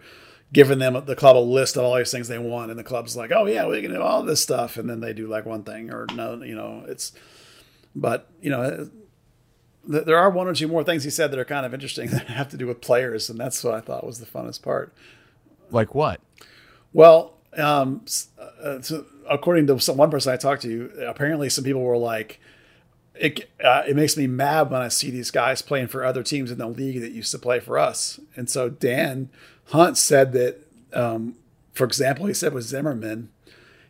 giving 0.51 0.79
them 0.79 1.03
the 1.05 1.15
club 1.15 1.37
a 1.37 1.39
list 1.39 1.77
of 1.77 1.83
all 1.83 1.95
these 1.95 2.11
things 2.11 2.27
they 2.27 2.39
want, 2.39 2.71
and 2.71 2.79
the 2.79 2.83
club's 2.83 3.15
like, 3.15 3.31
oh 3.31 3.45
yeah, 3.45 3.67
we 3.67 3.81
can 3.81 3.91
do 3.91 4.01
all 4.01 4.23
this 4.23 4.41
stuff, 4.41 4.77
and 4.77 4.89
then 4.89 4.99
they 4.99 5.13
do 5.13 5.27
like 5.27 5.45
one 5.45 5.63
thing 5.63 5.91
or 5.91 6.05
no, 6.13 6.41
you 6.41 6.55
know, 6.55 6.83
it's. 6.87 7.11
But 7.95 8.29
you 8.39 8.51
know, 8.51 8.89
there 9.83 10.17
are 10.17 10.29
one 10.29 10.47
or 10.47 10.53
two 10.53 10.67
more 10.67 10.83
things 10.83 11.03
he 11.03 11.09
said 11.09 11.31
that 11.31 11.39
are 11.39 11.45
kind 11.45 11.65
of 11.65 11.73
interesting 11.73 12.09
that 12.11 12.27
have 12.27 12.49
to 12.49 12.57
do 12.57 12.67
with 12.67 12.81
players, 12.81 13.29
and 13.29 13.39
that's 13.39 13.63
what 13.63 13.73
I 13.73 13.81
thought 13.81 14.05
was 14.05 14.19
the 14.19 14.25
funnest 14.25 14.61
part. 14.61 14.93
Like 15.71 15.93
what? 15.93 16.21
Well, 16.93 17.33
um, 17.57 18.05
uh, 18.61 18.81
so 18.81 19.05
according 19.29 19.67
to 19.67 19.79
some 19.79 19.97
one 19.97 20.11
person 20.11 20.33
I 20.33 20.37
talked 20.37 20.61
to, 20.63 20.91
apparently 21.07 21.49
some 21.49 21.63
people 21.63 21.81
were 21.81 21.97
like, 21.97 22.39
it 23.15 23.49
uh, 23.63 23.83
it 23.87 23.95
makes 23.95 24.15
me 24.15 24.27
mad 24.27 24.71
when 24.71 24.81
I 24.81 24.87
see 24.87 25.09
these 25.09 25.31
guys 25.31 25.61
playing 25.61 25.87
for 25.87 26.05
other 26.05 26.23
teams 26.23 26.51
in 26.51 26.57
the 26.57 26.67
league 26.67 27.01
that 27.01 27.11
used 27.11 27.31
to 27.31 27.39
play 27.39 27.59
for 27.59 27.77
us. 27.77 28.19
And 28.35 28.49
so 28.49 28.69
Dan 28.69 29.29
Hunt 29.65 29.97
said 29.97 30.31
that, 30.33 30.65
um, 30.93 31.35
for 31.73 31.83
example, 31.83 32.27
he 32.27 32.33
said 32.33 32.53
with 32.53 32.63
Zimmerman, 32.63 33.29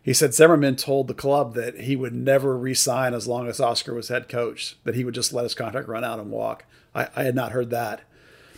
he 0.01 0.13
said 0.13 0.33
Zimmerman 0.33 0.75
told 0.75 1.07
the 1.07 1.13
club 1.13 1.53
that 1.53 1.81
he 1.81 1.95
would 1.95 2.15
never 2.15 2.57
resign 2.57 3.13
as 3.13 3.27
long 3.27 3.47
as 3.47 3.59
Oscar 3.59 3.93
was 3.93 4.07
head 4.07 4.27
coach, 4.29 4.77
that 4.83 4.95
he 4.95 5.03
would 5.03 5.13
just 5.13 5.33
let 5.33 5.43
his 5.43 5.53
contract 5.53 5.87
run 5.87 6.03
out 6.03 6.19
and 6.19 6.31
walk. 6.31 6.65
I, 6.95 7.09
I 7.15 7.23
had 7.23 7.35
not 7.35 7.51
heard 7.51 7.69
that 7.69 8.01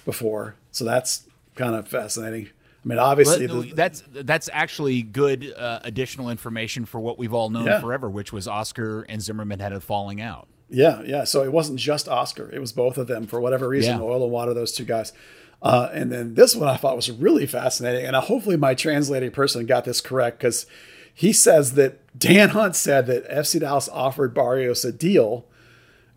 before, 0.05 0.55
so 0.71 0.85
that's 0.85 1.27
kind 1.55 1.75
of 1.75 1.87
fascinating. 1.87 2.49
I 2.83 2.87
mean, 2.87 2.97
obviously, 2.97 3.45
the, 3.45 3.73
that's 3.75 4.03
that's 4.09 4.49
actually 4.51 5.03
good 5.03 5.53
uh, 5.55 5.81
additional 5.83 6.29
information 6.29 6.85
for 6.85 6.99
what 6.99 7.19
we've 7.19 7.33
all 7.33 7.49
known 7.49 7.67
yeah. 7.67 7.79
forever, 7.79 8.09
which 8.09 8.33
was 8.33 8.47
Oscar 8.47 9.03
and 9.03 9.21
Zimmerman 9.21 9.59
had 9.59 9.71
a 9.71 9.79
falling 9.79 10.19
out. 10.19 10.47
Yeah, 10.67 11.03
yeah. 11.05 11.25
So 11.25 11.43
it 11.43 11.51
wasn't 11.51 11.79
just 11.79 12.09
Oscar; 12.09 12.49
it 12.51 12.59
was 12.59 12.71
both 12.71 12.97
of 12.97 13.05
them 13.05 13.27
for 13.27 13.39
whatever 13.39 13.67
reason. 13.67 13.97
Yeah. 13.97 14.03
Oil 14.03 14.23
and 14.23 14.31
water, 14.31 14.53
those 14.53 14.71
two 14.71 14.85
guys. 14.85 15.13
Uh, 15.61 15.89
and 15.93 16.11
then 16.11 16.33
this 16.33 16.55
one 16.55 16.69
I 16.69 16.75
thought 16.75 16.95
was 16.95 17.11
really 17.11 17.45
fascinating, 17.45 18.05
and 18.05 18.15
hopefully 18.15 18.57
my 18.57 18.73
translating 18.73 19.29
person 19.29 19.67
got 19.67 19.85
this 19.85 20.01
correct 20.01 20.39
because 20.39 20.65
he 21.13 21.31
says 21.31 21.73
that 21.73 21.99
Dan 22.17 22.49
Hunt 22.49 22.75
said 22.75 23.05
that 23.05 23.29
FC 23.29 23.59
Dallas 23.59 23.89
offered 23.89 24.33
Barrios 24.33 24.83
a 24.83 24.91
deal, 24.91 25.45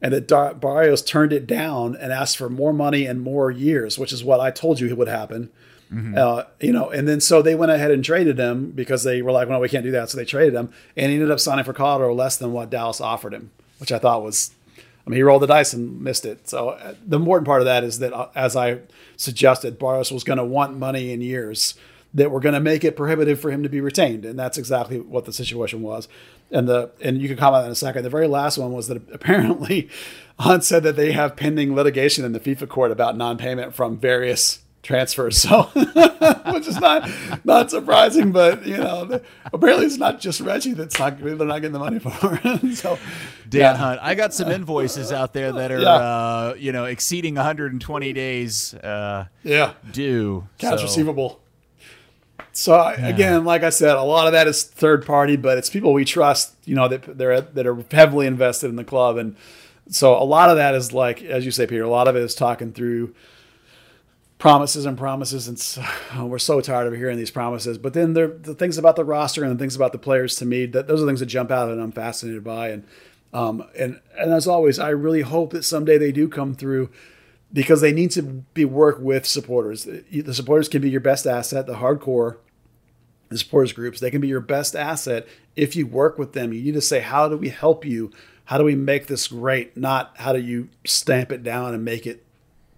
and 0.00 0.14
that 0.14 0.26
Dar- 0.26 0.54
Barrios 0.54 1.02
turned 1.02 1.34
it 1.34 1.46
down 1.46 1.94
and 1.94 2.10
asked 2.10 2.38
for 2.38 2.48
more 2.48 2.72
money 2.72 3.04
and 3.04 3.20
more 3.20 3.50
years, 3.50 3.98
which 3.98 4.14
is 4.14 4.24
what 4.24 4.40
I 4.40 4.50
told 4.50 4.80
you 4.80 4.96
would 4.96 5.08
happen. 5.08 5.50
Mm-hmm. 5.92 6.16
Uh, 6.16 6.44
you 6.60 6.72
know, 6.72 6.90
and 6.90 7.06
then 7.06 7.20
so 7.20 7.42
they 7.42 7.54
went 7.54 7.72
ahead 7.72 7.90
and 7.90 8.04
traded 8.04 8.38
him 8.38 8.70
because 8.70 9.04
they 9.04 9.22
were 9.22 9.32
like, 9.32 9.48
well, 9.48 9.60
we 9.60 9.68
can't 9.68 9.84
do 9.84 9.90
that. 9.92 10.10
So 10.10 10.16
they 10.16 10.24
traded 10.24 10.54
him, 10.54 10.72
and 10.96 11.10
he 11.10 11.14
ended 11.14 11.30
up 11.30 11.40
signing 11.40 11.64
for 11.64 11.72
Colorado 11.72 12.14
less 12.14 12.36
than 12.36 12.52
what 12.52 12.70
Dallas 12.70 13.00
offered 13.00 13.32
him, 13.32 13.50
which 13.78 13.92
I 13.92 13.98
thought 13.98 14.22
was, 14.22 14.50
I 15.06 15.10
mean, 15.10 15.16
he 15.16 15.22
rolled 15.22 15.42
the 15.42 15.46
dice 15.46 15.72
and 15.72 16.00
missed 16.00 16.24
it. 16.24 16.48
So 16.48 16.70
uh, 16.70 16.94
the 17.06 17.18
important 17.18 17.46
part 17.46 17.60
of 17.60 17.66
that 17.66 17.84
is 17.84 17.98
that, 18.00 18.12
uh, 18.12 18.28
as 18.34 18.56
I 18.56 18.80
suggested, 19.16 19.78
Barrios 19.78 20.10
was 20.10 20.24
going 20.24 20.38
to 20.38 20.44
want 20.44 20.76
money 20.76 21.12
in 21.12 21.20
years 21.20 21.74
that 22.14 22.30
were 22.30 22.40
going 22.40 22.54
to 22.54 22.60
make 22.60 22.84
it 22.84 22.96
prohibitive 22.96 23.40
for 23.40 23.50
him 23.50 23.62
to 23.64 23.68
be 23.68 23.80
retained, 23.80 24.24
and 24.24 24.38
that's 24.38 24.56
exactly 24.56 25.00
what 25.00 25.24
the 25.24 25.32
situation 25.32 25.82
was. 25.82 26.08
And 26.50 26.68
the 26.68 26.90
and 27.00 27.20
you 27.20 27.28
can 27.28 27.36
comment 27.36 27.56
on 27.56 27.62
that 27.62 27.66
in 27.66 27.72
a 27.72 27.76
second. 27.76 28.04
The 28.04 28.10
very 28.10 28.28
last 28.28 28.56
one 28.56 28.72
was 28.72 28.86
that 28.88 29.02
apparently 29.12 29.88
Hunt 30.38 30.64
said 30.64 30.84
that 30.84 30.96
they 30.96 31.12
have 31.12 31.36
pending 31.36 31.74
litigation 31.74 32.24
in 32.24 32.32
the 32.32 32.40
FIFA 32.40 32.68
court 32.68 32.90
about 32.90 33.16
non-payment 33.16 33.74
from 33.74 33.98
various 33.98 34.60
transfers. 34.84 35.38
So, 35.38 35.62
which 36.52 36.68
is 36.68 36.78
not 36.78 37.10
not 37.44 37.70
surprising, 37.70 38.30
but 38.30 38.64
you 38.64 38.76
know, 38.76 39.20
apparently 39.52 39.86
it's 39.86 39.96
not 39.98 40.20
just 40.20 40.40
Reggie 40.40 40.74
that's 40.74 40.96
not 40.98 41.18
they're 41.20 41.34
not 41.34 41.56
getting 41.60 41.72
the 41.72 41.78
money 41.80 41.98
for. 42.00 42.10
so, 42.74 42.98
Dan 43.48 43.60
yeah. 43.60 43.74
Hunt, 43.76 44.00
I 44.02 44.14
got 44.14 44.32
some 44.32 44.50
invoices 44.52 45.10
out 45.10 45.32
there 45.32 45.50
that 45.52 45.72
are 45.72 45.80
Yeah. 45.80 45.88
uh, 45.88 46.54
you 46.58 46.70
know 46.70 46.84
exceeding 46.84 47.34
120 47.34 48.12
days 48.12 48.74
uh, 48.74 49.26
yeah, 49.42 49.72
due. 49.90 50.46
accounts 50.58 50.82
So- 50.82 50.86
receivable. 50.86 51.40
So 52.56 52.74
I 52.74 52.92
again, 52.94 53.44
like 53.44 53.64
I 53.64 53.70
said, 53.70 53.96
a 53.96 54.02
lot 54.02 54.26
of 54.28 54.32
that 54.32 54.46
is 54.46 54.62
third 54.62 55.04
party, 55.04 55.34
but 55.36 55.58
it's 55.58 55.68
people 55.70 55.92
we 55.92 56.04
trust. 56.04 56.54
You 56.64 56.76
know 56.76 56.86
that 56.86 57.18
they're 57.18 57.40
that 57.40 57.66
are 57.66 57.84
heavily 57.90 58.26
invested 58.28 58.68
in 58.70 58.76
the 58.76 58.84
club, 58.84 59.16
and 59.16 59.34
so 59.88 60.14
a 60.16 60.22
lot 60.22 60.50
of 60.50 60.56
that 60.56 60.74
is 60.76 60.92
like, 60.92 61.20
as 61.22 61.44
you 61.44 61.50
say, 61.50 61.66
Peter. 61.66 61.82
A 61.82 61.88
lot 61.90 62.06
of 62.06 62.14
it 62.14 62.22
is 62.22 62.34
talking 62.34 62.72
through 62.72 63.12
promises 64.44 64.84
and 64.84 64.98
promises, 64.98 65.48
and 65.48 65.58
so, 65.58 65.82
we're 66.26 66.38
so 66.38 66.60
tired 66.60 66.86
of 66.86 66.92
hearing 66.92 67.16
these 67.16 67.30
promises. 67.30 67.78
But 67.78 67.94
then 67.94 68.12
there 68.12 68.28
the 68.28 68.54
things 68.54 68.76
about 68.76 68.94
the 68.94 69.04
roster 69.04 69.42
and 69.42 69.50
the 69.50 69.58
things 69.58 69.74
about 69.74 69.92
the 69.92 69.98
players 69.98 70.36
to 70.36 70.44
me 70.44 70.66
that 70.66 70.86
those 70.86 71.02
are 71.02 71.06
things 71.06 71.20
that 71.20 71.26
jump 71.26 71.50
out 71.50 71.70
and 71.70 71.80
I'm 71.80 71.92
fascinated 71.92 72.44
by. 72.44 72.68
And 72.68 72.84
um, 73.32 73.66
and 73.74 74.02
and 74.18 74.34
as 74.34 74.46
always, 74.46 74.78
I 74.78 74.90
really 74.90 75.22
hope 75.22 75.52
that 75.52 75.62
someday 75.62 75.96
they 75.96 76.12
do 76.12 76.28
come 76.28 76.54
through 76.54 76.90
because 77.54 77.80
they 77.80 77.90
need 77.90 78.10
to 78.10 78.22
be 78.22 78.66
work 78.66 78.98
with 79.00 79.24
supporters. 79.24 79.84
The 79.84 80.34
supporters 80.34 80.68
can 80.68 80.82
be 80.82 80.90
your 80.90 81.00
best 81.00 81.26
asset, 81.26 81.66
the 81.66 81.76
hardcore 81.76 82.36
the 83.30 83.38
supporters 83.38 83.72
groups. 83.72 83.98
They 83.98 84.10
can 84.10 84.20
be 84.20 84.28
your 84.28 84.40
best 84.40 84.76
asset 84.76 85.26
if 85.56 85.74
you 85.74 85.86
work 85.86 86.18
with 86.18 86.34
them. 86.34 86.52
You 86.52 86.60
need 86.60 86.74
to 86.74 86.82
say, 86.82 87.00
how 87.00 87.30
do 87.30 87.38
we 87.38 87.48
help 87.48 87.86
you? 87.86 88.12
How 88.44 88.58
do 88.58 88.64
we 88.64 88.74
make 88.74 89.06
this 89.06 89.28
great? 89.28 89.74
Not 89.74 90.12
how 90.18 90.34
do 90.34 90.38
you 90.38 90.68
stamp 90.84 91.32
it 91.32 91.42
down 91.42 91.72
and 91.72 91.82
make 91.82 92.06
it 92.06 92.23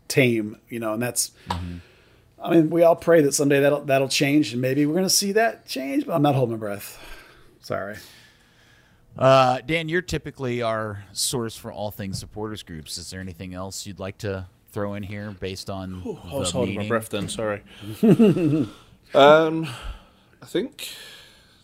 tame, 0.09 0.59
you 0.69 0.81
know, 0.81 0.95
and 0.95 1.03
that's 1.03 1.33
I 1.51 2.51
mean, 2.51 2.71
we 2.71 2.83
all 2.83 2.97
pray 2.97 3.23
that 3.23 3.33
someday 3.33 3.61
that'll 3.61 3.83
that'll 3.83 4.09
change 4.09 4.53
and 4.53 4.63
maybe 4.63 4.87
we're 4.87 4.95
gonna 4.95 5.11
see 5.11 5.33
that 5.33 5.67
change, 5.67 6.07
but 6.07 6.15
I'm 6.15 6.23
not 6.23 6.35
holding 6.35 6.57
my 6.57 6.61
breath. 6.61 6.99
Sorry. 7.61 7.97
Uh, 9.19 9.61
Dan, 9.67 9.89
you're 9.89 10.03
typically 10.03 10.61
our 10.61 11.05
source 11.13 11.57
for 11.57 11.73
all 11.73 11.91
things 11.91 12.19
supporters 12.19 12.63
groups. 12.63 12.99
Is 12.99 13.11
there 13.11 13.21
anything 13.21 13.55
else 13.55 13.87
you'd 13.87 13.99
like 13.99 14.19
to 14.19 14.47
throw 14.77 14.93
in 14.93 15.03
here 15.03 15.31
based 15.41 15.71
on 15.71 16.03
I 16.31 16.35
was 16.35 16.53
the 16.53 16.59
holding 16.59 16.75
my 16.75 16.87
breath 16.87 17.09
then. 17.09 17.31
Sorry. 17.31 17.63
um, 18.03 19.67
I 20.43 20.45
think 20.45 20.91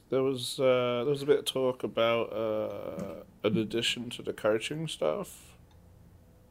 there 0.09 0.23
was 0.23 0.59
uh, 0.59 1.03
there 1.05 1.11
was 1.11 1.21
a 1.21 1.27
bit 1.27 1.41
of 1.41 1.45
talk 1.45 1.85
about 1.85 2.33
uh, 2.33 3.25
an 3.45 3.59
addition 3.59 4.09
to 4.11 4.23
the 4.23 4.33
coaching 4.33 4.89
staff. 4.89 5.55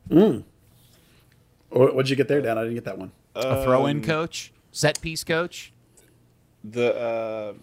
What, 0.07 0.43
what'd 1.71 2.09
you 2.09 2.15
get 2.15 2.27
there, 2.27 2.41
Dan? 2.41 2.57
I 2.57 2.61
didn't 2.63 2.75
get 2.75 2.85
that 2.85 2.97
one. 2.97 3.11
A 3.35 3.63
throw-in 3.63 4.01
coach, 4.03 4.51
set 4.71 4.99
piece 5.01 5.23
coach. 5.23 5.71
The 6.63 6.95
uh, 6.95 7.53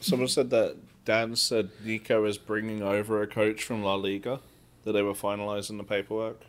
someone 0.00 0.28
said 0.28 0.50
that 0.50 0.76
Dan 1.04 1.34
said 1.36 1.70
Nico 1.84 2.24
is 2.24 2.38
bringing 2.38 2.82
over 2.82 3.20
a 3.22 3.26
coach 3.26 3.62
from 3.64 3.82
La 3.82 3.94
Liga. 3.94 4.40
That 4.84 4.92
they 4.92 5.02
were 5.02 5.12
finalizing 5.12 5.76
the 5.76 5.84
paperwork. 5.84 6.42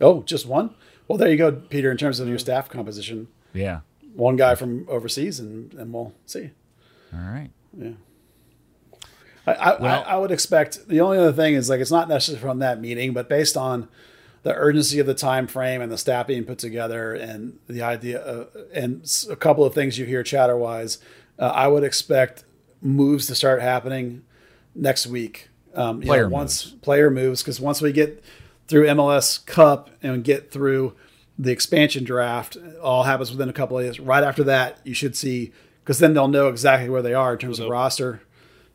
Oh, 0.00 0.22
just 0.22 0.46
one? 0.46 0.74
Well, 1.08 1.18
there 1.18 1.28
you 1.30 1.36
go, 1.36 1.50
Peter. 1.50 1.90
In 1.90 1.96
terms 1.96 2.20
of 2.20 2.28
your 2.28 2.38
staff 2.38 2.68
composition, 2.68 3.26
Yeah. 3.52 3.80
one 4.14 4.36
guy 4.36 4.54
from 4.54 4.86
overseas, 4.88 5.40
and, 5.40 5.72
and 5.74 5.92
we'll 5.92 6.12
see. 6.26 6.50
All 7.12 7.20
right. 7.20 7.50
Yeah. 7.76 7.92
I, 9.46 9.52
I, 9.54 9.80
Well- 9.80 10.04
I, 10.06 10.12
I 10.12 10.16
would 10.18 10.30
expect 10.30 10.88
the 10.88 11.00
only 11.00 11.18
other 11.18 11.32
thing 11.32 11.54
is 11.54 11.68
like 11.68 11.80
it's 11.80 11.90
not 11.90 12.08
necessarily 12.08 12.40
from 12.40 12.60
that 12.60 12.80
meeting, 12.80 13.12
but 13.12 13.28
based 13.28 13.56
on 13.56 13.88
the 14.44 14.54
urgency 14.54 14.98
of 14.98 15.06
the 15.06 15.14
time 15.14 15.46
frame 15.46 15.80
and 15.80 15.90
the 15.90 15.98
staff 15.98 16.26
being 16.26 16.44
put 16.44 16.58
together 16.58 17.14
and 17.14 17.58
the 17.66 17.82
idea 17.82 18.20
of, 18.20 18.48
and 18.72 19.10
a 19.30 19.36
couple 19.36 19.64
of 19.64 19.74
things 19.74 19.98
you 19.98 20.04
hear 20.04 20.22
chatter 20.22 20.56
wise, 20.56 20.98
uh, 21.38 21.46
I 21.46 21.66
would 21.66 21.82
expect 21.82 22.44
moves 22.80 23.26
to 23.26 23.34
start 23.34 23.62
happening 23.62 24.22
next 24.74 25.06
week. 25.06 25.48
Um, 25.74 26.02
you 26.02 26.06
know, 26.06 26.12
Player 26.12 26.28
once 26.28 26.70
player 26.82 27.10
moves 27.10 27.42
because 27.42 27.58
once 27.58 27.80
we 27.80 27.90
get 27.90 28.22
through 28.68 28.86
MLS 28.88 29.44
Cup 29.44 29.90
and 30.02 30.22
get 30.22 30.52
through 30.52 30.94
the 31.38 31.50
expansion 31.50 32.04
draft, 32.04 32.56
all 32.82 33.04
happens 33.04 33.30
within 33.32 33.48
a 33.48 33.52
couple 33.52 33.78
of 33.78 33.84
days. 33.84 33.98
Right 33.98 34.22
after 34.22 34.44
that, 34.44 34.78
you 34.84 34.94
should 34.94 35.16
see 35.16 35.52
because 35.82 35.98
then 35.98 36.12
they'll 36.12 36.28
know 36.28 36.48
exactly 36.48 36.90
where 36.90 37.02
they 37.02 37.14
are 37.14 37.32
in 37.32 37.38
terms 37.38 37.58
of 37.58 37.70
roster. 37.70 38.20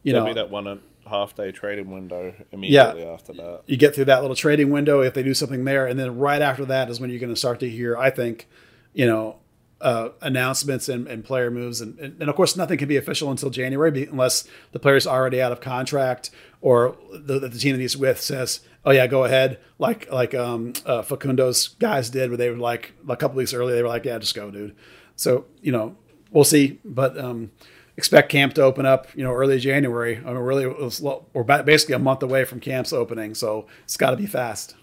You 0.02 0.14
know, 0.14 0.26
be 0.26 0.34
that 0.34 0.50
one 0.50 0.66
a 0.66 0.80
half 1.10 1.36
day 1.36 1.52
trading 1.52 1.92
window 1.92 2.34
immediately 2.52 3.04
after 3.04 3.34
that. 3.34 3.62
you 3.66 3.78
get 3.78 3.96
through 3.96 4.06
that 4.06 4.22
little 4.22 4.36
trading 4.36 4.70
window 4.70 5.02
if 5.02 5.14
they 5.14 5.24
do 5.24 5.34
something 5.34 5.66
there, 5.66 5.86
and 5.88 6.00
then 6.00 6.18
right 6.18 6.42
after 6.42 6.66
that 6.66 6.90
is 6.90 7.00
when 7.00 7.10
you're 7.10 7.20
going 7.20 7.34
to 7.34 7.40
start 7.40 7.60
to 7.60 7.70
hear, 7.70 7.98
I 7.98 8.10
think, 8.10 8.48
you 8.94 9.06
know, 9.06 9.38
uh, 9.82 10.10
announcements 10.22 10.90
and, 10.90 11.08
and 11.08 11.24
player 11.24 11.50
moves, 11.50 11.82
and, 11.82 11.98
and 12.00 12.20
and 12.20 12.30
of 12.30 12.36
course 12.36 12.56
nothing 12.56 12.78
can 12.78 12.88
be 12.88 12.98
official 12.98 13.32
until 13.32 13.50
January 13.50 14.08
unless 14.12 14.46
the 14.72 14.80
player's 14.80 15.08
already 15.08 15.42
out 15.42 15.52
of 15.52 15.62
contract 15.62 16.32
or 16.62 16.98
the, 17.14 17.40
the 17.40 17.50
team 17.58 17.76
that 17.76 17.82
he's 17.82 17.96
with 17.96 18.20
says, 18.20 18.60
"Oh 18.86 18.92
yeah, 18.92 19.08
go 19.08 19.24
ahead," 19.24 19.60
like 19.78 20.12
like 20.12 20.34
um, 20.36 20.74
uh, 20.86 21.02
Facundo's 21.02 21.70
guys 21.80 22.10
did, 22.10 22.30
where 22.30 22.38
they 22.38 22.50
were 22.50 22.58
like 22.58 22.94
a 23.08 23.16
couple 23.16 23.38
weeks 23.38 23.54
earlier, 23.54 23.76
they 23.76 23.82
were 23.82 23.88
like, 23.88 24.06
"Yeah, 24.06 24.18
just 24.20 24.36
go, 24.36 24.52
dude." 24.52 24.76
So 25.16 25.46
you 25.62 25.72
know, 25.72 25.96
we'll 26.32 26.44
see, 26.44 26.80
but. 26.84 27.18
Um, 27.18 27.52
expect 28.00 28.30
camp 28.30 28.54
to 28.56 28.64
open 28.64 28.86
up, 28.86 29.08
you 29.16 29.24
know, 29.24 29.34
early 29.34 29.60
January. 29.60 30.18
I 30.18 30.22
mean, 30.22 30.38
really, 30.38 30.64
it 30.64 30.80
was, 30.80 31.02
we're 31.34 31.44
basically 31.44 31.94
a 31.94 32.00
month 32.00 32.24
away 32.24 32.46
from 32.46 32.60
camp's 32.60 32.94
opening, 32.94 33.36
so 33.36 33.68
it's 33.84 33.98
got 33.98 34.12
to 34.12 34.18
be 34.18 34.26
fast. 34.26 34.76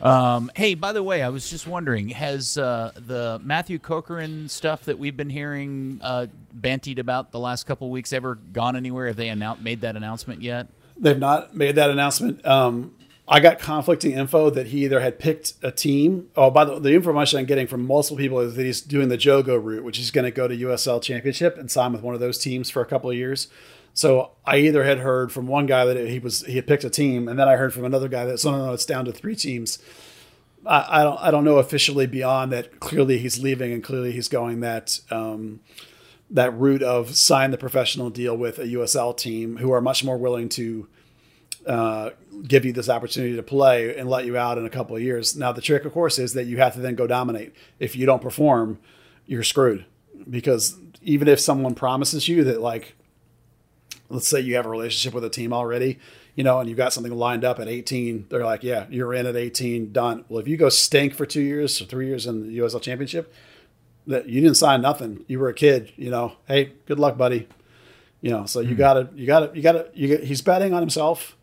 Um, 0.00 0.50
hey, 0.56 0.74
by 0.74 0.92
the 0.92 1.02
way, 1.02 1.22
I 1.22 1.28
was 1.28 1.50
just 1.50 1.66
wondering, 1.66 2.08
has 2.08 2.56
uh, 2.58 2.92
the 2.96 3.40
Matthew 3.44 3.78
Corcoran 3.78 4.48
stuff 4.48 4.84
that 4.86 4.98
we've 4.98 5.16
been 5.16 5.30
hearing 5.30 6.00
uh, 6.02 6.26
bantied 6.58 6.98
about 6.98 7.30
the 7.30 7.38
last 7.38 7.66
couple 7.66 7.88
of 7.88 7.92
weeks 7.92 8.12
ever 8.12 8.34
gone 8.34 8.74
anywhere? 8.74 9.06
Have 9.08 9.16
they 9.16 9.28
annou- 9.28 9.60
made 9.60 9.80
that 9.82 9.96
announcement 9.96 10.42
yet? 10.42 10.68
They've 10.96 11.18
not 11.18 11.54
made 11.54 11.76
that 11.76 11.90
announcement. 11.90 12.44
Um, 12.46 12.94
I 13.28 13.38
got 13.40 13.60
conflicting 13.60 14.12
info 14.12 14.50
that 14.50 14.68
he 14.68 14.84
either 14.84 15.00
had 15.00 15.18
picked 15.18 15.54
a 15.62 15.70
team. 15.70 16.28
Oh, 16.36 16.50
by 16.50 16.64
the 16.64 16.80
the 16.80 16.92
information 16.92 17.38
I'm 17.38 17.46
getting 17.46 17.66
from 17.66 17.86
multiple 17.86 18.16
people 18.16 18.40
is 18.40 18.56
that 18.56 18.64
he's 18.64 18.80
doing 18.80 19.08
the 19.08 19.18
Jogo 19.18 19.62
route, 19.62 19.84
which 19.84 19.96
he's 19.96 20.10
going 20.10 20.24
to 20.24 20.30
go 20.30 20.48
to 20.48 20.56
USL 20.56 21.00
Championship 21.00 21.56
and 21.56 21.70
sign 21.70 21.92
with 21.92 22.02
one 22.02 22.14
of 22.14 22.20
those 22.20 22.38
teams 22.38 22.68
for 22.68 22.82
a 22.82 22.86
couple 22.86 23.10
of 23.10 23.16
years. 23.16 23.48
So 23.94 24.32
I 24.44 24.58
either 24.58 24.84
had 24.84 24.98
heard 24.98 25.32
from 25.32 25.46
one 25.46 25.66
guy 25.66 25.84
that 25.84 26.08
he 26.08 26.18
was 26.18 26.44
he 26.46 26.56
had 26.56 26.66
picked 26.66 26.84
a 26.84 26.90
team, 26.90 27.28
and 27.28 27.38
then 27.38 27.48
I 27.48 27.56
heard 27.56 27.72
from 27.72 27.84
another 27.84 28.08
guy 28.08 28.24
that 28.24 28.38
so 28.38 28.50
no, 28.50 28.66
no, 28.66 28.72
it's 28.72 28.86
down 28.86 29.04
to 29.04 29.12
three 29.12 29.36
teams. 29.36 29.78
I, 30.66 31.00
I 31.00 31.04
don't 31.04 31.20
I 31.20 31.30
don't 31.30 31.44
know 31.44 31.58
officially 31.58 32.06
beyond 32.06 32.52
that. 32.52 32.80
Clearly 32.80 33.18
he's 33.18 33.38
leaving, 33.38 33.72
and 33.72 33.84
clearly 33.84 34.12
he's 34.12 34.28
going 34.28 34.60
that 34.60 34.98
um, 35.10 35.60
that 36.30 36.58
route 36.58 36.82
of 36.82 37.14
sign 37.16 37.50
the 37.50 37.58
professional 37.58 38.10
deal 38.10 38.36
with 38.36 38.58
a 38.58 38.64
USL 38.64 39.16
team 39.16 39.58
who 39.58 39.70
are 39.72 39.80
much 39.80 40.02
more 40.02 40.16
willing 40.16 40.48
to 40.50 40.88
uh, 41.66 42.10
give 42.46 42.64
you 42.64 42.72
this 42.72 42.88
opportunity 42.88 43.36
to 43.36 43.42
play 43.42 43.96
and 43.96 44.08
let 44.08 44.24
you 44.24 44.36
out 44.36 44.58
in 44.58 44.66
a 44.66 44.70
couple 44.70 44.96
of 44.96 45.02
years. 45.02 45.36
Now 45.36 45.52
the 45.52 45.60
trick, 45.60 45.84
of 45.84 45.92
course, 45.92 46.18
is 46.18 46.34
that 46.34 46.44
you 46.44 46.58
have 46.58 46.74
to 46.74 46.80
then 46.80 46.94
go 46.94 47.06
dominate. 47.06 47.54
If 47.78 47.96
you 47.96 48.06
don't 48.06 48.22
perform, 48.22 48.78
you're 49.26 49.42
screwed 49.42 49.84
because 50.28 50.76
even 51.02 51.28
if 51.28 51.40
someone 51.40 51.74
promises 51.74 52.28
you 52.28 52.44
that 52.44 52.60
like 52.60 52.94
let's 54.12 54.28
say 54.28 54.40
you 54.40 54.56
have 54.56 54.66
a 54.66 54.68
relationship 54.68 55.14
with 55.14 55.24
a 55.24 55.30
team 55.30 55.52
already, 55.52 55.98
you 56.34 56.44
know, 56.44 56.60
and 56.60 56.68
you've 56.68 56.78
got 56.78 56.92
something 56.92 57.14
lined 57.14 57.44
up 57.44 57.58
at 57.58 57.68
18, 57.68 58.26
they're 58.28 58.44
like, 58.44 58.62
yeah, 58.62 58.86
you're 58.90 59.14
in 59.14 59.26
at 59.26 59.36
18, 59.36 59.92
done. 59.92 60.24
Well, 60.28 60.38
if 60.38 60.48
you 60.48 60.56
go 60.56 60.68
stink 60.68 61.14
for 61.14 61.26
two 61.26 61.40
years 61.40 61.80
or 61.80 61.86
three 61.86 62.06
years 62.06 62.26
in 62.26 62.46
the 62.46 62.58
USL 62.58 62.80
Championship, 62.80 63.32
that 64.06 64.28
you 64.28 64.40
didn't 64.40 64.56
sign 64.56 64.82
nothing. 64.82 65.24
You 65.28 65.38
were 65.38 65.48
a 65.48 65.54
kid, 65.54 65.92
you 65.96 66.10
know. 66.10 66.36
Hey, 66.46 66.72
good 66.86 66.98
luck, 66.98 67.16
buddy. 67.16 67.48
You 68.20 68.30
know, 68.30 68.46
so 68.46 68.60
you 68.60 68.74
gotta, 68.74 69.08
you 69.14 69.26
gotta, 69.26 69.50
you 69.54 69.62
gotta. 69.62 69.88
You 69.94 70.08
get, 70.08 70.24
he's 70.24 70.42
betting 70.42 70.72
on 70.72 70.80
himself, 70.80 71.36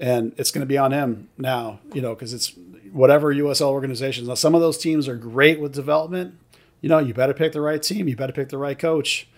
and 0.00 0.32
it's 0.36 0.50
going 0.50 0.62
to 0.62 0.66
be 0.66 0.78
on 0.78 0.90
him 0.90 1.28
now. 1.38 1.78
You 1.94 2.02
know, 2.02 2.14
because 2.14 2.34
it's 2.34 2.52
whatever 2.92 3.32
USL 3.32 3.68
organizations. 3.68 4.26
Now, 4.26 4.34
some 4.34 4.56
of 4.56 4.60
those 4.60 4.78
teams 4.78 5.06
are 5.06 5.16
great 5.16 5.60
with 5.60 5.72
development. 5.72 6.34
You 6.80 6.88
know, 6.88 6.98
you 6.98 7.14
better 7.14 7.34
pick 7.34 7.52
the 7.52 7.60
right 7.60 7.80
team. 7.80 8.08
You 8.08 8.16
better 8.16 8.32
pick 8.32 8.48
the 8.48 8.58
right 8.58 8.78
coach 8.78 9.28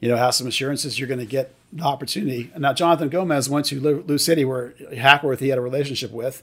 you 0.00 0.08
know, 0.08 0.16
have 0.16 0.34
some 0.34 0.46
assurances 0.46 0.98
you're 0.98 1.08
going 1.08 1.20
to 1.20 1.26
get 1.26 1.54
the 1.72 1.84
opportunity. 1.84 2.50
And 2.52 2.62
now 2.62 2.72
Jonathan 2.72 3.08
Gomez 3.08 3.48
went 3.48 3.66
to 3.66 3.80
Lou 3.80 4.18
City, 4.18 4.44
where 4.44 4.74
Hackworth 4.96 5.40
he 5.40 5.48
had 5.48 5.58
a 5.58 5.62
relationship 5.62 6.10
with, 6.10 6.42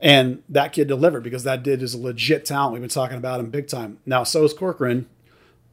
and 0.00 0.42
that 0.48 0.72
kid 0.72 0.88
delivered 0.88 1.22
because 1.22 1.44
that 1.44 1.62
kid 1.62 1.82
is 1.82 1.94
a 1.94 1.98
legit 1.98 2.44
talent. 2.44 2.72
We've 2.72 2.82
been 2.82 2.90
talking 2.90 3.16
about 3.16 3.40
him 3.40 3.50
big 3.50 3.68
time. 3.68 3.98
Now, 4.06 4.24
so 4.24 4.44
is 4.44 4.52
Corcoran, 4.52 5.08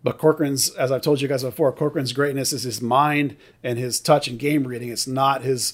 but 0.04 0.18
Corcoran's, 0.18 0.70
as 0.72 0.92
I've 0.92 1.02
told 1.02 1.22
you 1.22 1.28
guys 1.28 1.44
before, 1.44 1.72
Corcoran's 1.72 2.14
greatness 2.14 2.54
is 2.54 2.64
his 2.64 2.82
mind 2.82 3.36
and 3.64 3.80
his 3.80 4.00
touch 4.00 4.28
and 4.28 4.38
game 4.38 4.68
reading. 4.68 4.90
It's 4.90 5.08
not 5.08 5.42
his 5.42 5.74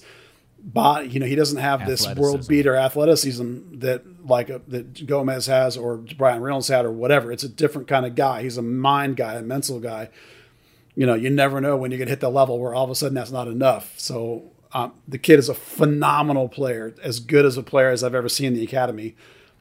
body. 0.63 1.09
You 1.09 1.19
know, 1.19 1.25
he 1.25 1.35
doesn't 1.35 1.59
have 1.59 1.85
this 1.85 2.07
world 2.15 2.47
beater 2.47 2.75
athleticism 2.75 3.79
that 3.79 4.03
like 4.25 4.49
a, 4.49 4.61
that 4.69 5.05
Gomez 5.05 5.47
has 5.47 5.75
or 5.75 5.97
Bryan 5.97 6.41
Reynolds 6.41 6.69
had 6.69 6.85
or 6.85 6.91
whatever. 6.91 7.31
It's 7.31 7.43
a 7.43 7.49
different 7.49 7.87
kind 7.87 8.05
of 8.05 8.15
guy. 8.15 8.43
He's 8.43 8.57
a 8.57 8.61
mind 8.61 9.17
guy, 9.17 9.35
a 9.35 9.41
mental 9.41 9.79
guy. 9.79 10.09
you 10.95 11.05
know, 11.05 11.15
you 11.15 11.29
never 11.29 11.59
know 11.59 11.75
when 11.75 11.91
you 11.91 11.97
can 11.97 12.07
hit 12.07 12.19
the 12.19 12.29
level 12.29 12.59
where 12.59 12.73
all 12.73 12.83
of 12.83 12.89
a 12.89 12.95
sudden 12.95 13.15
that's 13.15 13.31
not 13.31 13.47
enough. 13.47 13.93
So 13.97 14.51
um, 14.73 14.93
the 15.07 15.17
kid 15.17 15.39
is 15.39 15.49
a 15.49 15.53
phenomenal 15.53 16.49
player, 16.49 16.95
as 17.03 17.19
good 17.19 17.45
as 17.45 17.57
a 17.57 17.63
player 17.63 17.89
as 17.89 18.03
I've 18.03 18.15
ever 18.15 18.29
seen 18.29 18.47
in 18.47 18.53
the 18.53 18.63
academy. 18.63 19.15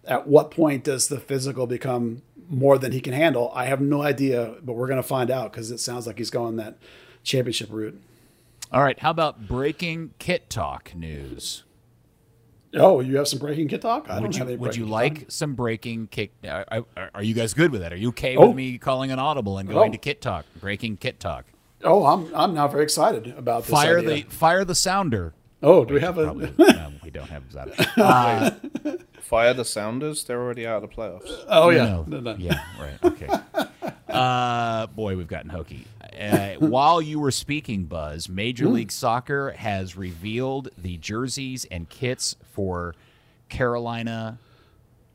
At 0.04 0.26
what 0.26 0.50
point 0.50 0.84
does 0.84 1.08
the 1.08 1.20
physical 1.20 1.66
become 1.66 2.22
more 2.48 2.76
than 2.76 2.92
he 2.92 3.00
can 3.00 3.12
handle? 3.12 3.50
I 3.54 3.66
have 3.66 3.80
no 3.80 4.02
idea, 4.02 4.56
but 4.62 4.74
we're 4.74 4.88
going 4.88 5.02
to 5.02 5.02
find 5.02 5.30
out 5.30 5.52
because 5.52 5.70
it 5.70 5.78
sounds 5.78 6.06
like 6.06 6.18
he's 6.18 6.30
going 6.30 6.56
that 6.56 6.76
championship 7.22 7.68
route. 7.70 8.00
All 8.72 8.82
right, 8.82 8.98
how 8.98 9.10
about 9.10 9.46
breaking 9.46 10.14
kit 10.18 10.48
talk 10.48 10.94
news? 10.94 11.64
Oh, 12.74 13.00
you 13.00 13.18
have 13.18 13.28
some 13.28 13.38
breaking 13.38 13.68
kit 13.68 13.82
talk? 13.82 14.08
I 14.08 14.14
Would 14.14 14.22
don't 14.22 14.32
you 14.32 14.38
have 14.38 14.48
any 14.48 14.56
would 14.56 14.74
you 14.74 14.84
breaking 14.84 14.90
like 14.92 15.18
talk. 15.20 15.30
some 15.30 15.54
breaking 15.54 16.06
Kit? 16.06 16.30
Are, 16.48 16.64
are, 16.96 17.10
are 17.16 17.22
you 17.22 17.34
guys 17.34 17.52
good 17.52 17.70
with 17.70 17.82
that? 17.82 17.92
Are 17.92 17.96
you 17.96 18.08
okay 18.10 18.34
Oh. 18.34 18.46
with 18.46 18.56
me 18.56 18.78
calling 18.78 19.10
an 19.10 19.18
audible 19.18 19.58
and 19.58 19.68
going 19.68 19.90
Oh. 19.90 19.92
to 19.92 19.98
kit 19.98 20.22
talk, 20.22 20.46
breaking 20.58 20.96
kit 20.96 21.20
talk? 21.20 21.44
Oh, 21.84 22.06
I'm 22.06 22.34
I'm 22.34 22.54
now 22.54 22.68
very 22.68 22.84
excited 22.84 23.34
about 23.36 23.64
this. 23.64 23.70
Fire 23.72 23.98
idea. 23.98 24.14
the 24.14 24.22
fire 24.30 24.64
the 24.64 24.74
sounder. 24.74 25.34
Oh, 25.62 25.84
do 25.84 25.92
we 25.94 26.00
have 26.00 26.14
Probably, 26.14 26.46
a? 26.58 26.72
no, 26.72 26.92
we 27.04 27.10
don't 27.10 27.28
have 27.28 27.52
that. 27.52 27.92
Uh, 27.98 28.50
Fire 29.20 29.54
the 29.54 29.64
Sounders. 29.64 30.24
They're 30.24 30.40
already 30.40 30.66
out 30.66 30.82
of 30.82 30.90
the 30.90 30.96
playoffs. 30.96 31.44
Oh 31.48 31.68
yeah, 31.70 31.84
No. 31.84 32.04
No, 32.06 32.20
no. 32.20 32.34
Yeah, 32.36 32.60
right. 32.80 32.98
Okay. 33.04 33.28
Uh, 34.12 34.86
boy, 34.88 35.16
we've 35.16 35.26
gotten 35.26 35.48
hokey. 35.48 35.86
Uh, 36.18 36.54
while 36.66 37.00
you 37.02 37.18
were 37.20 37.30
speaking, 37.30 37.84
Buzz, 37.84 38.28
Major 38.28 38.66
Hmm. 38.66 38.74
League 38.74 38.92
Soccer 38.92 39.52
has 39.52 39.96
revealed 39.96 40.68
the 40.76 40.96
jerseys 40.98 41.64
and 41.70 41.88
kits 41.88 42.36
for 42.52 42.94
Carolina 43.48 44.38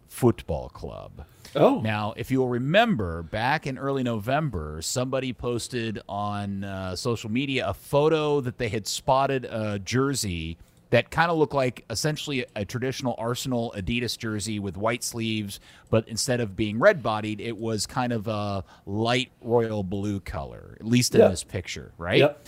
Football 0.10 0.70
Club. 0.70 1.26
Oh, 1.56 1.80
Now, 1.82 2.14
if 2.18 2.30
you'll 2.30 2.50
remember, 2.50 3.24
back 3.24 3.66
in 3.66 3.78
early 3.78 4.04
November, 4.04 4.82
somebody 4.82 5.32
posted 5.34 6.00
on 6.10 6.64
uh, 6.64 6.96
social 6.96 7.32
media 7.32 7.68
a 7.68 7.74
photo 7.74 8.42
that 8.42 8.58
they 8.58 8.70
had 8.70 8.86
spotted 8.86 9.46
a 9.46 9.80
jersey 9.80 10.58
that 10.90 11.12
kind 11.12 11.30
of 11.30 11.38
looked 11.38 11.54
like 11.54 11.84
essentially 11.90 12.46
a 12.56 12.64
traditional 12.66 13.16
Arsenal 13.18 13.74
Adidas 13.76 14.18
jersey 14.18 14.60
with 14.60 14.78
white 14.78 15.04
sleeves, 15.04 15.60
but 15.90 16.08
instead 16.08 16.40
of 16.40 16.56
being 16.56 16.80
red 16.80 17.04
bodied, 17.04 17.42
it 17.42 17.58
was 17.58 17.86
kind 17.86 18.14
of 18.14 18.28
a 18.28 18.64
light 18.86 19.32
royal 19.42 19.84
blue 19.84 20.20
color, 20.20 20.78
at 20.80 20.86
least 20.86 21.14
in 21.16 21.22
this 21.30 21.44
picture, 21.44 21.92
right? 21.98 22.20
Yep. 22.20 22.48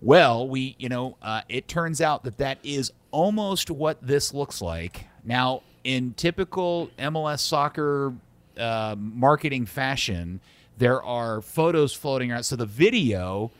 Well, 0.00 0.48
we, 0.48 0.76
you 0.78 0.88
know, 0.88 1.16
uh, 1.22 1.42
it 1.48 1.68
turns 1.68 2.00
out 2.00 2.24
that 2.24 2.38
that 2.38 2.58
is 2.62 2.92
almost 3.10 3.70
what 3.70 3.98
this 4.06 4.34
looks 4.34 4.60
like. 4.60 5.06
Now, 5.24 5.62
in 5.84 6.12
typical 6.14 6.90
MLS 6.98 7.40
soccer 7.40 8.12
uh, 8.58 8.94
marketing 8.98 9.66
fashion, 9.66 10.40
there 10.78 11.02
are 11.02 11.40
photos 11.40 11.94
floating 11.94 12.30
around. 12.30 12.42
So 12.42 12.56
the 12.56 12.66
video 12.66 13.50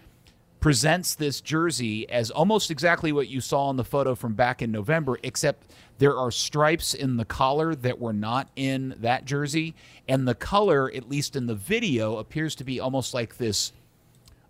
presents 0.60 1.14
this 1.14 1.40
jersey 1.40 2.08
as 2.08 2.30
almost 2.30 2.70
exactly 2.70 3.12
what 3.12 3.28
you 3.28 3.40
saw 3.40 3.70
in 3.70 3.76
the 3.76 3.84
photo 3.84 4.14
from 4.14 4.34
back 4.34 4.62
in 4.62 4.72
November, 4.72 5.18
except 5.22 5.70
there 5.98 6.16
are 6.16 6.30
stripes 6.30 6.94
in 6.94 7.16
the 7.16 7.24
collar 7.24 7.74
that 7.74 7.98
were 7.98 8.12
not 8.12 8.48
in 8.56 8.94
that 8.98 9.24
jersey. 9.24 9.74
And 10.08 10.26
the 10.26 10.34
color, 10.34 10.90
at 10.94 11.08
least 11.08 11.36
in 11.36 11.46
the 11.46 11.54
video, 11.54 12.16
appears 12.16 12.54
to 12.56 12.64
be 12.64 12.80
almost 12.80 13.14
like 13.14 13.36
this 13.36 13.72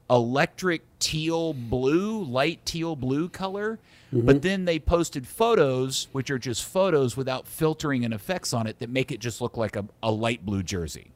electric 0.08 0.82
teal 0.98 1.52
blue, 1.52 2.22
light 2.22 2.64
teal 2.64 2.96
blue 2.96 3.28
color. 3.28 3.78
But 4.12 4.36
mm-hmm. 4.36 4.38
then 4.38 4.64
they 4.64 4.78
posted 4.78 5.26
photos, 5.26 6.08
which 6.12 6.30
are 6.30 6.38
just 6.38 6.64
photos 6.64 7.16
without 7.16 7.46
filtering 7.46 8.04
and 8.04 8.14
effects 8.14 8.52
on 8.52 8.66
it, 8.66 8.78
that 8.78 8.88
make 8.88 9.10
it 9.10 9.18
just 9.18 9.40
look 9.40 9.56
like 9.56 9.74
a, 9.74 9.84
a 10.02 10.10
light 10.10 10.46
blue 10.46 10.62
jersey. 10.62 11.10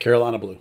Carolina 0.00 0.38
blue. 0.38 0.58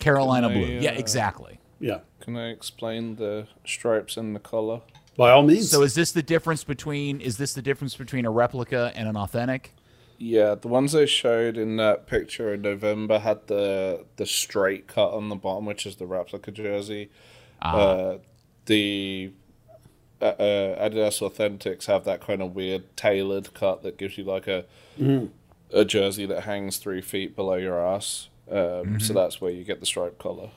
Carolina 0.00 0.48
blue. 0.48 0.66
Yeah, 0.80 0.90
exactly. 0.90 1.60
Yeah, 1.78 2.00
Can 2.20 2.36
I 2.36 2.50
explain 2.50 3.16
the 3.16 3.46
stripes 3.64 4.16
in 4.16 4.32
the 4.34 4.40
collar? 4.40 4.82
by 5.20 5.30
all 5.30 5.42
means. 5.42 5.70
So 5.70 5.82
is 5.82 5.94
this 5.94 6.12
the 6.12 6.22
difference 6.22 6.64
between 6.64 7.20
is 7.20 7.36
this 7.36 7.52
the 7.52 7.60
difference 7.62 7.94
between 7.94 8.24
a 8.24 8.30
replica 8.30 8.90
and 8.94 9.06
an 9.06 9.16
authentic? 9.16 9.74
Yeah, 10.16 10.54
the 10.54 10.68
ones 10.68 10.92
they 10.92 11.06
showed 11.06 11.56
in 11.56 11.76
that 11.76 12.06
picture 12.06 12.54
in 12.54 12.62
November 12.62 13.18
had 13.18 13.46
the 13.46 14.06
the 14.16 14.26
straight 14.26 14.86
cut 14.86 15.12
on 15.12 15.28
the 15.28 15.36
bottom, 15.36 15.66
which 15.66 15.84
is 15.84 15.96
the 15.96 16.06
replica 16.06 16.50
jersey. 16.50 17.10
Uh, 17.60 18.16
the 18.64 19.32
uh, 20.22 20.24
uh, 20.24 20.88
Adidas 20.88 21.20
Authentics 21.20 21.84
have 21.86 22.04
that 22.04 22.22
kind 22.22 22.40
of 22.40 22.54
weird 22.54 22.96
tailored 22.96 23.52
cut 23.52 23.82
that 23.82 23.98
gives 23.98 24.16
you 24.16 24.24
like 24.24 24.46
a 24.46 24.64
a 25.72 25.84
jersey 25.84 26.24
that 26.26 26.44
hangs 26.44 26.78
three 26.78 27.02
feet 27.02 27.36
below 27.36 27.54
your 27.56 27.78
ass. 27.78 28.28
Um, 28.50 28.98
So 29.00 29.12
that's 29.12 29.40
where 29.40 29.50
you 29.50 29.64
get 29.64 29.80
the 29.80 29.86
stripe 29.86 30.18
collar. 30.18 30.50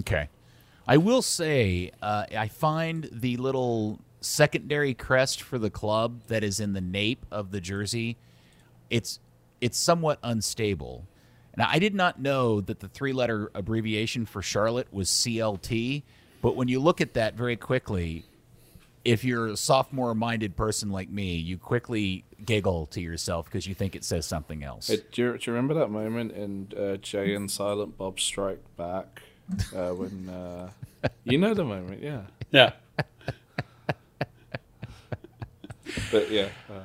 Okay. 0.00 0.28
I 0.86 0.96
will 0.96 1.22
say, 1.22 1.90
uh, 2.02 2.24
I 2.36 2.48
find 2.48 3.08
the 3.12 3.36
little 3.36 4.00
secondary 4.20 4.94
crest 4.94 5.42
for 5.42 5.58
the 5.58 5.70
club 5.70 6.22
that 6.28 6.42
is 6.42 6.60
in 6.60 6.72
the 6.72 6.80
nape 6.80 7.24
of 7.30 7.50
the 7.50 7.60
jersey, 7.60 8.16
it's 8.90 9.18
it's 9.60 9.78
somewhat 9.78 10.18
unstable. 10.22 11.06
Now, 11.56 11.68
I 11.70 11.78
did 11.78 11.94
not 11.94 12.20
know 12.20 12.60
that 12.62 12.80
the 12.80 12.88
three-letter 12.88 13.50
abbreviation 13.54 14.26
for 14.26 14.42
Charlotte 14.42 14.88
was 14.92 15.08
CLT, 15.08 16.02
but 16.40 16.56
when 16.56 16.66
you 16.66 16.80
look 16.80 17.00
at 17.00 17.14
that 17.14 17.34
very 17.34 17.56
quickly, 17.56 18.24
if 19.04 19.22
you're 19.22 19.48
a 19.48 19.56
sophomore-minded 19.56 20.56
person 20.56 20.90
like 20.90 21.10
me, 21.10 21.36
you 21.36 21.58
quickly 21.58 22.24
giggle 22.44 22.86
to 22.86 23.00
yourself 23.00 23.44
because 23.44 23.66
you 23.66 23.74
think 23.74 23.94
it 23.94 24.02
says 24.02 24.26
something 24.26 24.64
else. 24.64 24.88
Hey, 24.88 25.00
do, 25.12 25.22
you, 25.22 25.38
do 25.38 25.50
you 25.50 25.52
remember 25.52 25.74
that 25.74 25.90
moment 25.90 26.32
in 26.32 26.72
uh, 26.76 26.96
Jay 26.96 27.34
and 27.34 27.48
Silent 27.48 27.96
Bob 27.98 28.18
Strike 28.18 28.64
Back 28.76 29.22
uh, 29.74 29.90
when 29.90 30.28
uh, 30.28 30.70
you 31.24 31.38
know 31.38 31.54
the 31.54 31.64
moment, 31.64 32.02
yeah. 32.02 32.22
yeah, 32.50 32.72
But 36.10 36.30
yeah, 36.30 36.48
uh, 36.70 36.80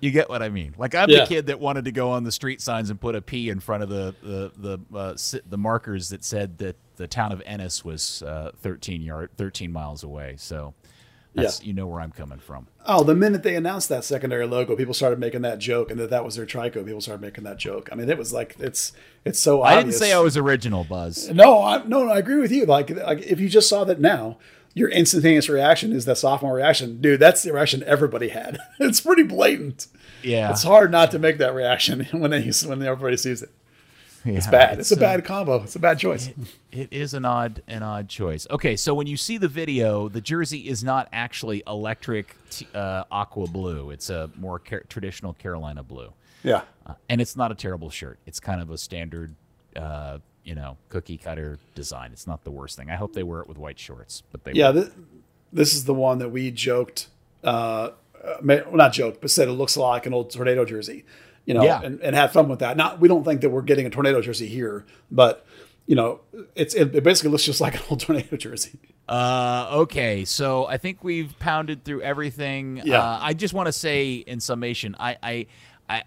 You 0.00 0.10
get 0.10 0.28
what 0.28 0.42
I 0.42 0.48
mean? 0.48 0.74
Like 0.78 0.94
I'm 0.94 1.08
Yeah. 1.10 1.20
the 1.20 1.26
kid 1.26 1.46
that 1.46 1.60
wanted 1.60 1.84
to 1.86 1.92
go 1.92 2.10
on 2.10 2.24
the 2.24 2.32
street 2.32 2.60
signs 2.60 2.90
and 2.90 3.00
put 3.00 3.14
a 3.14 3.20
P 3.22 3.48
in 3.48 3.60
front 3.60 3.82
of 3.82 3.88
the 3.88 4.14
the 4.22 4.78
the 4.90 4.96
uh, 4.98 5.14
the 5.48 5.58
markers 5.58 6.08
that 6.10 6.24
said 6.24 6.58
that 6.58 6.76
the 6.96 7.06
town 7.06 7.32
of 7.32 7.42
Ennis 7.46 7.84
was 7.84 8.22
uh, 8.22 8.50
13 8.60 9.02
yard 9.02 9.30
13 9.36 9.72
miles 9.72 10.02
away. 10.02 10.34
So 10.38 10.74
that's 11.34 11.60
Yeah. 11.60 11.66
you 11.68 11.72
know 11.72 11.86
where 11.86 12.00
I'm 12.00 12.10
coming 12.12 12.38
from. 12.38 12.66
Oh, 12.86 13.04
the 13.04 13.14
minute 13.14 13.42
they 13.42 13.54
announced 13.56 13.88
that 13.90 14.04
secondary 14.04 14.46
logo, 14.46 14.74
people 14.76 14.94
started 14.94 15.18
making 15.18 15.42
that 15.42 15.58
joke, 15.58 15.90
and 15.90 16.00
that 16.00 16.10
that 16.10 16.24
was 16.24 16.36
their 16.36 16.46
trico. 16.46 16.84
People 16.84 17.00
started 17.00 17.20
making 17.20 17.44
that 17.44 17.58
joke. 17.58 17.88
I 17.92 17.94
mean, 17.94 18.08
it 18.10 18.18
was 18.18 18.32
like 18.32 18.56
it's 18.58 18.92
it's 19.24 19.38
so. 19.38 19.62
I 19.62 19.76
didn't 19.76 19.92
say 19.94 20.12
I 20.12 20.18
was 20.20 20.36
original, 20.36 20.84
Buzz. 20.84 21.28
No, 21.30 21.62
I, 21.62 21.84
no, 21.84 22.04
no, 22.04 22.10
I 22.12 22.18
agree 22.18 22.40
with 22.40 22.50
you. 22.52 22.66
Like, 22.66 22.90
like 22.90 23.20
if 23.22 23.38
you 23.38 23.48
just 23.48 23.68
saw 23.68 23.84
that 23.84 24.00
now, 24.00 24.38
your 24.74 24.88
instantaneous 24.88 25.48
reaction 25.48 25.92
is 25.92 26.04
the 26.04 26.14
sophomore 26.14 26.54
reaction, 26.54 27.00
dude. 27.00 27.20
That's 27.20 27.42
the 27.42 27.52
reaction 27.52 27.82
everybody 27.84 28.28
had. 28.28 28.58
it's 28.80 29.00
pretty 29.00 29.22
blatant. 29.24 29.86
Yeah, 30.22 30.50
It's 30.50 30.64
hard 30.64 30.90
not 30.90 31.10
to 31.12 31.18
make 31.18 31.38
that 31.38 31.54
reaction 31.54 32.04
when 32.12 32.30
they 32.30 32.42
when 32.66 32.82
everybody 32.82 33.16
sees 33.16 33.42
it. 33.42 33.50
It's 34.24 34.46
bad. 34.46 34.78
It's, 34.78 34.92
a 34.92 34.96
uh, 34.96 35.00
bad 35.00 35.24
combo. 35.24 35.62
It's 35.62 35.76
a 35.76 35.78
bad 35.78 35.98
choice. 35.98 36.30
It 36.72 36.92
is 36.92 37.14
an 37.14 37.24
odd 37.24 37.62
an 37.68 37.82
odd 37.82 38.08
choice. 38.08 38.46
Okay, 38.50 38.76
so 38.76 38.94
when 38.94 39.06
you 39.06 39.16
see 39.16 39.38
the 39.38 39.48
video, 39.48 40.08
the 40.08 40.20
jersey 40.20 40.68
is 40.68 40.84
not 40.84 41.08
actually 41.12 41.62
electric 41.66 42.36
t- 42.50 42.66
uh, 42.74 43.04
aqua 43.10 43.46
blue. 43.46 43.90
It's 43.90 44.10
a 44.10 44.30
more 44.36 44.58
car- 44.58 44.84
traditional 44.88 45.32
Carolina 45.32 45.82
blue. 45.82 46.12
Yeah. 46.42 46.62
Uh, 46.86 46.94
and 47.08 47.20
it's 47.20 47.36
not 47.36 47.50
a 47.52 47.54
terrible 47.54 47.90
shirt. 47.90 48.18
It's 48.26 48.40
kind 48.40 48.60
of 48.60 48.70
a 48.70 48.78
standard, 48.78 49.34
uh, 49.76 50.18
you 50.44 50.54
know, 50.54 50.76
cookie 50.88 51.18
cutter 51.18 51.58
design. 51.74 52.12
It's 52.12 52.26
not 52.26 52.44
the 52.44 52.50
worst 52.50 52.76
thing. 52.76 52.90
I 52.90 52.96
hope 52.96 53.12
they 53.12 53.22
wear 53.22 53.40
it 53.40 53.48
with 53.48 53.58
white 53.58 53.78
shorts, 53.78 54.22
but 54.32 54.44
they 54.44 54.52
Yeah, 54.52 54.72
th- 54.72 54.88
this 55.52 55.74
is 55.74 55.84
the 55.84 55.94
one 55.94 56.18
that 56.18 56.30
we 56.30 56.50
joked, 56.50 57.08
uh, 57.44 57.90
uh, 58.22 58.36
well, 58.42 58.64
not 58.72 58.92
joked, 58.92 59.20
but 59.20 59.30
said 59.30 59.48
it 59.48 59.52
looks 59.52 59.76
a 59.76 59.80
lot 59.80 59.90
like 59.90 60.06
an 60.06 60.14
old 60.14 60.30
tornado 60.30 60.64
jersey, 60.64 61.04
you 61.50 61.54
know, 61.54 61.64
Yeah. 61.64 61.80
and, 61.82 62.00
and 62.00 62.14
had 62.14 62.32
fun 62.32 62.48
with 62.48 62.60
that. 62.60 62.76
Not, 62.76 63.00
we 63.00 63.08
don't 63.08 63.24
think 63.24 63.40
that 63.40 63.50
we're 63.50 63.62
getting 63.62 63.84
a 63.86 63.90
tornado 63.90 64.20
jersey 64.20 64.46
here, 64.46 64.86
but 65.10 65.44
you 65.86 65.96
know, 65.96 66.20
it's 66.54 66.72
it, 66.74 66.94
it 66.94 67.02
basically 67.02 67.30
looks 67.32 67.42
just 67.42 67.60
like 67.60 67.74
an 67.74 67.80
old 67.90 67.98
tornado 68.06 68.36
jersey. 68.36 68.78
Uh, 69.08 69.68
okay, 69.72 70.24
so 70.24 70.66
I 70.66 70.76
think 70.78 71.02
we've 71.02 71.36
pounded 71.40 71.82
through 71.82 72.02
everything. 72.02 72.80
Yeah. 72.84 73.02
Uh, 73.02 73.18
I 73.20 73.34
just 73.34 73.52
want 73.52 73.66
to 73.66 73.72
say, 73.72 74.14
in 74.14 74.38
summation, 74.38 74.94
I, 75.00 75.16
I, 75.20 75.46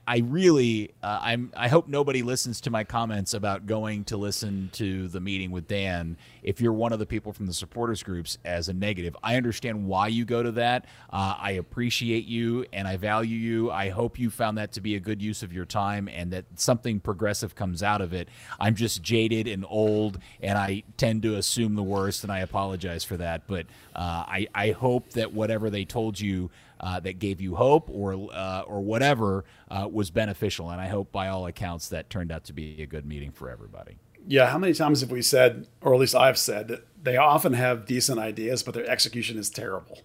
I, 0.07 0.17
really, 0.19 0.91
uh, 1.01 1.19
I'm. 1.21 1.51
I 1.55 1.67
hope 1.67 1.87
nobody 1.87 2.21
listens 2.21 2.61
to 2.61 2.69
my 2.69 2.83
comments 2.83 3.33
about 3.33 3.65
going 3.65 4.05
to 4.05 4.17
listen 4.17 4.69
to 4.73 5.07
the 5.09 5.19
meeting 5.19 5.51
with 5.51 5.67
Dan. 5.67 6.17
If 6.41 6.61
you're 6.61 6.73
one 6.73 6.93
of 6.93 6.99
the 6.99 7.05
people 7.05 7.33
from 7.33 7.47
the 7.47 7.53
supporters 7.53 8.01
groups 8.01 8.37
as 8.45 8.69
a 8.69 8.73
negative, 8.73 9.15
I 9.21 9.35
understand 9.35 9.87
why 9.87 10.07
you 10.07 10.25
go 10.25 10.41
to 10.41 10.51
that. 10.53 10.85
Uh, 11.11 11.35
I 11.37 11.51
appreciate 11.51 12.25
you 12.25 12.65
and 12.71 12.87
I 12.87 12.97
value 12.97 13.37
you. 13.37 13.71
I 13.71 13.89
hope 13.89 14.17
you 14.17 14.29
found 14.29 14.57
that 14.57 14.71
to 14.73 14.81
be 14.81 14.95
a 14.95 14.99
good 14.99 15.21
use 15.21 15.43
of 15.43 15.51
your 15.51 15.65
time 15.65 16.07
and 16.07 16.31
that 16.31 16.45
something 16.55 16.99
progressive 16.99 17.55
comes 17.55 17.83
out 17.83 18.01
of 18.01 18.13
it. 18.13 18.29
I'm 18.59 18.75
just 18.75 19.01
jaded 19.01 19.47
and 19.47 19.65
old, 19.67 20.19
and 20.41 20.57
I 20.57 20.83
tend 20.97 21.23
to 21.23 21.35
assume 21.35 21.75
the 21.75 21.83
worst, 21.83 22.23
and 22.23 22.31
I 22.31 22.39
apologize 22.39 23.03
for 23.03 23.17
that. 23.17 23.47
But 23.47 23.65
uh, 23.95 24.23
I, 24.27 24.47
I 24.55 24.71
hope 24.71 25.11
that 25.11 25.33
whatever 25.33 25.69
they 25.69 25.85
told 25.85 26.19
you 26.19 26.49
uh, 26.83 26.99
that 26.99 27.17
gave 27.17 27.39
you 27.39 27.55
hope 27.55 27.89
or 27.89 28.13
uh, 28.33 28.61
or 28.67 28.81
whatever 28.81 29.45
uh, 29.71 29.87
was 29.89 30.11
beneficial, 30.11 30.69
and 30.69 30.81
I 30.81 30.87
hope 30.89 31.13
by 31.13 31.29
all 31.29 31.47
accounts 31.47 31.87
that 31.89 32.09
turned 32.09 32.29
out 32.29 32.43
to 32.45 32.53
be 32.53 32.81
a 32.81 32.85
good 32.85 33.05
meeting 33.05 33.31
for 33.31 33.49
everybody. 33.49 33.97
Yeah, 34.27 34.49
how 34.49 34.57
many 34.57 34.73
times 34.73 34.99
have 34.99 35.09
we 35.09 35.21
said, 35.21 35.67
or 35.81 35.93
at 35.93 35.99
least 35.99 36.13
I've 36.13 36.37
said, 36.37 36.67
that 36.67 36.85
they 37.01 37.15
often 37.15 37.53
have 37.53 37.85
decent 37.85 38.19
ideas, 38.19 38.63
but 38.63 38.73
their 38.73 38.89
execution 38.89 39.37
is 39.37 39.49
terrible. 39.49 39.99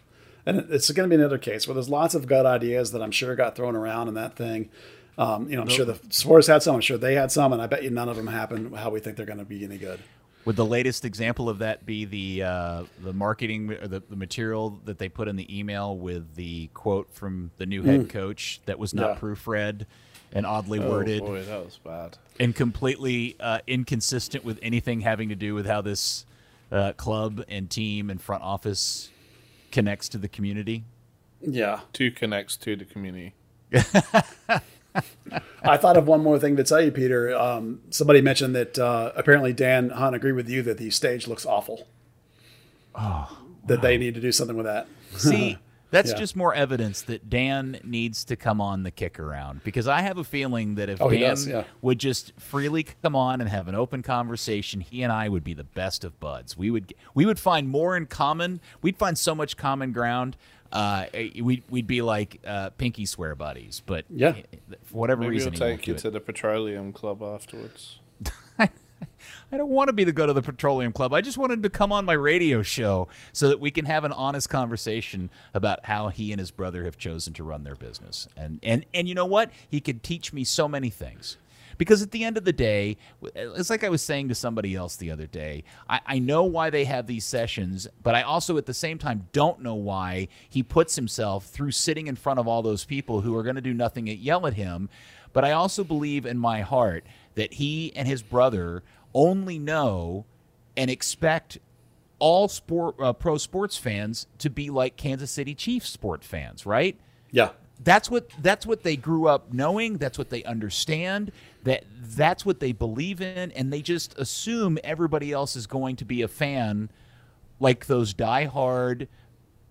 And 0.46 0.66
it's 0.70 0.90
going 0.90 1.08
to 1.08 1.14
be 1.14 1.20
another 1.20 1.38
case 1.38 1.66
where 1.66 1.74
there's 1.74 1.88
lots 1.88 2.14
of 2.14 2.26
good 2.26 2.46
ideas 2.46 2.92
that 2.92 3.02
I'm 3.02 3.10
sure 3.10 3.34
got 3.34 3.54
thrown 3.54 3.76
around 3.76 4.08
in 4.08 4.14
that 4.14 4.36
thing. 4.36 4.70
Um, 5.18 5.50
you 5.50 5.56
know, 5.56 5.62
I'm 5.62 5.68
sure 5.68 5.84
the 5.84 5.98
Spurs 6.10 6.46
had 6.46 6.62
some. 6.62 6.76
I'm 6.76 6.80
sure 6.80 6.96
they 6.96 7.14
had 7.14 7.32
some, 7.32 7.52
and 7.52 7.60
I 7.60 7.66
bet 7.66 7.82
you 7.82 7.90
none 7.90 8.08
of 8.08 8.16
them 8.16 8.28
happened 8.28 8.76
how 8.76 8.90
we 8.90 9.00
think 9.00 9.16
they're 9.16 9.26
going 9.26 9.40
to 9.40 9.44
be 9.44 9.64
any 9.64 9.78
good. 9.78 9.98
Would 10.44 10.56
the 10.56 10.64
latest 10.64 11.04
example 11.04 11.48
of 11.50 11.58
that 11.58 11.84
be 11.84 12.04
the 12.06 12.42
uh, 12.42 12.84
the 13.02 13.12
marketing 13.12 13.70
or 13.72 13.86
the, 13.86 14.00
the 14.08 14.16
material 14.16 14.80
that 14.86 14.98
they 14.98 15.08
put 15.08 15.28
in 15.28 15.36
the 15.36 15.58
email 15.58 15.96
with 15.98 16.36
the 16.36 16.68
quote 16.74 17.12
from 17.12 17.50
the 17.58 17.66
new 17.66 17.82
head 17.82 18.08
coach 18.08 18.60
that 18.66 18.78
was 18.78 18.94
not 18.94 19.10
Yeah. 19.10 19.18
proofread 19.20 19.86
and 20.32 20.46
oddly 20.46 20.78
Oh 20.78 20.88
worded 20.88 21.20
boy, 21.20 21.42
that 21.44 21.64
was 21.64 21.78
bad. 21.84 22.16
and 22.40 22.54
completely 22.54 23.36
uh, 23.40 23.58
inconsistent 23.66 24.42
with 24.44 24.58
anything 24.62 25.00
having 25.02 25.28
to 25.28 25.34
do 25.36 25.54
with 25.54 25.66
how 25.66 25.82
this 25.82 26.24
uh, 26.72 26.92
club 26.94 27.44
and 27.48 27.68
team 27.68 28.08
and 28.08 28.20
front 28.20 28.42
office 28.42 29.10
connects 29.70 30.08
to 30.10 30.18
the 30.18 30.28
community? 30.28 30.84
Yeah. 31.42 31.80
Two 31.92 32.10
connects 32.10 32.56
to 32.58 32.74
the 32.76 32.84
community. 32.86 33.34
I 35.62 35.76
thought 35.76 35.96
of 35.96 36.06
one 36.06 36.22
more 36.22 36.38
thing 36.38 36.56
to 36.56 36.64
tell 36.64 36.80
you, 36.80 36.90
Peter. 36.90 37.34
Um, 37.36 37.80
somebody 37.90 38.20
mentioned 38.20 38.54
that 38.54 38.78
uh, 38.78 39.12
apparently 39.16 39.52
Dan 39.52 39.90
Hunt 39.90 40.14
agreed 40.16 40.32
with 40.32 40.48
you 40.48 40.62
that 40.62 40.78
the 40.78 40.90
stage 40.90 41.26
looks 41.28 41.44
awful. 41.46 41.86
Oh, 42.94 43.38
that 43.66 43.82
they 43.82 43.96
need 43.98 44.14
to 44.14 44.20
do 44.20 44.32
something 44.32 44.56
with 44.56 44.66
that. 44.66 44.86
See, 45.16 45.58
that's 45.90 46.10
Yeah. 46.10 46.16
just 46.16 46.36
more 46.36 46.54
evidence 46.54 47.02
that 47.02 47.30
Dan 47.30 47.78
needs 47.84 48.24
to 48.24 48.36
come 48.36 48.60
on 48.60 48.82
the 48.82 48.90
kick 48.90 49.18
around 49.20 49.62
because 49.62 49.86
I 49.86 50.00
have 50.02 50.18
a 50.18 50.24
feeling 50.24 50.74
that 50.76 50.88
if 50.88 51.00
Oh, 51.00 51.10
Dan 51.10 51.20
does, 51.20 51.46
yeah. 51.46 51.64
would 51.80 51.98
just 51.98 52.32
freely 52.38 52.86
come 53.02 53.14
on 53.14 53.40
and 53.40 53.48
have 53.48 53.68
an 53.68 53.74
open 53.74 54.02
conversation, 54.02 54.80
he 54.80 55.02
and 55.02 55.12
I 55.12 55.28
would 55.28 55.44
be 55.44 55.54
the 55.54 55.64
best 55.64 56.02
of 56.04 56.18
buds. 56.18 56.56
We 56.56 56.70
would 56.70 56.92
we 57.14 57.24
would 57.26 57.38
find 57.38 57.68
more 57.68 57.96
in 57.96 58.06
common. 58.06 58.60
We'd 58.82 58.96
find 58.96 59.16
so 59.16 59.34
much 59.34 59.56
common 59.56 59.92
ground. 59.92 60.36
Uh, 60.72 61.06
we'd 61.40 61.62
we'd 61.70 61.86
be 61.86 62.02
like 62.02 62.40
uh, 62.46 62.70
pinky 62.70 63.06
swear 63.06 63.34
buddies. 63.34 63.82
But 63.86 64.04
Yeah. 64.10 64.34
for 64.84 64.98
whatever 64.98 65.22
Maybe 65.22 65.30
reason, 65.36 65.52
we'll 65.52 65.58
take 65.76 65.86
you 65.86 65.94
it. 65.94 65.98
to 66.00 66.10
the 66.10 66.20
petroleum 66.20 66.92
club 66.92 67.22
afterwards. 67.22 67.98
I 68.58 69.56
don't 69.56 69.70
want 69.70 69.88
to 69.88 69.92
be 69.92 70.04
the 70.04 70.12
go 70.12 70.26
to 70.26 70.32
the 70.32 70.42
petroleum 70.42 70.92
club. 70.92 71.14
I 71.14 71.20
just 71.20 71.38
wanted 71.38 71.62
to 71.62 71.70
come 71.70 71.92
on 71.92 72.04
my 72.04 72.12
radio 72.14 72.62
show 72.62 73.08
so 73.32 73.48
that 73.48 73.60
we 73.60 73.70
can 73.70 73.84
have 73.86 74.04
an 74.04 74.12
honest 74.12 74.50
conversation 74.50 75.30
about 75.54 75.84
how 75.86 76.08
he 76.08 76.32
and 76.32 76.38
his 76.40 76.50
brother 76.50 76.84
have 76.84 76.98
chosen 76.98 77.32
to 77.34 77.44
run 77.44 77.64
their 77.64 77.76
business. 77.76 78.28
And 78.36 78.58
and 78.62 78.84
and 78.92 79.08
you 79.08 79.14
know 79.14 79.24
what? 79.26 79.50
He 79.70 79.80
could 79.80 80.02
teach 80.02 80.32
me 80.32 80.44
so 80.44 80.68
many 80.68 80.90
things. 80.90 81.36
Because 81.78 82.02
at 82.02 82.10
the 82.10 82.24
end 82.24 82.36
of 82.36 82.44
the 82.44 82.52
day, 82.52 82.98
it's 83.22 83.70
like 83.70 83.84
I 83.84 83.88
was 83.88 84.02
saying 84.02 84.28
to 84.28 84.34
somebody 84.34 84.74
else 84.74 84.96
the 84.96 85.10
other 85.10 85.26
day. 85.26 85.64
I, 85.88 86.00
I 86.04 86.18
know 86.18 86.44
why 86.44 86.70
they 86.70 86.84
have 86.84 87.06
these 87.06 87.24
sessions, 87.24 87.88
but 88.02 88.14
I 88.14 88.22
also 88.22 88.58
at 88.58 88.66
the 88.66 88.74
same 88.74 88.98
time 88.98 89.28
don't 89.32 89.62
know 89.62 89.76
why 89.76 90.28
he 90.48 90.62
puts 90.62 90.96
himself 90.96 91.46
through 91.46 91.70
sitting 91.70 92.08
in 92.08 92.16
front 92.16 92.40
of 92.40 92.48
all 92.48 92.62
those 92.62 92.84
people 92.84 93.20
who 93.20 93.34
are 93.36 93.42
going 93.42 93.54
to 93.54 93.62
do 93.62 93.72
nothing 93.72 94.06
but 94.06 94.18
yell 94.18 94.46
at 94.46 94.54
him. 94.54 94.88
But 95.32 95.44
I 95.44 95.52
also 95.52 95.84
believe 95.84 96.26
in 96.26 96.38
my 96.38 96.62
heart 96.62 97.04
that 97.36 97.54
he 97.54 97.92
and 97.94 98.08
his 98.08 98.22
brother 98.22 98.82
only 99.14 99.58
know 99.58 100.24
and 100.76 100.90
expect 100.90 101.58
all 102.18 102.48
sport 102.48 102.96
uh, 103.00 103.12
pro 103.12 103.38
sports 103.38 103.76
fans 103.76 104.26
to 104.38 104.50
be 104.50 104.70
like 104.70 104.96
Kansas 104.96 105.30
City 105.30 105.54
Chiefs 105.54 105.88
sport 105.88 106.24
fans, 106.24 106.66
right? 106.66 106.98
Yeah. 107.30 107.50
That's 107.82 108.10
what 108.10 108.30
that's 108.42 108.66
what 108.66 108.82
they 108.82 108.96
grew 108.96 109.28
up 109.28 109.52
knowing, 109.52 109.98
that's 109.98 110.18
what 110.18 110.30
they 110.30 110.42
understand, 110.44 111.30
that 111.64 111.84
that's 111.94 112.44
what 112.44 112.60
they 112.60 112.72
believe 112.72 113.20
in 113.20 113.52
and 113.52 113.72
they 113.72 113.82
just 113.82 114.18
assume 114.18 114.78
everybody 114.82 115.32
else 115.32 115.54
is 115.54 115.66
going 115.66 115.96
to 115.96 116.04
be 116.04 116.22
a 116.22 116.28
fan 116.28 116.90
like 117.60 117.86
those 117.86 118.14
diehard, 118.14 119.08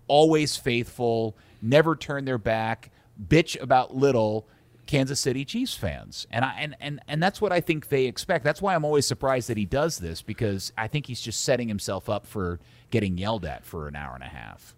always 0.06 0.56
faithful, 0.56 1.36
never 1.60 1.94
turn 1.96 2.24
their 2.24 2.38
back, 2.38 2.90
bitch 3.28 3.60
about 3.60 3.94
little 3.94 4.46
Kansas 4.86 5.20
City 5.20 5.44
Chiefs 5.44 5.74
fans. 5.74 6.26
And 6.30 6.44
I 6.44 6.56
and, 6.58 6.76
and 6.80 7.00
and 7.06 7.22
that's 7.22 7.40
what 7.40 7.52
I 7.52 7.60
think 7.60 7.88
they 7.88 8.06
expect. 8.06 8.42
That's 8.42 8.62
why 8.62 8.74
I'm 8.74 8.84
always 8.84 9.06
surprised 9.06 9.48
that 9.48 9.56
he 9.56 9.66
does 9.66 9.98
this 9.98 10.22
because 10.22 10.72
I 10.76 10.88
think 10.88 11.06
he's 11.06 11.20
just 11.20 11.44
setting 11.44 11.68
himself 11.68 12.08
up 12.08 12.26
for 12.26 12.58
getting 12.90 13.18
yelled 13.18 13.44
at 13.44 13.64
for 13.64 13.86
an 13.86 13.96
hour 13.96 14.14
and 14.14 14.24
a 14.24 14.28
half. 14.28 14.74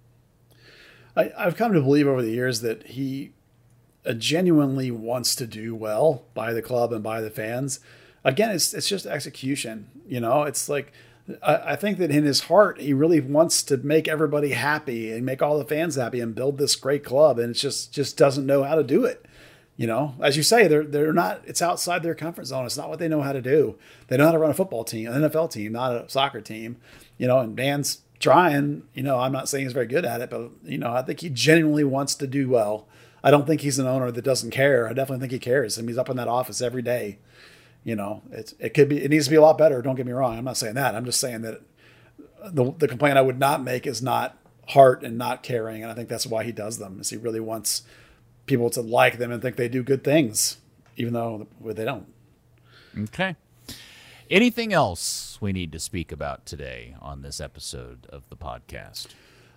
I, 1.17 1.33
I've 1.37 1.57
come 1.57 1.73
to 1.73 1.81
believe 1.81 2.07
over 2.07 2.23
the 2.23 2.31
years 2.31 2.61
that 2.61 2.89
he 2.89 3.33
uh, 4.05 4.13
genuinely 4.15 4.91
wants 4.91 5.35
to 5.37 5.47
do 5.47 5.75
well 5.75 6.25
by 6.35 6.53
the 6.53 6.63
club 6.63 6.93
and 6.93 7.03
by 7.03 7.21
the 7.21 7.31
fans. 7.31 7.81
Again, 8.25 8.51
it's 8.51 8.75
it's 8.75 8.89
just 8.89 9.07
execution. 9.07 9.89
You 10.07 10.21
know, 10.21 10.45
it's 10.45 10.69
like 10.69 10.93
I, 11.43 11.73
I 11.73 11.77
think 11.77 11.99
that 11.99 12.11
in 12.11 12.25
his 12.25 12.43
heart 12.43 12.81
he 12.81 12.93
really 12.93 13.21
wants 13.21 13.63
to 13.65 13.77
make 13.79 14.09
everybody 14.09 14.51
happy 14.51 15.13
and 15.13 15.25
make 15.25 15.43
all 15.43 15.59
the 15.59 15.65
fans 15.65 15.97
happy 15.97 16.21
and 16.21 16.35
build 16.35 16.59
this 16.59 16.77
great 16.77 17.05
club, 17.05 17.39
and 17.39 17.51
it's 17.51 17.61
just 17.61 17.93
just 17.93 18.17
doesn't 18.17 18.47
know 18.47 18.63
how 18.63 18.75
to 18.75 18.85
do 18.85 19.05
it. 19.05 19.27
You 19.77 19.87
know, 19.87 20.15
as 20.21 20.37
you 20.37 20.43
say, 20.43 20.67
they're 20.67 20.85
they're 20.85 21.13
not. 21.13 21.43
It's 21.47 21.63
outside 21.63 22.03
their 22.03 22.15
comfort 22.15 22.47
zone. 22.47 22.67
It's 22.67 22.77
not 22.77 22.91
what 22.91 22.99
they 22.99 23.09
know 23.09 23.23
how 23.23 23.33
to 23.33 23.41
do. 23.41 23.79
They 24.09 24.17
know 24.17 24.27
how 24.27 24.33
to 24.33 24.39
run 24.39 24.51
a 24.51 24.55
football 24.55 24.85
team, 24.85 25.11
an 25.11 25.23
NFL 25.23 25.51
team, 25.51 25.73
not 25.73 25.93
a 25.93 26.09
soccer 26.09 26.43
team. 26.43 26.77
You 27.17 27.27
know, 27.27 27.39
and 27.39 27.57
Dan's 27.57 28.03
trying. 28.21 28.85
You 28.95 29.03
know, 29.03 29.19
I'm 29.19 29.33
not 29.33 29.49
saying 29.49 29.65
he's 29.65 29.73
very 29.73 29.87
good 29.87 30.05
at 30.05 30.21
it, 30.21 30.31
but 30.31 30.51
you 30.63 30.79
know, 30.79 30.93
I 30.93 31.03
think 31.03 31.21
he 31.21 31.29
genuinely 31.31 31.85
wants 31.85 32.15
to 32.17 32.27
do 32.27 32.49
well. 32.49 32.87
I 33.23 33.31
don't 33.31 33.47
think 33.47 33.61
he's 33.61 33.79
an 33.79 33.87
owner 33.87 34.11
that 34.11 34.25
doesn't 34.25 34.51
care. 34.51 34.89
I 34.89 34.93
definitely 34.93 35.21
think 35.21 35.33
he 35.33 35.39
cares. 35.39 35.79
I 35.79 35.83
mean, 35.83 35.89
he's 35.89 35.99
up 35.99 36.09
in 36.09 36.17
that 36.17 36.29
office 36.29 36.63
every 36.63 36.83
day. 36.83 37.19
You 37.83 37.97
know, 37.97 38.23
it's 38.31 38.55
it 38.59 38.75
could 38.75 38.89
be 38.89 39.03
it 39.03 39.11
needs 39.11 39.25
to 39.25 39.31
be 39.31 39.37
a 39.37 39.43
lot 39.43 39.59
better. 39.59 39.83
Don't 39.83 39.97
get 39.97 40.07
me 40.07 40.13
wrong. 40.13 40.39
I'm 40.39 40.45
not 40.45 40.57
saying 40.57 40.75
that. 40.75 40.95
I'm 40.95 41.05
just 41.05 41.21
saying 41.21 41.43
that 41.43 41.63
the 42.45 42.73
the 42.73 42.89
complaint 42.89 43.19
I 43.19 43.23
would 43.23 43.39
not 43.39 43.63
make 43.63 43.87
is 43.87 44.03
not 44.03 44.37
heart 44.69 45.03
and 45.03 45.19
not 45.19 45.43
caring, 45.43 45.83
and 45.83 45.91
I 45.91 45.95
think 45.95 46.09
that's 46.09 46.27
why 46.27 46.45
he 46.45 46.53
does 46.53 46.79
them. 46.79 47.01
Is 47.01 47.11
he 47.11 47.17
really 47.17 47.41
wants 47.41 47.83
people 48.47 48.69
to 48.71 48.81
like 48.81 49.19
them 49.19 49.33
and 49.33 49.41
think 49.41 49.57
they 49.57 49.69
do 49.69 49.83
good 49.83 50.05
things, 50.05 50.59
even 50.97 51.15
though 51.15 51.47
they 51.65 51.85
don't. 51.85 52.07
Okay. 52.99 53.37
Anything 54.29 54.73
else 54.73 55.30
we 55.41 55.53
need 55.53 55.73
to 55.73 55.79
speak 55.79 56.13
about 56.13 56.47
today 56.47 56.95
on 57.01 57.23
this 57.23 57.41
episode 57.41 58.07
of 58.11 58.29
the 58.29 58.37
podcast? 58.37 59.09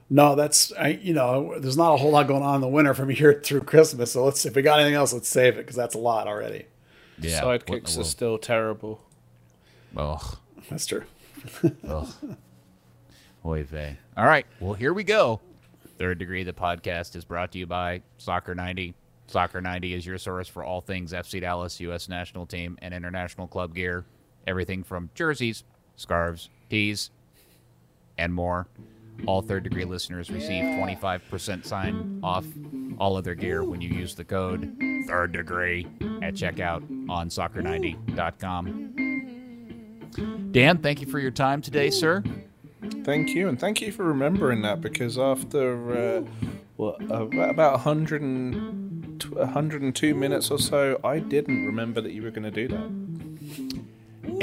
No, 0.09 0.35
that's 0.35 0.71
I, 0.73 0.89
you 0.89 1.13
know, 1.13 1.57
there's 1.59 1.77
not 1.77 1.93
a 1.93 1.97
whole 1.97 2.11
lot 2.11 2.27
going 2.27 2.43
on 2.43 2.55
in 2.55 2.61
the 2.61 2.67
winter 2.67 2.93
from 2.93 3.09
here 3.09 3.33
through 3.43 3.61
Christmas. 3.61 4.11
So 4.11 4.25
let's 4.25 4.45
if 4.45 4.55
we 4.55 4.61
got 4.61 4.79
anything 4.79 4.95
else, 4.95 5.13
let's 5.13 5.29
save 5.29 5.55
it 5.55 5.57
because 5.57 5.75
that's 5.75 5.95
a 5.95 5.99
lot 5.99 6.27
already. 6.27 6.65
Yeah. 7.19 7.45
what 7.45 7.65
Sidekicks 7.65 7.97
are 7.97 8.03
still 8.03 8.37
terrible. 8.37 9.03
Ugh. 9.95 10.37
That's 10.69 10.85
true. 10.85 11.03
Ugh. 11.87 12.07
Oy 13.45 13.63
vey. 13.63 13.97
All 14.15 14.25
right. 14.25 14.45
Well, 14.59 14.73
here 14.73 14.93
we 14.93 15.03
go. 15.03 15.41
Third 15.97 16.17
Degree, 16.17 16.43
the 16.43 16.53
podcast, 16.53 17.15
is 17.15 17.25
brought 17.25 17.51
to 17.51 17.59
you 17.59 17.65
by 17.65 18.01
Soccer 18.17 18.55
90. 18.55 18.93
Soccer 19.27 19.61
90 19.61 19.93
is 19.93 20.05
your 20.05 20.17
source 20.17 20.47
for 20.47 20.63
all 20.63 20.81
things 20.81 21.13
FC 21.13 21.41
Dallas, 21.41 21.79
U.S. 21.81 22.09
national 22.09 22.45
team, 22.45 22.77
and 22.81 22.93
international 22.93 23.47
club 23.47 23.73
gear. 23.75 24.05
Everything 24.47 24.83
from 24.83 25.09
jerseys, 25.15 25.63
scarves, 25.95 26.49
tees, 26.69 27.11
and 28.17 28.33
more. 28.33 28.67
All 29.25 29.41
third 29.41 29.63
degree 29.63 29.85
listeners 29.85 30.29
receive 30.29 30.63
25% 30.63 31.65
sign 31.65 32.19
off 32.23 32.45
all 32.99 33.17
of 33.17 33.23
their 33.23 33.35
gear 33.35 33.63
when 33.63 33.79
you 33.81 33.89
use 33.89 34.15
the 34.15 34.23
code 34.23 34.75
third 35.07 35.31
degree 35.31 35.87
at 36.21 36.33
checkout 36.33 36.83
on 37.09 37.29
soccer90.com. 37.29 38.89
Dan, 40.51 40.77
thank 40.79 41.01
you 41.01 41.07
for 41.07 41.19
your 41.19 41.31
time 41.31 41.61
today, 41.61 41.89
sir. 41.89 42.23
Thank 43.03 43.29
you, 43.29 43.47
and 43.47 43.59
thank 43.59 43.81
you 43.81 43.91
for 43.91 44.03
remembering 44.03 44.61
that 44.61 44.81
because 44.81 45.17
after 45.17 46.17
uh, 46.17 46.21
what 46.75 47.01
uh, 47.09 47.25
about 47.25 47.73
100 47.73 48.21
and, 48.21 49.19
tw- 49.19 49.35
102 49.35 50.13
minutes 50.15 50.51
or 50.51 50.59
so, 50.59 50.99
I 51.03 51.19
didn't 51.19 51.65
remember 51.65 52.01
that 52.01 52.11
you 52.11 52.21
were 52.21 52.31
going 52.31 52.43
to 52.43 52.51
do 52.51 52.67
that. 52.67 53.12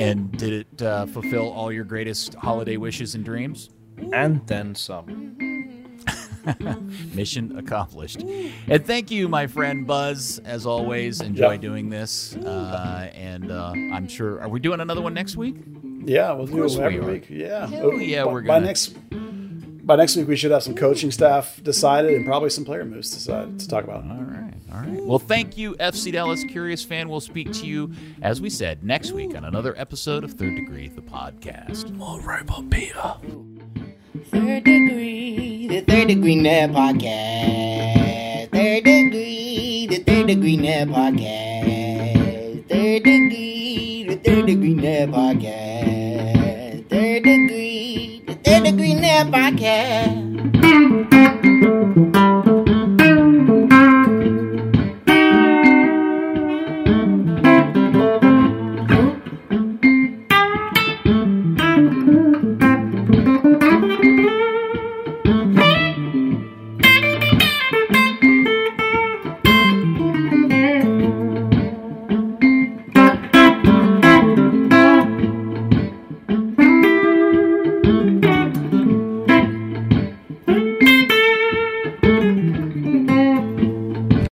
And 0.00 0.32
did 0.32 0.52
it 0.52 0.82
uh, 0.82 1.06
fulfill 1.06 1.50
all 1.50 1.70
your 1.70 1.84
greatest 1.84 2.34
holiday 2.34 2.76
wishes 2.76 3.14
and 3.14 3.24
dreams? 3.24 3.70
And 4.12 4.46
then 4.46 4.74
some. 4.74 5.36
Mission 7.14 7.58
accomplished. 7.58 8.22
And 8.22 8.84
thank 8.86 9.10
you, 9.10 9.28
my 9.28 9.46
friend 9.46 9.86
Buzz. 9.86 10.38
As 10.44 10.64
always, 10.64 11.20
enjoy 11.20 11.58
doing 11.58 11.90
this. 11.90 12.34
Uh, 12.36 13.10
and 13.14 13.50
uh, 13.52 13.72
I'm 13.72 14.08
sure. 14.08 14.40
Are 14.40 14.48
we 14.48 14.58
doing 14.58 14.80
another 14.80 15.02
one 15.02 15.12
next 15.12 15.36
week? 15.36 15.56
Yeah, 16.04 16.32
we'll 16.32 16.46
do 16.46 16.64
it 16.64 16.78
every 16.78 16.98
are. 16.98 17.02
week. 17.02 17.26
Yeah. 17.28 17.66
Hell 17.66 17.92
yeah, 18.00 18.24
by, 18.24 18.32
we're 18.32 18.40
by 18.42 18.46
gonna- 18.56 18.66
next 18.66 18.94
by 19.86 19.96
next 19.96 20.16
week 20.16 20.28
we 20.28 20.36
should 20.36 20.50
have 20.50 20.62
some 20.62 20.74
coaching 20.74 21.10
staff 21.10 21.60
decided 21.62 22.12
and 22.14 22.24
probably 22.24 22.48
some 22.48 22.64
player 22.64 22.84
moves 22.84 23.10
decided 23.10 23.58
to 23.58 23.68
talk 23.68 23.84
about. 23.84 24.04
All 24.04 24.16
right. 24.22 24.39
All 24.72 24.80
right. 24.80 25.02
Well, 25.04 25.18
thank 25.18 25.56
you, 25.56 25.74
FC 25.76 26.12
Dallas 26.12 26.44
Curious 26.44 26.84
Fan. 26.84 27.08
We'll 27.08 27.20
speak 27.20 27.52
to 27.52 27.66
you, 27.66 27.92
as 28.22 28.40
we 28.40 28.50
said, 28.50 28.82
next 28.84 29.12
week 29.12 29.36
on 29.36 29.44
another 29.44 29.74
episode 29.78 30.24
of 30.24 30.32
Third 30.32 30.56
Degree, 30.56 30.88
the 30.88 31.02
podcast. 31.02 31.90
More 31.92 32.20
robot 32.20 32.70
Peter. 32.70 33.14
Third 34.26 34.64
degree, 34.64 35.68
the 35.68 35.80
third 35.82 36.08
degree 36.08 36.36
net 36.36 36.70
podcast. 36.70 38.50
Third 38.50 38.84
degree, 38.84 39.86
the 39.88 39.98
third 39.98 40.26
degree 40.26 40.56
net 40.56 40.88
podcast. 40.88 42.68
Third 42.68 43.02
degree, 43.04 44.04
the 44.08 44.16
third 44.16 44.30
Third 44.40 44.46
Degree 44.46 44.74
Net 44.74 45.10
Podcast. 45.10 46.88
Third 46.88 47.22
Degree, 47.24 48.22
the 48.26 48.34
Third 48.36 48.64
Degree 48.64 48.94
Net 48.94 49.26
Podcast. 49.26 50.30